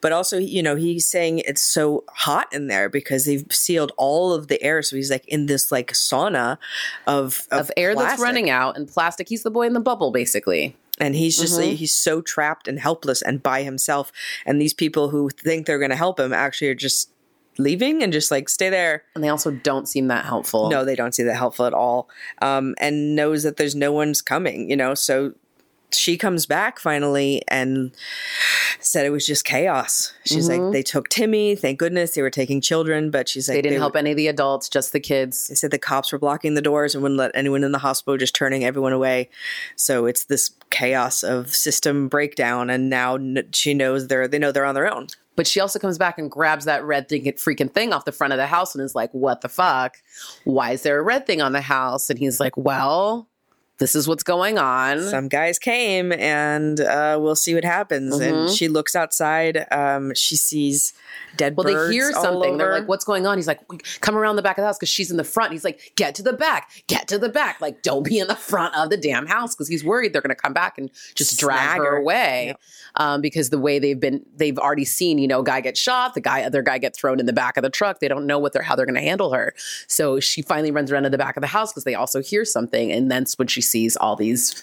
But 0.00 0.12
also, 0.12 0.38
you 0.38 0.62
know, 0.62 0.74
he's 0.74 1.04
saying 1.04 1.40
it's 1.40 1.60
so 1.60 2.04
hot 2.08 2.50
in 2.50 2.68
there 2.68 2.88
because 2.88 3.26
they've 3.26 3.44
sealed 3.50 3.92
all 3.98 4.32
of 4.32 4.48
the 4.48 4.62
air. 4.62 4.80
So 4.80 4.96
he's 4.96 5.10
like 5.10 5.26
in 5.28 5.46
this 5.46 5.70
like 5.70 5.92
sauna 5.92 6.56
of 7.06 7.46
of, 7.50 7.60
Of 7.60 7.70
air 7.76 7.94
that's 7.94 8.18
running 8.22 8.48
out 8.48 8.74
and 8.78 8.88
plastic. 8.88 9.28
He's 9.28 9.42
the 9.42 9.50
boy 9.50 9.66
in 9.66 9.74
the 9.74 9.80
bubble, 9.80 10.10
basically. 10.12 10.74
and 10.98 11.14
he's 11.14 11.36
just 11.36 11.60
Mhm. 11.60 11.74
he's 11.74 11.94
so 11.94 12.22
trapped 12.22 12.66
and 12.66 12.80
helpless 12.80 13.20
and 13.20 13.42
by 13.42 13.62
himself. 13.62 14.10
And 14.46 14.58
these 14.58 14.72
people 14.72 15.10
who 15.10 15.28
think 15.28 15.66
they're 15.66 15.78
going 15.78 15.90
to 15.90 15.94
help 15.96 16.18
him 16.18 16.32
actually 16.32 16.68
are 16.68 16.74
just 16.74 17.10
leaving 17.58 18.02
and 18.02 18.12
just 18.12 18.30
like 18.30 18.48
stay 18.48 18.70
there. 18.70 19.04
And 19.14 19.22
they 19.22 19.28
also 19.28 19.50
don't 19.50 19.86
seem 19.86 20.08
that 20.08 20.24
helpful. 20.24 20.70
No, 20.70 20.84
they 20.84 20.96
don't 20.96 21.14
see 21.14 21.22
that 21.22 21.36
helpful 21.36 21.66
at 21.66 21.74
all. 21.74 22.08
Um, 22.42 22.74
and 22.78 23.16
knows 23.16 23.42
that 23.42 23.56
there's 23.56 23.74
no 23.74 23.92
one's 23.92 24.22
coming. 24.22 24.70
You 24.70 24.76
know, 24.76 24.94
so 24.94 25.34
she 25.96 26.16
comes 26.16 26.46
back 26.46 26.78
finally 26.78 27.42
and 27.48 27.92
said 28.80 29.06
it 29.06 29.10
was 29.10 29.26
just 29.26 29.44
chaos. 29.44 30.12
She's 30.24 30.48
like, 30.48 30.60
Mhm. 30.60 30.72
they 30.72 30.82
took 30.82 31.08
Timmy. 31.08 31.54
Thank 31.56 31.78
goodness 31.78 32.12
they 32.12 32.22
were 32.22 32.30
taking 32.30 32.60
children, 32.60 33.10
but 33.10 33.28
she's 33.28 33.48
like, 33.48 33.56
they 33.56 33.62
didn't 33.62 33.74
were- 33.78 33.80
help 33.80 33.96
any 33.96 34.10
of 34.12 34.16
the 34.16 34.28
adults, 34.28 34.68
just 34.68 34.92
the 34.92 35.00
kids. 35.00 35.48
They 35.48 35.54
said 35.54 35.70
the 35.70 35.78
cops 35.78 36.12
were 36.12 36.18
blocking 36.18 36.54
the 36.54 36.62
doors 36.62 36.94
and 36.94 37.02
wouldn't 37.02 37.18
let 37.18 37.30
anyone 37.34 37.64
in 37.64 37.72
the 37.72 37.78
hospital, 37.78 38.16
just 38.16 38.34
turning 38.34 38.64
everyone 38.64 38.92
away. 38.92 39.28
So 39.76 40.06
it's 40.06 40.24
this 40.24 40.50
chaos 40.70 41.22
of 41.22 41.54
system 41.54 42.08
breakdown, 42.08 42.70
and 42.70 42.88
now 42.90 43.18
she 43.52 43.74
knows 43.74 44.08
they're 44.08 44.28
they 44.28 44.38
know 44.38 44.52
they're 44.52 44.64
on 44.64 44.74
their 44.74 44.92
own. 44.92 45.06
But 45.36 45.46
she 45.46 45.60
also 45.60 45.78
comes 45.78 45.98
back 45.98 46.18
and 46.18 46.30
grabs 46.30 46.64
that 46.64 46.82
red 46.82 47.10
thing, 47.10 47.24
freaking 47.34 47.70
thing 47.70 47.92
off 47.92 48.06
the 48.06 48.12
front 48.12 48.32
of 48.32 48.38
the 48.38 48.46
house 48.46 48.74
and 48.74 48.82
is 48.82 48.94
like, 48.94 49.10
"What 49.12 49.42
the 49.42 49.50
fuck? 49.50 49.96
Why 50.44 50.70
is 50.72 50.82
there 50.82 50.98
a 50.98 51.02
red 51.02 51.26
thing 51.26 51.42
on 51.42 51.52
the 51.52 51.60
house?" 51.60 52.08
And 52.08 52.18
he's 52.18 52.40
like, 52.40 52.56
"Well, 52.56 53.28
this 53.78 53.94
is 53.94 54.06
what's 54.08 54.22
going 54.22 54.58
on." 54.58 55.02
Some 55.02 55.28
guys 55.28 55.58
came, 55.58 56.12
and 56.12 56.80
uh, 56.80 57.18
we'll 57.20 57.36
see 57.36 57.54
what 57.54 57.64
happens. 57.64 58.18
And 58.18 58.48
Mhm. 58.48 58.56
she 58.56 58.68
looks 58.68 58.94
outside. 58.96 59.66
Um, 59.70 60.14
she 60.14 60.36
sees 60.36 60.92
dead 61.36 61.56
well, 61.56 61.64
they 61.64 61.92
hear 61.92 62.12
something. 62.12 62.56
They're 62.56 62.72
like, 62.72 62.88
"What's 62.88 63.04
going 63.04 63.26
on?" 63.26 63.36
He's 63.38 63.46
like, 63.46 63.60
"Come 64.00 64.16
around 64.16 64.36
the 64.36 64.42
back 64.42 64.56
of 64.58 64.62
the 64.62 64.66
house 64.66 64.78
because 64.78 64.88
she's 64.88 65.10
in 65.10 65.16
the 65.16 65.24
front." 65.24 65.52
He's 65.52 65.64
like, 65.64 65.92
"Get 65.96 66.14
to 66.16 66.22
the 66.22 66.32
back, 66.32 66.70
get 66.86 67.08
to 67.08 67.18
the 67.18 67.28
back! 67.28 67.60
Like, 67.60 67.82
don't 67.82 68.02
be 68.02 68.18
in 68.18 68.28
the 68.28 68.36
front 68.36 68.74
of 68.74 68.90
the 68.90 68.96
damn 68.96 69.26
house 69.26 69.54
because 69.54 69.68
he's 69.68 69.84
worried 69.84 70.12
they're 70.12 70.22
going 70.22 70.34
to 70.34 70.40
come 70.40 70.52
back 70.54 70.78
and 70.78 70.90
just 71.14 71.38
drag 71.38 71.78
her 71.78 71.84
her. 71.84 71.96
away." 71.96 72.46
Yep. 72.46 72.60
Um, 72.96 73.20
because 73.20 73.50
the 73.50 73.58
way 73.58 73.78
they've 73.78 74.00
been, 74.00 74.24
they've 74.36 74.58
already 74.58 74.84
seen, 74.86 75.18
you 75.18 75.28
know, 75.28 75.42
guy 75.42 75.60
get 75.60 75.76
shot, 75.76 76.14
the 76.14 76.20
guy, 76.20 76.42
other 76.42 76.62
guy 76.62 76.78
get 76.78 76.96
thrown 76.96 77.20
in 77.20 77.26
the 77.26 77.32
back 77.32 77.56
of 77.58 77.62
the 77.62 77.68
truck. 77.70 78.00
They 78.00 78.08
don't 78.08 78.26
know 78.26 78.38
what 78.38 78.52
they're 78.54 78.62
how 78.62 78.74
they're 78.74 78.86
going 78.86 78.94
to 78.94 79.00
handle 79.02 79.32
her. 79.32 79.54
So 79.86 80.18
she 80.20 80.40
finally 80.42 80.70
runs 80.70 80.90
around 80.90 81.02
to 81.02 81.10
the 81.10 81.18
back 81.18 81.36
of 81.36 81.42
the 81.42 81.46
house 81.46 81.72
because 81.72 81.84
they 81.84 81.94
also 81.94 82.22
hear 82.22 82.44
something, 82.44 82.90
and 82.90 83.10
that's 83.10 83.36
when 83.38 83.48
she 83.48 83.60
sees 83.66 83.96
all 83.96 84.16
these 84.16 84.62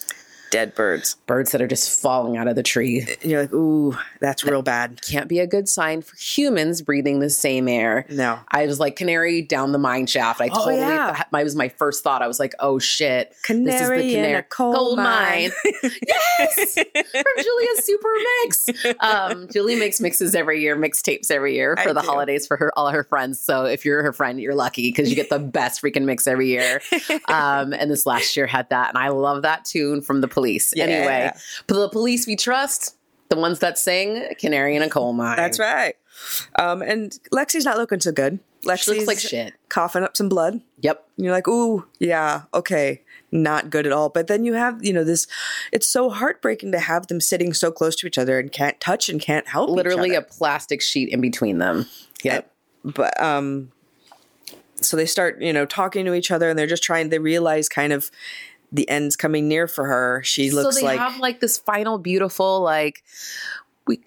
dead 0.53 0.75
birds. 0.75 1.15
birds 1.25 1.51
that 1.51 1.61
are 1.61 1.67
just 1.67 1.99
falling 2.01 2.37
out 2.37 2.47
of 2.47 2.55
the 2.55 2.63
tree. 2.63 3.05
And 3.21 3.31
you're 3.31 3.41
like, 3.41 3.53
ooh, 3.53 3.97
that's 4.21 4.43
real 4.43 4.61
bad. 4.61 5.01
Can't 5.01 5.27
be 5.27 5.39
a 5.39 5.47
good 5.47 5.67
sign 5.67 6.01
for 6.01 6.15
humans 6.15 6.81
breathing 6.81 7.19
the 7.19 7.29
same 7.29 7.67
air. 7.67 8.05
No. 8.09 8.39
I 8.49 8.65
was 8.67 8.79
like 8.79 8.95
canary 8.95 9.41
down 9.41 9.71
the 9.71 9.79
mine 9.79 10.05
shaft. 10.07 10.39
I 10.41 10.45
Oh, 10.45 10.55
totally 10.55 10.77
yeah. 10.77 11.23
my 11.31 11.43
was 11.43 11.55
my 11.55 11.69
first 11.69 12.03
thought. 12.03 12.21
I 12.21 12.27
was 12.27 12.39
like, 12.39 12.53
oh 12.59 12.77
shit, 12.79 13.35
Canary, 13.43 13.65
this 13.65 13.81
is 13.81 13.89
the 13.89 13.95
in 13.95 13.99
a 13.99 14.13
canary 14.13 14.43
coal, 14.49 14.95
mine. 14.95 15.51
yes, 16.07 16.73
from 16.75 17.43
Julia's 17.43 17.85
Super 17.85 18.09
Mix. 18.43 18.69
Um, 18.99 19.47
Julie 19.51 19.75
makes 19.75 19.99
mixes 19.99 20.35
every 20.35 20.61
year, 20.61 20.75
mixtapes 20.75 21.31
every 21.31 21.55
year 21.55 21.75
for 21.77 21.89
I 21.89 21.93
the 21.93 22.01
do. 22.01 22.07
holidays 22.07 22.45
for 22.47 22.57
her 22.57 22.71
all 22.77 22.89
her 22.91 23.03
friends. 23.03 23.39
So 23.39 23.65
if 23.65 23.85
you're 23.85 24.03
her 24.03 24.13
friend, 24.13 24.39
you're 24.39 24.55
lucky 24.55 24.89
because 24.89 25.09
you 25.09 25.15
get 25.15 25.29
the 25.29 25.39
best 25.39 25.81
freaking 25.81 26.03
mix 26.05 26.27
every 26.27 26.47
year. 26.49 26.81
Um, 27.27 27.73
and 27.73 27.89
this 27.89 28.05
last 28.05 28.35
year 28.35 28.45
had 28.47 28.69
that, 28.69 28.89
and 28.89 28.97
I 28.97 29.09
love 29.09 29.41
that 29.43 29.65
tune 29.65 30.01
from 30.01 30.21
the 30.21 30.27
Police. 30.43 30.73
Yeah. 30.75 30.85
Anyway, 30.85 31.31
but 31.67 31.79
the 31.79 31.89
police 31.89 32.27
we 32.27 32.35
trust. 32.35 32.97
the 33.29 33.35
ones 33.37 33.59
that 33.59 33.77
sing 33.77 34.27
"Canary 34.39 34.75
in 34.75 34.81
a 34.81 34.89
Coal 34.89 35.13
Mine." 35.13 35.37
That's 35.37 35.59
right. 35.59 35.95
Um, 36.59 36.81
and 36.81 37.17
Lexi's 37.33 37.65
not 37.65 37.77
looking 37.77 37.99
so 37.99 38.11
good. 38.11 38.39
Lexi's 38.63 38.83
She 38.83 38.91
looks 38.91 39.07
like 39.07 39.19
shit. 39.19 39.53
coughing 39.69 40.03
up 40.03 40.15
some 40.15 40.29
blood. 40.29 40.61
Yep. 40.81 41.05
And 41.17 41.25
you're 41.25 41.33
like, 41.33 41.47
ooh, 41.49 41.85
yeah, 41.99 42.43
okay, 42.53 43.01
not 43.31 43.69
good 43.69 43.85
at 43.85 43.91
all. 43.91 44.09
But 44.09 44.27
then 44.27 44.45
you 44.45 44.53
have, 44.53 44.83
you 44.83 44.93
know, 44.93 45.03
this. 45.03 45.27
It's 45.71 45.87
so 45.87 46.09
heartbreaking 46.09 46.71
to 46.71 46.79
have 46.79 47.07
them 47.07 47.19
sitting 47.19 47.53
so 47.53 47.71
close 47.71 47.95
to 47.97 48.07
each 48.07 48.17
other 48.17 48.39
and 48.39 48.51
can't 48.51 48.79
touch 48.79 49.09
and 49.09 49.19
can't 49.19 49.47
help. 49.47 49.69
each 49.69 49.75
Literally 49.75 50.15
a 50.15 50.21
plastic 50.21 50.81
sheet 50.81 51.09
in 51.09 51.19
between 51.19 51.57
them. 51.57 51.87
Yep. 52.23 52.49
But 52.85 53.21
um, 53.21 53.71
so 54.75 54.95
they 54.95 55.05
start, 55.05 55.41
you 55.41 55.51
know, 55.51 55.65
talking 55.65 56.05
to 56.05 56.13
each 56.13 56.31
other, 56.31 56.49
and 56.49 56.57
they're 56.57 56.67
just 56.67 56.83
trying. 56.83 57.09
They 57.09 57.19
realize 57.19 57.67
kind 57.67 57.91
of 57.91 58.11
the 58.73 58.89
end's 58.89 59.15
coming 59.15 59.47
near 59.47 59.67
for 59.67 59.85
her. 59.85 60.21
She 60.23 60.51
looks 60.51 60.65
like 60.65 60.73
so 60.73 60.79
they 60.79 60.85
like 60.97 60.99
have 60.99 61.19
like 61.19 61.39
this 61.39 61.57
final 61.57 61.99
beautiful 61.99 62.61
like 62.61 63.03
we 63.85 64.01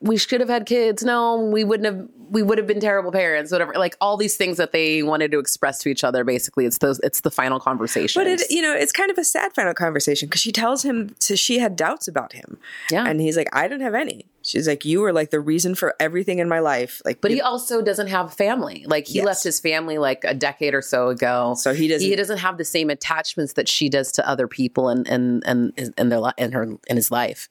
we 0.00 0.16
should 0.16 0.40
have 0.40 0.48
had 0.48 0.66
kids. 0.66 1.02
No, 1.04 1.40
we 1.40 1.64
wouldn't 1.64 1.86
have. 1.86 2.08
We 2.30 2.42
would 2.42 2.58
have 2.58 2.66
been 2.66 2.80
terrible 2.80 3.10
parents. 3.10 3.50
Whatever. 3.50 3.72
Like 3.74 3.96
all 4.02 4.18
these 4.18 4.36
things 4.36 4.58
that 4.58 4.72
they 4.72 5.02
wanted 5.02 5.30
to 5.30 5.38
express 5.38 5.78
to 5.78 5.88
each 5.88 6.04
other. 6.04 6.24
Basically, 6.24 6.66
it's 6.66 6.78
those. 6.78 6.98
It's 7.00 7.20
the 7.20 7.30
final 7.30 7.58
conversation. 7.58 8.20
But 8.20 8.26
it, 8.26 8.42
you 8.50 8.60
know, 8.60 8.74
it's 8.74 8.92
kind 8.92 9.10
of 9.10 9.16
a 9.16 9.24
sad 9.24 9.54
final 9.54 9.72
conversation 9.72 10.28
because 10.28 10.40
she 10.40 10.52
tells 10.52 10.82
him 10.82 11.14
to, 11.20 11.36
she 11.36 11.58
had 11.58 11.74
doubts 11.74 12.06
about 12.06 12.32
him. 12.32 12.58
Yeah. 12.90 13.06
and 13.06 13.20
he's 13.20 13.36
like, 13.36 13.48
I 13.54 13.66
didn't 13.66 13.82
have 13.82 13.94
any. 13.94 14.26
She's 14.48 14.66
like, 14.66 14.84
you 14.84 15.00
were 15.00 15.12
like 15.12 15.30
the 15.30 15.40
reason 15.40 15.74
for 15.74 15.94
everything 16.00 16.38
in 16.38 16.48
my 16.48 16.58
life. 16.60 17.02
Like, 17.04 17.20
But 17.20 17.30
you- 17.30 17.36
he 17.36 17.40
also 17.42 17.82
doesn't 17.82 18.06
have 18.06 18.32
family. 18.32 18.84
Like 18.88 19.06
he 19.06 19.18
Yes. 19.18 19.26
left 19.26 19.44
his 19.44 19.60
family 19.60 19.98
like 19.98 20.24
a 20.24 20.32
decade 20.34 20.74
or 20.74 20.80
so 20.82 21.08
ago. 21.08 21.54
So 21.58 21.74
he 21.74 21.86
doesn't- 21.86 22.08
He 22.08 22.16
doesn't 22.16 22.38
have 22.38 22.56
the 22.56 22.64
same 22.64 22.88
attachments 22.88 23.52
that 23.54 23.68
she 23.68 23.88
does 23.88 24.10
to 24.12 24.26
other 24.28 24.48
people 24.48 24.88
and 24.88 25.06
and 25.06 25.42
and 25.46 25.92
in 25.98 26.08
their 26.08 26.20
in 26.38 26.52
her 26.52 26.62
in 26.88 26.96
his 26.96 27.10
life. 27.10 27.48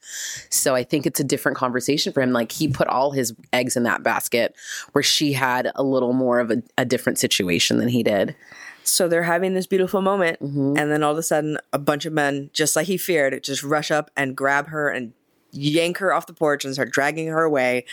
So 0.50 0.74
I 0.76 0.84
think 0.84 1.06
it's 1.06 1.20
a 1.20 1.24
different 1.24 1.58
conversation 1.58 2.12
for 2.14 2.22
him. 2.22 2.32
Like 2.34 2.52
he 2.52 2.68
put 2.68 2.88
all 2.88 3.12
his 3.12 3.34
eggs 3.54 3.78
in 3.78 3.84
that 3.84 4.02
basket, 4.04 4.56
where 4.94 5.04
she 5.04 5.34
had 5.34 5.72
a 5.76 5.84
little 5.84 6.14
more 6.14 6.40
of 6.40 6.50
a, 6.52 6.64
a 6.78 6.86
different 6.86 7.20
situation 7.20 7.78
than 7.78 7.90
he 7.90 8.02
did. 8.04 8.36
so 8.84 9.10
they're 9.10 9.24
having 9.24 9.54
this 9.54 9.68
beautiful 9.68 10.02
moment, 10.02 10.40
Mm-hmm. 10.42 10.78
and 10.78 10.90
then 10.90 11.04
all 11.04 11.12
of 11.12 11.18
a 11.18 11.24
sudden, 11.24 11.58
a 11.74 11.78
bunch 11.78 12.06
of 12.06 12.14
men, 12.14 12.50
just 12.54 12.74
like 12.74 12.88
he 12.88 12.96
feared, 12.96 13.44
just 13.44 13.62
rush 13.62 13.92
up 13.92 14.10
and 14.16 14.34
grab 14.34 14.68
her 14.70 14.88
and 14.90 15.12
yank 15.58 15.98
her 15.98 16.13
off 16.13 16.28
the 16.28 16.34
porch 16.34 16.65
and 16.65 16.74
start 16.74 16.91
dragging 16.91 17.28
her 17.28 17.43
away. 17.43 17.86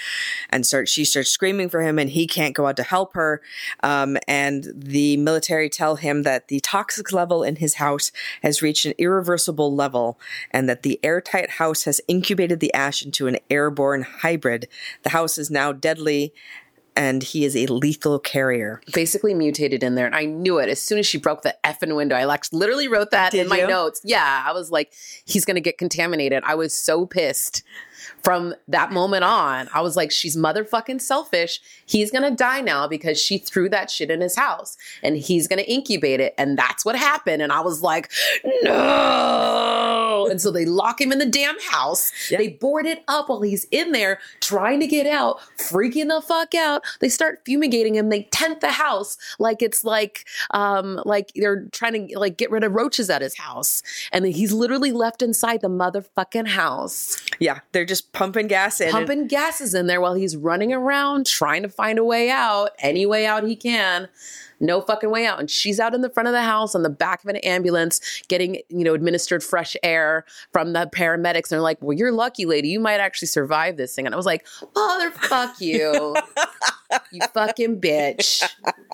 And 0.51 0.67
start 0.67 0.89
she 0.89 1.05
starts 1.05 1.31
screaming 1.31 1.69
for 1.69 1.81
him 1.81 1.99
and 1.99 2.11
he 2.11 2.27
can't 2.27 2.55
go 2.55 2.67
out 2.67 2.77
to 2.77 2.83
help 2.83 3.15
her. 3.15 3.41
Um, 3.83 4.17
and 4.29 4.67
the 4.75 5.17
military 5.17 5.69
tell 5.69 5.97
him 5.97 6.23
that 6.23 6.49
the 6.49 6.61
toxic 6.61 7.13
level 7.13 7.43
in 7.43 7.57
his 7.57 7.75
house 7.75 8.13
has 8.43 8.63
reached 8.63 8.87
an 8.87 8.95
irreversible 8.99 9.75
level 9.75 10.19
and 10.51 10.69
that 10.69 10.83
the 10.83 11.01
airtight 11.03 11.51
house 11.51 11.85
has 11.85 12.01
incubated 12.09 12.61
the 12.61 12.73
ash 12.75 13.05
into 13.05 13.27
an 13.27 13.39
airborne 13.51 14.03
hybrid. 14.03 14.69
The 15.03 15.11
house 15.11 15.39
is 15.39 15.51
now 15.51 15.73
deadly 15.73 16.33
and 16.97 17.23
he 17.23 17.45
is 17.45 17.57
a 17.57 17.67
lethal 17.67 18.19
carrier 18.19 18.81
Basically 18.93 19.35
mutated 19.35 19.83
in 19.83 19.95
there, 19.95 20.07
and 20.07 20.15
I 20.15 20.25
knew 20.25 20.59
it 20.59 20.69
as 20.69 20.81
soon 20.81 20.99
as 20.99 21.07
she 21.07 21.19
broke 21.19 21.43
the 21.43 21.57
effing 21.65 21.97
window. 21.97 22.17
I 22.17 22.25
literally 22.53 22.89
wrote 22.89 23.11
that 23.11 23.33
Did 23.33 23.43
in 23.43 23.49
my 23.49 23.63
notes. 23.63 24.01
Yeah, 24.05 24.45
I 24.47 24.53
was 24.53 24.71
like, 24.71 24.93
he's 25.25 25.45
gonna 25.45 25.61
get 25.61 25.79
contaminated. 25.79 26.43
I 26.45 26.55
was 26.55 26.75
so 26.75 27.07
pissed. 27.07 27.63
From 28.23 28.55
that 28.69 28.93
moment 28.93 29.25
on, 29.25 29.69
I 29.75 29.81
was 29.81 29.97
like, 29.97 30.11
she's 30.11 30.37
motherfucking 30.37 31.01
selfish. 31.01 31.61
He's 31.87 32.11
gonna 32.11 32.31
die 32.31 32.61
now 32.61 32.87
because 32.89 33.21
she 33.21 33.39
threw 33.39 33.69
that 33.71 33.91
shit 33.91 34.11
in 34.11 34.21
his 34.21 34.37
house 34.37 34.77
and 35.03 35.17
he's 35.17 35.49
gonna 35.49 35.63
incubate 35.63 36.21
it. 36.21 36.35
And 36.39 36.59
that's 36.59 36.85
what 36.85 36.97
happened. 36.97 37.43
And 37.43 37.53
I 37.53 37.61
was 37.61 37.83
like, 37.83 38.11
no. 38.63 40.29
And 40.31 40.41
so 40.41 40.51
they 40.51 40.65
lock 40.65 41.01
him 41.01 41.13
in 41.13 41.19
the 41.19 41.27
damn 41.27 41.61
house. 41.61 42.13
Yeah. 42.31 42.39
They 42.39 42.49
board 42.49 42.87
it 42.87 43.05
up 43.09 43.29
while 43.29 43.43
he's 43.43 43.67
in 43.71 43.93
there 43.93 44.21
trying 44.41 44.81
to 44.81 44.87
get 44.87 45.07
out, 45.07 45.41
freaking 45.59 46.09
the 46.09 46.23
fuck 46.23 46.55
out. 46.55 46.83
They 47.01 47.09
start 47.09 47.43
fumigating 47.45 47.95
him. 47.95 48.09
They 48.09 48.25
tent 48.25 48.61
the 48.61 48.73
house 48.73 49.17
like 49.39 49.63
it's 49.63 49.85
like 49.85 50.27
um 50.53 51.01
like 51.05 51.33
they're 51.35 51.67
trying 51.73 52.09
to 52.09 52.19
like 52.19 52.37
get 52.37 52.51
rid 52.51 52.65
of 52.65 52.73
roaches 52.73 53.11
at 53.11 53.23
his 53.23 53.37
house. 53.37 53.83
And 54.13 54.25
then 54.25 54.33
he's 54.33 54.53
literally 54.53 54.93
left 54.93 55.23
inside 55.23 55.61
the 55.61 55.69
motherfucking 55.69 56.49
house 56.49 57.17
yeah 57.39 57.61
they're 57.73 57.85
just 57.85 57.94
pumping 58.01 58.47
gas 58.47 58.81
in 58.81 58.89
and- 58.89 58.93
pumping 58.93 59.27
gases 59.27 59.75
in 59.75 59.87
there 59.87 60.01
while 60.01 60.15
he's 60.15 60.37
running 60.37 60.73
around 60.73 61.27
trying 61.27 61.63
to 61.63 61.69
find 61.69 61.99
a 61.99 62.05
way 62.05 62.31
out, 62.31 62.71
any 62.79 63.07
way 63.07 63.27
out 63.27 63.45
he 63.45 63.57
can. 63.57 64.09
No 64.61 64.81
fucking 64.81 65.11
way 65.11 65.27
out. 65.27 65.41
And 65.41 65.51
she's 65.51 65.81
out 65.81 65.95
in 65.95 66.01
the 66.01 66.09
front 66.09 66.29
of 66.29 66.33
the 66.33 66.43
house 66.43 66.75
on 66.75 66.83
the 66.85 66.89
back 66.89 67.23
of 67.25 67.29
an 67.29 67.37
ambulance 67.39 68.23
getting, 68.29 68.63
you 68.69 68.85
know, 68.85 68.95
administered 68.95 69.43
fresh 69.43 69.77
air 69.83 70.25
from 70.53 70.73
the 70.73 70.89
paramedics. 70.95 71.51
And 71.51 71.51
they're 71.51 71.61
like, 71.61 71.83
well, 71.83 71.93
you're 71.97 72.13
lucky, 72.13 72.47
lady. 72.47 72.69
You 72.69 72.81
might 72.81 73.01
actually 73.01 73.29
survive 73.29 73.77
this 73.77 73.95
thing. 73.95 74.07
And 74.07 74.15
I 74.15 74.17
was 74.17 74.27
like, 74.27 74.47
motherfuck 74.75 75.61
you. 75.61 76.17
you 77.13 77.21
fucking 77.35 77.81
bitch. 77.81 78.49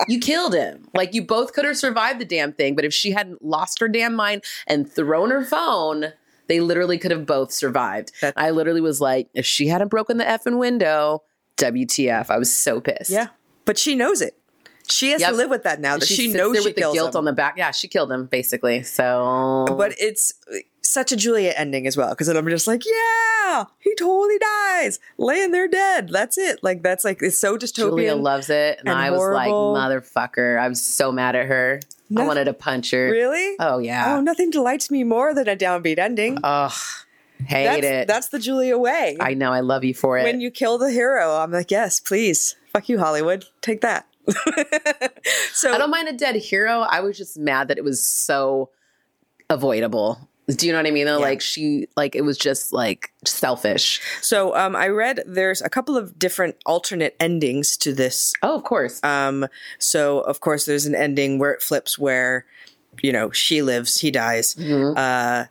You 0.07 0.19
killed 0.19 0.55
him. 0.55 0.87
Like, 0.95 1.13
you 1.13 1.21
both 1.21 1.53
could 1.53 1.65
have 1.65 1.77
survived 1.77 2.19
the 2.19 2.25
damn 2.25 2.53
thing. 2.53 2.75
But 2.75 2.83
if 2.83 2.93
she 2.93 3.11
hadn't 3.11 3.45
lost 3.45 3.79
her 3.79 3.87
damn 3.87 4.15
mind 4.15 4.43
and 4.67 4.91
thrown 4.91 5.29
her 5.29 5.45
phone, 5.45 6.13
they 6.51 6.59
literally 6.59 6.97
could 6.97 7.11
have 7.11 7.25
both 7.25 7.51
survived. 7.53 8.11
That- 8.21 8.33
I 8.35 8.49
literally 8.51 8.81
was 8.81 8.99
like, 8.99 9.29
if 9.33 9.45
she 9.45 9.67
hadn't 9.67 9.87
broken 9.87 10.17
the 10.17 10.25
effing 10.25 10.57
window, 10.59 11.23
WTF. 11.57 12.29
I 12.29 12.37
was 12.37 12.53
so 12.53 12.81
pissed. 12.81 13.09
Yeah, 13.09 13.27
but 13.65 13.77
she 13.77 13.95
knows 13.95 14.21
it. 14.21 14.37
She 14.89 15.11
has 15.11 15.21
Yep. 15.21 15.29
to 15.29 15.35
live 15.37 15.49
with 15.49 15.63
that 15.63 15.79
now. 15.79 15.97
That 15.97 16.07
she, 16.07 16.15
sits 16.27 16.35
knows 16.35 16.57
she 16.57 16.63
with 16.65 16.75
the 16.75 16.81
guilt 16.81 17.15
him. 17.15 17.19
on 17.19 17.25
the 17.25 17.31
back. 17.33 17.55
Yeah, 17.57 17.71
she 17.71 17.87
killed 17.87 18.11
him 18.11 18.25
basically. 18.25 18.83
So, 18.83 19.65
but 19.77 19.93
it's 19.97 20.33
such 20.91 21.11
a 21.11 21.15
Julia 21.15 21.53
ending 21.55 21.87
as 21.87 21.95
well 21.95 22.09
because 22.09 22.27
I'm 22.27 22.47
just 22.49 22.67
like, 22.67 22.83
yeah, 22.85 23.65
he 23.79 23.95
totally 23.95 24.37
dies, 24.37 24.99
laying 25.17 25.51
there 25.51 25.67
dead. 25.67 26.09
That's 26.09 26.37
it. 26.37 26.59
Like 26.63 26.83
that's 26.83 27.05
like 27.05 27.21
it's 27.21 27.39
so 27.39 27.57
dystopian. 27.57 27.91
Julia 27.91 28.15
loves 28.15 28.49
it, 28.49 28.79
and, 28.79 28.89
and 28.89 28.97
I 28.97 29.11
was 29.11 29.19
horrible. 29.19 29.73
like, 29.73 29.91
motherfucker. 29.91 30.59
I 30.59 30.67
was 30.67 30.81
so 30.81 31.11
mad 31.11 31.35
at 31.35 31.47
her. 31.47 31.79
I 32.15 32.27
wanted 32.27 32.45
to 32.45 32.53
punch 32.53 32.91
her. 32.91 33.09
really? 33.09 33.55
Oh 33.59 33.79
yeah. 33.79 34.17
Oh, 34.17 34.21
nothing 34.21 34.49
delights 34.49 34.91
me 34.91 35.03
more 35.03 35.33
than 35.33 35.47
a 35.47 35.55
downbeat 35.55 35.97
ending. 35.97 36.39
Ugh, 36.43 36.71
hate 37.45 37.65
that's, 37.65 37.85
it. 37.85 38.07
that's 38.07 38.27
the 38.29 38.39
Julia 38.39 38.77
way. 38.77 39.17
I 39.19 39.33
know. 39.33 39.53
I 39.53 39.61
love 39.61 39.83
you 39.85 39.93
for 39.93 40.17
it. 40.17 40.23
when 40.23 40.41
you 40.41 40.51
kill 40.51 40.77
the 40.77 40.91
hero, 40.91 41.37
I'm 41.37 41.51
like, 41.51 41.71
yes, 41.71 41.99
please, 41.99 42.57
fuck 42.73 42.89
you, 42.89 42.99
Hollywood, 42.99 43.45
take 43.61 43.81
that. 43.81 44.07
so 45.53 45.73
I 45.73 45.77
don't 45.77 45.89
mind 45.89 46.09
a 46.09 46.13
dead 46.13 46.35
hero. 46.35 46.81
I 46.81 46.99
was 46.99 47.17
just 47.17 47.37
mad 47.39 47.69
that 47.69 47.77
it 47.77 47.83
was 47.83 48.03
so 48.03 48.69
avoidable. 49.49 50.29
Do 50.55 50.65
you 50.67 50.73
know 50.73 50.79
what 50.79 50.87
I 50.87 50.91
mean? 50.91 51.05
Though, 51.05 51.17
Yeah. 51.19 51.25
Like 51.25 51.41
she, 51.41 51.87
like 51.95 52.15
it 52.15 52.21
was 52.21 52.37
just 52.37 52.73
like 52.73 53.11
selfish. 53.25 54.01
so 54.21 54.55
um, 54.55 54.75
I 54.75 54.87
read 54.87 55.21
there's 55.25 55.61
a 55.61 55.69
couple 55.69 55.97
of 55.97 56.17
different 56.17 56.55
alternate 56.65 57.15
endings 57.19 57.77
to 57.77 57.93
this 57.93 58.33
Oh, 58.41 58.55
of 58.55 58.63
course. 58.63 59.03
Um, 59.03 59.47
so 59.79 60.19
of 60.21 60.39
course 60.39 60.65
there's 60.65 60.85
an 60.85 60.95
ending 60.95 61.39
where 61.39 61.51
it 61.51 61.61
flips 61.61 61.97
where, 61.99 62.45
you 63.01 63.11
know, 63.11 63.31
she 63.31 63.61
lives, 63.61 63.99
he 63.99 64.11
dies, 64.11 64.55
Mm-hmm. 64.55 64.97
uh, 64.97 65.45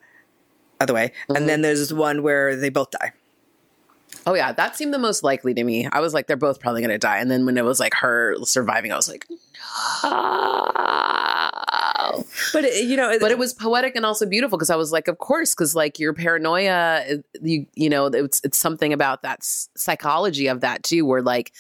other 0.81 0.95
way. 0.95 1.13
And 1.29 1.49
then 1.49 1.61
there's 1.63 1.93
one 1.93 2.23
where 2.23 2.57
they 2.57 2.71
both 2.71 2.91
die. 2.91 3.13
Oh 4.27 4.35
yeah, 4.35 4.53
that 4.53 4.77
seemed 4.77 4.93
the 4.93 4.99
most 4.99 5.23
likely 5.23 5.55
to 5.55 5.63
me. 5.65 5.87
I 5.93 6.01
was 6.01 6.13
like, 6.15 6.27
they're 6.27 6.37
both 6.37 6.59
probably 6.61 6.81
gonna 6.83 6.99
die. 6.99 7.19
And 7.19 7.31
then 7.31 7.47
when 7.47 7.57
it 7.59 7.65
was 7.65 7.79
like 7.81 7.95
her 7.95 8.37
surviving, 8.45 8.93
I 8.93 8.97
was 8.97 9.09
like, 9.09 9.27
no. 12.17 12.25
But 12.53 12.65
it, 12.65 12.85
you 12.89 12.97
know, 12.97 13.17
But 13.21 13.31
it 13.31 13.39
was 13.39 13.53
poetic 13.53 13.97
and 13.97 14.05
also 14.07 14.27
beautiful 14.27 14.57
because 14.59 14.71
I 14.71 14.77
was 14.77 14.93
like, 14.93 15.09
of 15.09 15.19
course, 15.19 15.55
because 15.55 15.75
like 15.75 15.99
your 15.99 16.13
paranoia, 16.13 17.05
you 17.43 17.67
you 17.75 17.89
know, 17.91 18.07
it's 18.07 18.41
it's 18.45 18.59
something 18.59 18.93
about 18.93 19.23
that 19.23 19.39
psychology 19.43 20.47
of 20.47 20.61
that 20.61 20.83
too, 20.83 21.05
where 21.07 21.23
like 21.23 21.53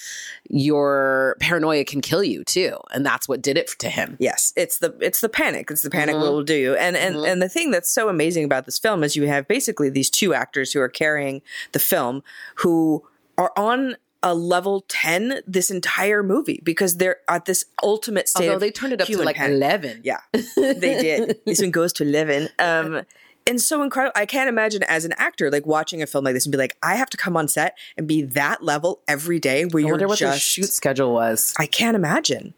your 0.48 1.36
paranoia 1.40 1.84
can 1.84 2.00
kill 2.00 2.22
you 2.24 2.44
too, 2.44 2.76
and 2.92 3.04
that's 3.04 3.28
what 3.28 3.42
did 3.42 3.56
it 3.56 3.68
to 3.78 3.88
him. 3.88 4.16
yes, 4.18 4.52
it's 4.56 4.78
the 4.78 4.96
it's 5.00 5.20
the 5.20 5.28
panic. 5.28 5.70
It's 5.70 5.82
the 5.82 5.90
panic 5.90 6.16
Mhm. 6.16 6.20
will 6.20 6.42
do 6.42 6.54
you. 6.54 6.74
And 6.74 6.96
and 6.96 7.16
Mhm. 7.16 7.28
and 7.32 7.42
the 7.42 7.48
thing 7.48 7.70
that's 7.70 7.90
so 7.90 8.08
amazing 8.08 8.44
about 8.44 8.66
this 8.66 8.78
film 8.78 9.02
is 9.04 9.16
you 9.16 9.26
have 9.26 9.46
basically 9.48 9.88
these 9.90 10.10
two 10.10 10.34
actors 10.34 10.72
who 10.72 10.80
are 10.80 10.88
carrying 10.88 11.42
the 11.72 11.78
film 11.78 12.22
who 12.56 13.04
are 13.38 13.52
on 13.56 13.96
a 14.22 14.34
level 14.34 14.84
10 14.88 15.40
this 15.46 15.70
entire 15.70 16.22
movie 16.22 16.60
because 16.62 16.96
they're 16.98 17.16
at 17.28 17.46
this 17.46 17.64
ultimate 17.82 18.28
state 18.28 18.48
Although 18.48 18.58
they 18.58 18.70
turned 18.70 18.92
it 18.92 19.00
up 19.00 19.06
to 19.06 19.22
like 19.22 19.36
panic. 19.36 19.56
eleven. 19.56 20.00
Yeah, 20.04 20.20
they 20.32 21.00
did. 21.00 21.40
this 21.46 21.60
one 21.60 21.70
goes 21.70 21.92
to 21.94 22.04
eleven. 22.04 22.48
Um, 22.58 23.02
and 23.46 23.60
so 23.60 23.82
incredible. 23.82 24.12
I 24.14 24.26
can't 24.26 24.48
imagine 24.48 24.82
as 24.84 25.04
an 25.04 25.12
actor 25.16 25.50
like 25.50 25.64
watching 25.66 26.02
a 26.02 26.06
film 26.06 26.24
like 26.24 26.34
this 26.34 26.44
and 26.44 26.52
be 26.52 26.58
like, 26.58 26.76
I 26.82 26.96
have 26.96 27.08
to 27.10 27.16
come 27.16 27.36
on 27.36 27.48
set 27.48 27.76
and 27.96 28.06
be 28.06 28.22
that 28.22 28.62
level 28.62 29.00
every 29.08 29.40
day 29.40 29.64
where 29.64 29.82
I 29.82 29.86
you're 29.86 29.94
wonder 29.94 30.08
what 30.08 30.18
their 30.18 30.36
shoot 30.36 30.70
schedule 30.70 31.12
was. 31.14 31.54
I 31.58 31.66
can't 31.66 31.94
imagine. 31.96 32.54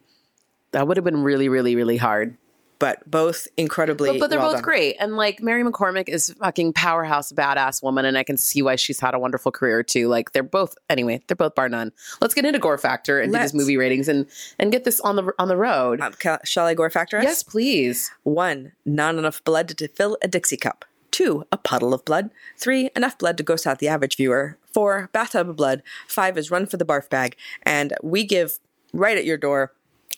That 0.72 0.88
would 0.88 0.96
have 0.96 1.04
been 1.04 1.22
really, 1.22 1.48
really, 1.48 1.76
really 1.76 1.98
hard. 1.98 2.36
But 2.82 3.08
both 3.08 3.46
incredibly. 3.56 4.10
But, 4.10 4.18
but 4.18 4.30
they're 4.30 4.40
well 4.40 4.48
both 4.48 4.56
done. 4.56 4.64
great. 4.64 4.96
And 4.98 5.16
like 5.16 5.40
Mary 5.40 5.62
McCormack 5.62 6.08
is 6.08 6.30
fucking 6.40 6.72
powerhouse, 6.72 7.30
badass 7.30 7.80
woman, 7.80 8.04
and 8.04 8.18
I 8.18 8.24
can 8.24 8.36
see 8.36 8.60
why 8.60 8.74
she's 8.74 8.98
had 8.98 9.14
a 9.14 9.20
wonderful 9.20 9.52
career 9.52 9.84
too. 9.84 10.08
Like 10.08 10.32
they're 10.32 10.42
both 10.42 10.74
anyway, 10.90 11.22
they're 11.28 11.36
both 11.36 11.54
bar 11.54 11.68
none. 11.68 11.92
Let's 12.20 12.34
get 12.34 12.44
into 12.44 12.58
Gore 12.58 12.78
Factor 12.78 13.20
and 13.20 13.30
do 13.30 13.38
Let's. 13.38 13.52
these 13.52 13.60
movie 13.60 13.76
ratings 13.76 14.08
and 14.08 14.26
and 14.58 14.72
get 14.72 14.82
this 14.82 14.98
on 14.98 15.14
the 15.14 15.32
on 15.38 15.46
the 15.46 15.56
road. 15.56 16.00
Um, 16.00 16.12
shall 16.42 16.66
I 16.66 16.74
gore 16.74 16.90
factor 16.90 17.18
us? 17.18 17.22
yes, 17.22 17.44
please. 17.44 18.10
One, 18.24 18.72
not 18.84 19.14
enough 19.14 19.44
blood 19.44 19.68
to 19.68 19.86
fill 19.86 20.18
a 20.20 20.26
Dixie 20.26 20.56
cup. 20.56 20.84
Two, 21.12 21.44
a 21.52 21.58
puddle 21.58 21.94
of 21.94 22.04
blood. 22.04 22.30
Three, 22.56 22.90
enough 22.96 23.16
blood 23.16 23.36
to 23.36 23.44
gross 23.44 23.64
out 23.64 23.78
the 23.78 23.86
average 23.86 24.16
viewer. 24.16 24.58
four, 24.72 25.08
bathtub 25.12 25.48
of 25.48 25.54
blood, 25.54 25.84
five 26.08 26.36
is 26.36 26.50
run 26.50 26.66
for 26.66 26.78
the 26.78 26.84
barf 26.84 27.08
bag, 27.08 27.36
and 27.62 27.94
we 28.02 28.24
give 28.24 28.58
right 28.92 29.16
at 29.16 29.24
your 29.24 29.36
door 29.36 29.72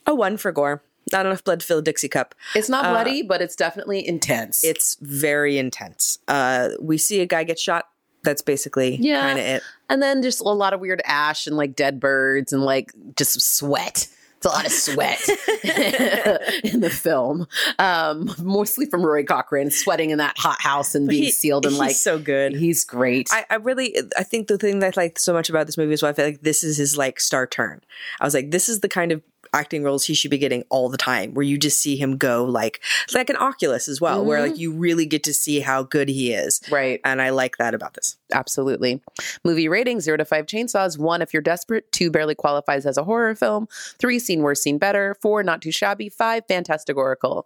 a 0.07 0.15
one 0.15 0.39
for 0.39 0.51
gore. 0.51 0.83
Not 1.13 1.27
enough 1.27 1.45
blood 1.45 1.61
to 1.61 1.67
fill 1.67 1.79
a 1.79 1.83
Dixie 1.83 2.09
cup. 2.09 2.35
It's 2.55 2.69
not 2.69 2.85
bloody, 2.85 3.23
but 3.23 3.43
it's 3.43 3.57
definitely 3.57 4.07
intense. 4.07 4.65
It's 4.65 4.97
very 5.01 5.59
intense. 5.59 6.19
Uh, 6.29 6.71
we 6.81 6.97
see 6.99 7.21
a 7.21 7.27
guy 7.27 7.45
get 7.45 7.59
shot. 7.59 7.89
That's 8.23 8.41
basically 8.43 8.97
Yeah. 8.97 9.21
kind 9.21 9.39
of 9.39 9.45
it. 9.45 9.63
and 9.91 10.01
then 10.03 10.23
just 10.23 10.41
a 10.41 10.45
lot 10.45 10.73
of 10.73 10.81
weird 10.81 11.03
ash 11.05 11.47
and 11.47 11.57
like 11.59 11.77
dead 11.77 12.01
birds 12.01 12.53
and 12.55 12.63
like 12.63 12.91
just 13.17 13.41
sweat. 13.43 14.09
It's 14.39 14.47
a 14.47 14.49
lot 14.49 14.67
of 14.67 14.73
sweat 14.73 15.21
in 16.65 16.81
the 16.81 16.91
film, 16.91 17.47
um, 17.79 18.31
mostly 18.43 18.87
from 18.87 19.05
Roy 19.05 19.25
Cochrane 19.25 19.71
sweating 19.71 20.11
in 20.11 20.19
that 20.19 20.37
hot 20.39 20.61
house 20.61 20.95
and 20.95 21.09
being 21.09 21.25
He- 21.25 21.31
sealed 21.31 21.65
and 21.67 21.73
he's 21.73 21.79
like 21.81 21.97
so 21.97 22.19
good. 22.19 22.55
He's 22.55 22.85
great. 22.85 23.29
I, 23.33 23.45
I 23.51 23.55
really, 23.57 23.97
I 24.19 24.23
think 24.23 24.49
the 24.49 24.59
thing 24.59 24.81
that 24.81 24.97
I 24.99 25.01
like 25.01 25.19
so 25.19 25.33
much 25.33 25.49
about 25.49 25.67
this 25.67 25.79
movie 25.79 25.93
is 25.95 26.03
why 26.03 26.11
I 26.11 26.13
feel 26.13 26.25
like 26.27 26.43
this 26.43 26.63
is 26.65 26.77
his 26.77 26.97
like 26.97 27.21
star 27.21 27.47
turn. 27.47 27.81
I 28.21 28.25
was 28.25 28.35
like, 28.35 28.51
this 28.51 28.69
is 28.69 28.81
the 28.81 28.89
kind 28.89 29.13
of 29.13 29.23
acting 29.55 29.83
roles 29.85 30.05
he 30.05 30.15
should 30.15 30.31
be 30.31 30.39
getting 30.39 30.65
all 30.69 30.89
the 30.89 30.99
time, 30.99 31.33
where 31.33 31.45
you 31.45 31.57
just 31.57 31.81
see 31.81 31.97
him 31.97 32.17
go 32.17 32.45
like, 32.45 32.83
like 33.15 33.31
an 33.31 33.37
Oculus 33.37 33.89
as 33.89 34.01
well, 34.01 34.25
where 34.25 34.41
like 34.41 34.53
mm-hmm. 34.53 34.61
you 34.61 34.73
really 34.73 35.07
get 35.07 35.23
to 35.25 35.33
see 35.33 35.61
how 35.61 35.83
good 35.83 36.09
he 36.09 36.33
is. 36.33 36.61
right. 36.71 37.01
And 37.05 37.23
I 37.23 37.31
like 37.31 37.57
that 37.59 37.75
about 37.75 37.95
this. 37.95 38.17
Absolutely. 38.33 39.01
Movie 39.45 39.69
rating 39.69 40.01
zero 40.01 40.17
to 40.17 40.25
five 40.25 40.47
chainsaws. 40.47 40.99
One, 40.99 41.23
if 41.23 41.33
you're 41.33 41.43
desperate. 41.43 41.91
Two, 41.93 42.11
barely 42.11 42.35
qualifies 42.35 42.85
as 42.85 42.97
a 42.97 43.05
horror 43.05 43.35
film. 43.35 43.69
Three, 43.99 44.19
seen 44.19 44.43
worse, 44.43 44.61
seen 44.61 44.79
better. 44.79 45.17
Four, 45.23 45.43
not 45.43 45.63
too 45.63 45.71
shabby. 45.71 46.09
Five, 46.09 46.47
fantasticorical. 46.47 47.45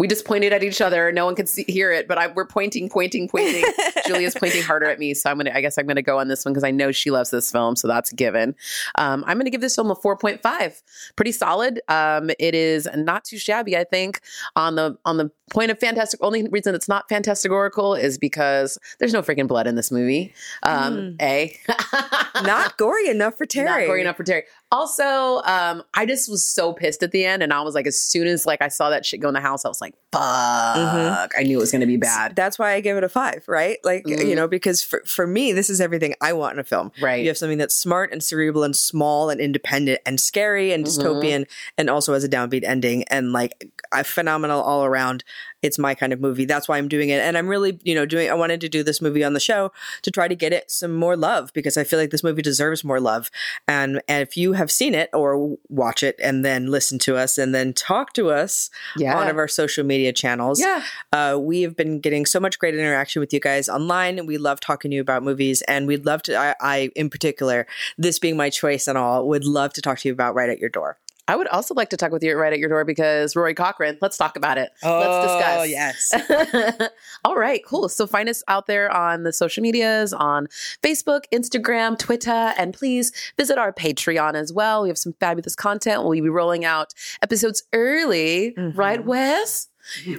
We 0.00 0.08
just 0.08 0.24
pointed 0.24 0.54
at 0.54 0.62
each 0.62 0.80
other. 0.80 1.12
No 1.12 1.26
one 1.26 1.34
could 1.34 1.46
see, 1.46 1.62
hear 1.68 1.92
it, 1.92 2.08
but 2.08 2.16
I, 2.16 2.28
we're 2.28 2.46
pointing, 2.46 2.88
pointing, 2.88 3.28
pointing. 3.28 3.62
Julia's 4.06 4.34
pointing 4.34 4.62
harder 4.62 4.86
at 4.86 4.98
me, 4.98 5.12
so 5.12 5.30
I'm 5.30 5.36
gonna. 5.36 5.50
I 5.54 5.60
guess 5.60 5.76
I'm 5.76 5.86
gonna 5.86 6.00
go 6.00 6.18
on 6.18 6.28
this 6.28 6.42
one 6.42 6.54
because 6.54 6.64
I 6.64 6.70
know 6.70 6.90
she 6.90 7.10
loves 7.10 7.28
this 7.28 7.52
film, 7.52 7.76
so 7.76 7.86
that's 7.86 8.10
a 8.10 8.14
given. 8.14 8.54
Um, 8.94 9.22
I'm 9.26 9.36
gonna 9.36 9.50
give 9.50 9.60
this 9.60 9.74
film 9.74 9.90
a 9.90 9.94
4.5. 9.94 10.82
Pretty 11.16 11.32
solid. 11.32 11.82
Um, 11.88 12.30
it 12.38 12.54
is 12.54 12.88
not 12.96 13.24
too 13.24 13.36
shabby. 13.36 13.76
I 13.76 13.84
think 13.84 14.22
on 14.56 14.76
the 14.76 14.96
on 15.04 15.18
the 15.18 15.30
point 15.50 15.70
of 15.70 15.78
fantastic. 15.78 16.18
Only 16.22 16.48
reason 16.48 16.74
it's 16.74 16.88
not 16.88 17.06
fantasticorical 17.10 18.00
is 18.00 18.16
because 18.16 18.78
there's 19.00 19.12
no 19.12 19.20
freaking 19.20 19.48
blood 19.48 19.66
in 19.66 19.74
this 19.74 19.90
movie. 19.90 20.32
Um, 20.62 21.16
A. 21.20 21.54
Not 22.42 22.78
gory 22.78 23.08
enough 23.08 23.36
for 23.36 23.44
Terry. 23.44 23.82
Not 23.82 23.86
gory 23.86 24.00
enough 24.00 24.16
for 24.16 24.24
Terry. 24.24 24.44
Also, 24.72 25.42
um, 25.44 25.82
I 25.94 26.06
just 26.06 26.30
was 26.30 26.44
so 26.44 26.72
pissed 26.72 27.02
at 27.02 27.10
the 27.10 27.24
end, 27.24 27.42
and 27.42 27.52
I 27.52 27.60
was 27.62 27.74
like, 27.74 27.88
as 27.88 28.00
soon 28.00 28.28
as 28.28 28.46
like 28.46 28.62
I 28.62 28.68
saw 28.68 28.90
that 28.90 29.04
shit 29.04 29.20
go 29.20 29.26
in 29.26 29.34
the 29.34 29.40
house, 29.40 29.64
I 29.64 29.68
was 29.68 29.80
like, 29.80 29.94
mm-hmm. 30.12 31.14
"Fuck!" 31.14 31.32
I 31.36 31.42
knew 31.42 31.58
it 31.58 31.60
was 31.60 31.72
going 31.72 31.80
to 31.80 31.86
be 31.86 31.96
bad. 31.96 32.36
That's 32.36 32.56
why 32.56 32.72
I 32.72 32.80
give 32.80 32.96
it 32.96 33.02
a 33.02 33.08
five, 33.08 33.42
right? 33.48 33.78
Like, 33.82 34.06
you 34.06 34.16
mm-hmm. 34.16 34.34
know, 34.34 34.46
because 34.46 34.82
for, 34.82 35.02
for 35.04 35.26
me, 35.26 35.52
this 35.52 35.70
is 35.70 35.80
everything 35.80 36.14
I 36.20 36.32
want 36.34 36.54
in 36.54 36.60
a 36.60 36.64
film. 36.64 36.92
Right. 37.00 37.22
You 37.22 37.28
have 37.28 37.38
something 37.38 37.58
that's 37.58 37.74
smart 37.74 38.12
and 38.12 38.22
cerebral 38.22 38.62
and 38.62 38.76
small 38.76 39.28
and 39.28 39.40
independent 39.40 40.00
and 40.06 40.20
scary 40.20 40.72
and 40.72 40.84
mm-hmm. 40.84 41.02
dystopian 41.02 41.46
and 41.76 41.90
also 41.90 42.14
has 42.14 42.22
a 42.22 42.28
downbeat 42.28 42.62
ending 42.62 43.04
and 43.04 43.32
like 43.32 43.72
a 43.92 44.04
phenomenal 44.04 44.62
all 44.62 44.84
around. 44.84 45.24
It's 45.62 45.78
my 45.78 45.94
kind 45.94 46.12
of 46.12 46.20
movie. 46.20 46.44
That's 46.44 46.68
why 46.68 46.78
I'm 46.78 46.88
doing 46.88 47.10
it. 47.10 47.20
And 47.20 47.36
I'm 47.36 47.46
really, 47.48 47.78
you 47.84 47.94
know, 47.94 48.06
doing, 48.06 48.30
I 48.30 48.34
wanted 48.34 48.60
to 48.62 48.68
do 48.68 48.82
this 48.82 49.02
movie 49.02 49.22
on 49.22 49.34
the 49.34 49.40
show 49.40 49.72
to 50.02 50.10
try 50.10 50.26
to 50.28 50.34
get 50.34 50.52
it 50.52 50.70
some 50.70 50.94
more 50.94 51.16
love 51.16 51.52
because 51.52 51.76
I 51.76 51.84
feel 51.84 51.98
like 51.98 52.10
this 52.10 52.24
movie 52.24 52.42
deserves 52.42 52.82
more 52.82 53.00
love. 53.00 53.30
And, 53.68 54.00
and 54.08 54.22
if 54.22 54.36
you 54.36 54.54
have 54.54 54.70
seen 54.70 54.94
it 54.94 55.10
or 55.12 55.56
watch 55.68 56.02
it 56.02 56.16
and 56.22 56.44
then 56.44 56.66
listen 56.68 56.98
to 57.00 57.16
us 57.16 57.36
and 57.38 57.54
then 57.54 57.72
talk 57.72 58.12
to 58.14 58.30
us 58.30 58.70
Yeah. 58.96 59.16
on 59.18 59.28
of 59.28 59.36
our 59.36 59.48
social 59.48 59.84
media 59.84 60.12
channels, 60.12 60.60
Yeah. 60.60 60.82
uh, 61.12 61.38
we 61.40 61.62
have 61.62 61.76
been 61.76 62.00
getting 62.00 62.24
so 62.26 62.40
much 62.40 62.58
great 62.58 62.74
interaction 62.74 63.20
with 63.20 63.32
you 63.32 63.40
guys 63.40 63.68
online. 63.68 64.24
We 64.26 64.38
love 64.38 64.60
talking 64.60 64.90
to 64.90 64.94
you 64.94 65.00
about 65.00 65.22
movies, 65.22 65.62
and 65.62 65.86
we'd 65.86 66.06
love 66.06 66.22
to. 66.22 66.36
I, 66.36 66.54
I, 66.60 66.90
in 66.96 67.10
particular, 67.10 67.66
this 67.98 68.18
being 68.18 68.36
my 68.36 68.50
choice 68.50 68.88
and 68.88 68.96
all, 68.96 69.28
would 69.28 69.44
love 69.44 69.72
to 69.74 69.82
talk 69.82 69.98
to 69.98 70.08
you 70.08 70.12
about 70.12 70.34
right 70.34 70.48
at 70.48 70.58
your 70.58 70.70
door. 70.70 70.98
I 71.30 71.36
would 71.36 71.46
also 71.46 71.74
like 71.74 71.90
to 71.90 71.96
talk 71.96 72.10
with 72.10 72.24
you 72.24 72.36
right 72.36 72.52
at 72.52 72.58
your 72.58 72.68
door 72.68 72.84
because 72.84 73.36
Rory 73.36 73.54
Cochrane. 73.54 73.96
Let's 74.00 74.16
talk 74.16 74.36
about 74.36 74.58
it. 74.58 74.72
let's 74.82 75.26
discuss. 75.26 75.58
Oh, 75.58 75.62
yes. 75.62 76.88
All 77.24 77.36
right, 77.36 77.64
cool. 77.64 77.88
So 77.88 78.08
find 78.08 78.28
us 78.28 78.42
out 78.48 78.66
there 78.66 78.90
on 78.90 79.22
the 79.22 79.32
social 79.32 79.62
medias 79.62 80.12
on 80.12 80.48
Facebook, 80.82 81.22
Instagram, 81.32 81.96
Twitter, 81.96 82.52
and 82.58 82.74
please 82.74 83.12
visit 83.38 83.58
our 83.58 83.72
Patreon 83.72 84.34
as 84.34 84.52
well. 84.52 84.82
We 84.82 84.88
have 84.88 84.98
some 84.98 85.12
fabulous 85.20 85.54
content. 85.54 86.02
We'll 86.02 86.20
be 86.20 86.28
rolling 86.28 86.64
out 86.64 86.94
episodes 87.22 87.62
early, 87.72 88.52
right, 88.74 89.04
Wes? 89.04 89.68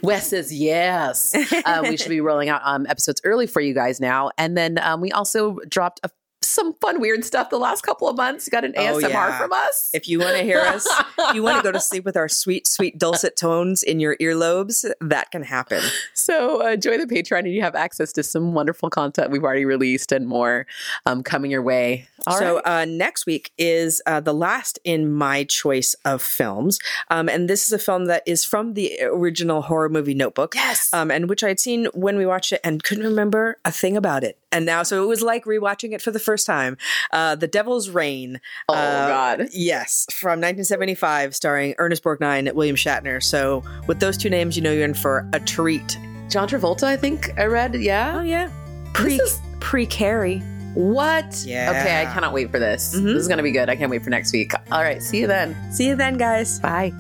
Wes 0.01 0.29
says 0.29 0.53
yes. 0.53 1.35
uh, 1.65 1.83
we 1.83 1.97
should 1.97 2.09
be 2.09 2.21
rolling 2.21 2.49
out 2.49 2.61
um, 2.63 2.85
episodes 2.87 3.21
early 3.23 3.47
for 3.47 3.61
you 3.61 3.73
guys 3.73 3.99
now. 3.99 4.31
And 4.37 4.57
then 4.57 4.77
um, 4.79 5.01
we 5.01 5.11
also 5.11 5.57
dropped 5.67 5.99
a, 6.03 6.09
some 6.51 6.73
fun, 6.75 6.99
weird 6.99 7.23
stuff 7.25 7.49
the 7.49 7.57
last 7.57 7.81
couple 7.81 8.07
of 8.09 8.15
months. 8.17 8.47
You 8.47 8.51
got 8.51 8.63
an 8.65 8.73
Oh, 8.77 8.81
ASMR 8.97 9.09
yeah. 9.09 9.37
from 9.37 9.51
us. 9.53 9.89
If 9.93 10.07
you 10.07 10.19
want 10.19 10.37
to 10.37 10.43
hear 10.43 10.59
us, 10.59 10.87
if 11.19 11.35
you 11.35 11.43
want 11.43 11.57
to 11.57 11.63
go 11.63 11.71
to 11.71 11.79
sleep 11.91 12.05
with 12.05 12.17
our 12.17 12.27
sweet, 12.29 12.67
sweet 12.67 12.97
dulcet 12.97 13.35
tones 13.37 13.83
in 13.83 13.99
your 13.99 14.15
earlobes, 14.17 14.89
that 15.01 15.31
can 15.31 15.43
happen. 15.43 15.81
So 16.13 16.61
uh, 16.61 16.75
join 16.75 16.99
the 16.99 17.07
Patreon 17.07 17.39
and 17.39 17.53
you 17.53 17.61
have 17.61 17.75
access 17.75 18.11
to 18.13 18.23
some 18.23 18.53
wonderful 18.53 18.89
content 18.89 19.31
we've 19.31 19.43
already 19.43 19.65
released 19.65 20.11
and 20.11 20.27
more 20.27 20.65
um, 21.05 21.23
coming 21.23 21.51
your 21.51 21.61
way. 21.61 22.07
All 22.27 22.37
so 22.37 22.55
right. 22.55 22.81
uh, 22.81 22.85
next 22.85 23.25
week 23.25 23.51
is 23.57 24.01
uh, 24.05 24.19
the 24.19 24.33
last 24.33 24.79
in 24.83 25.11
my 25.11 25.43
choice 25.43 25.95
of 26.05 26.21
films, 26.21 26.79
um, 27.09 27.27
and 27.29 27.49
this 27.49 27.65
is 27.65 27.73
a 27.73 27.79
film 27.79 28.05
that 28.05 28.23
is 28.27 28.45
from 28.45 28.73
the 28.75 28.99
original 29.03 29.63
horror 29.63 29.89
movie 29.89 30.13
Notebook. 30.13 30.53
Yes. 30.55 30.93
um, 30.93 31.09
and 31.11 31.29
which 31.29 31.43
I 31.43 31.47
had 31.49 31.59
seen 31.59 31.87
when 31.93 32.17
we 32.17 32.25
watched 32.25 32.51
it 32.51 32.61
and 32.63 32.83
couldn't 32.83 33.03
remember 33.05 33.57
a 33.65 33.71
thing 33.71 33.97
about 33.97 34.23
it. 34.23 34.37
And 34.51 34.65
now, 34.65 34.83
so 34.83 35.03
it 35.03 35.07
was 35.07 35.21
like 35.21 35.45
rewatching 35.45 35.93
it 35.93 36.01
for 36.01 36.11
the 36.11 36.19
first 36.19 36.45
time. 36.45 36.77
Uh, 37.11 37.35
the 37.35 37.47
Devil's 37.47 37.89
Rain. 37.89 38.41
Oh, 38.67 38.73
uh, 38.73 39.07
God. 39.07 39.47
Yes, 39.53 40.05
from 40.11 40.39
1975, 40.41 41.35
starring 41.35 41.73
Ernest 41.77 42.03
Borgnine, 42.03 42.47
and 42.47 42.53
William 42.53 42.75
Shatner. 42.75 43.21
So 43.23 43.63
with 43.87 43.99
those 43.99 44.17
two 44.17 44.29
names, 44.29 44.55
you 44.57 44.61
know 44.63 44.71
you're 44.71 44.83
in 44.85 44.93
for 44.93 45.27
a 45.33 45.39
treat. 45.39 45.97
John 46.29 46.47
Travolta, 46.47 46.83
I 46.83 46.97
think 46.97 47.37
I 47.39 47.45
read. 47.45 47.75
Yeah. 47.75 48.17
Oh 48.19 48.21
yeah, 48.21 48.49
pre 48.93 49.15
is- 49.15 49.39
pre 49.59 49.85
Carrie. 49.85 50.39
What? 50.73 51.43
Yeah. 51.45 51.69
Okay, 51.71 52.01
I 52.01 52.05
cannot 52.13 52.31
wait 52.33 52.49
for 52.49 52.57
this. 52.57 52.95
Mhm. 52.95 53.03
This 53.13 53.21
is 53.23 53.27
going 53.27 53.37
to 53.39 53.43
be 53.43 53.51
good. 53.51 53.69
I 53.69 53.75
can't 53.75 53.91
wait 53.91 54.03
for 54.05 54.09
next 54.09 54.31
week. 54.31 54.53
All 54.71 54.81
right. 54.81 55.03
See 55.03 55.19
you 55.19 55.27
then. 55.27 55.53
See 55.73 55.85
you 55.85 55.97
then, 55.97 56.17
guys. 56.17 56.59
Bye. 56.61 56.93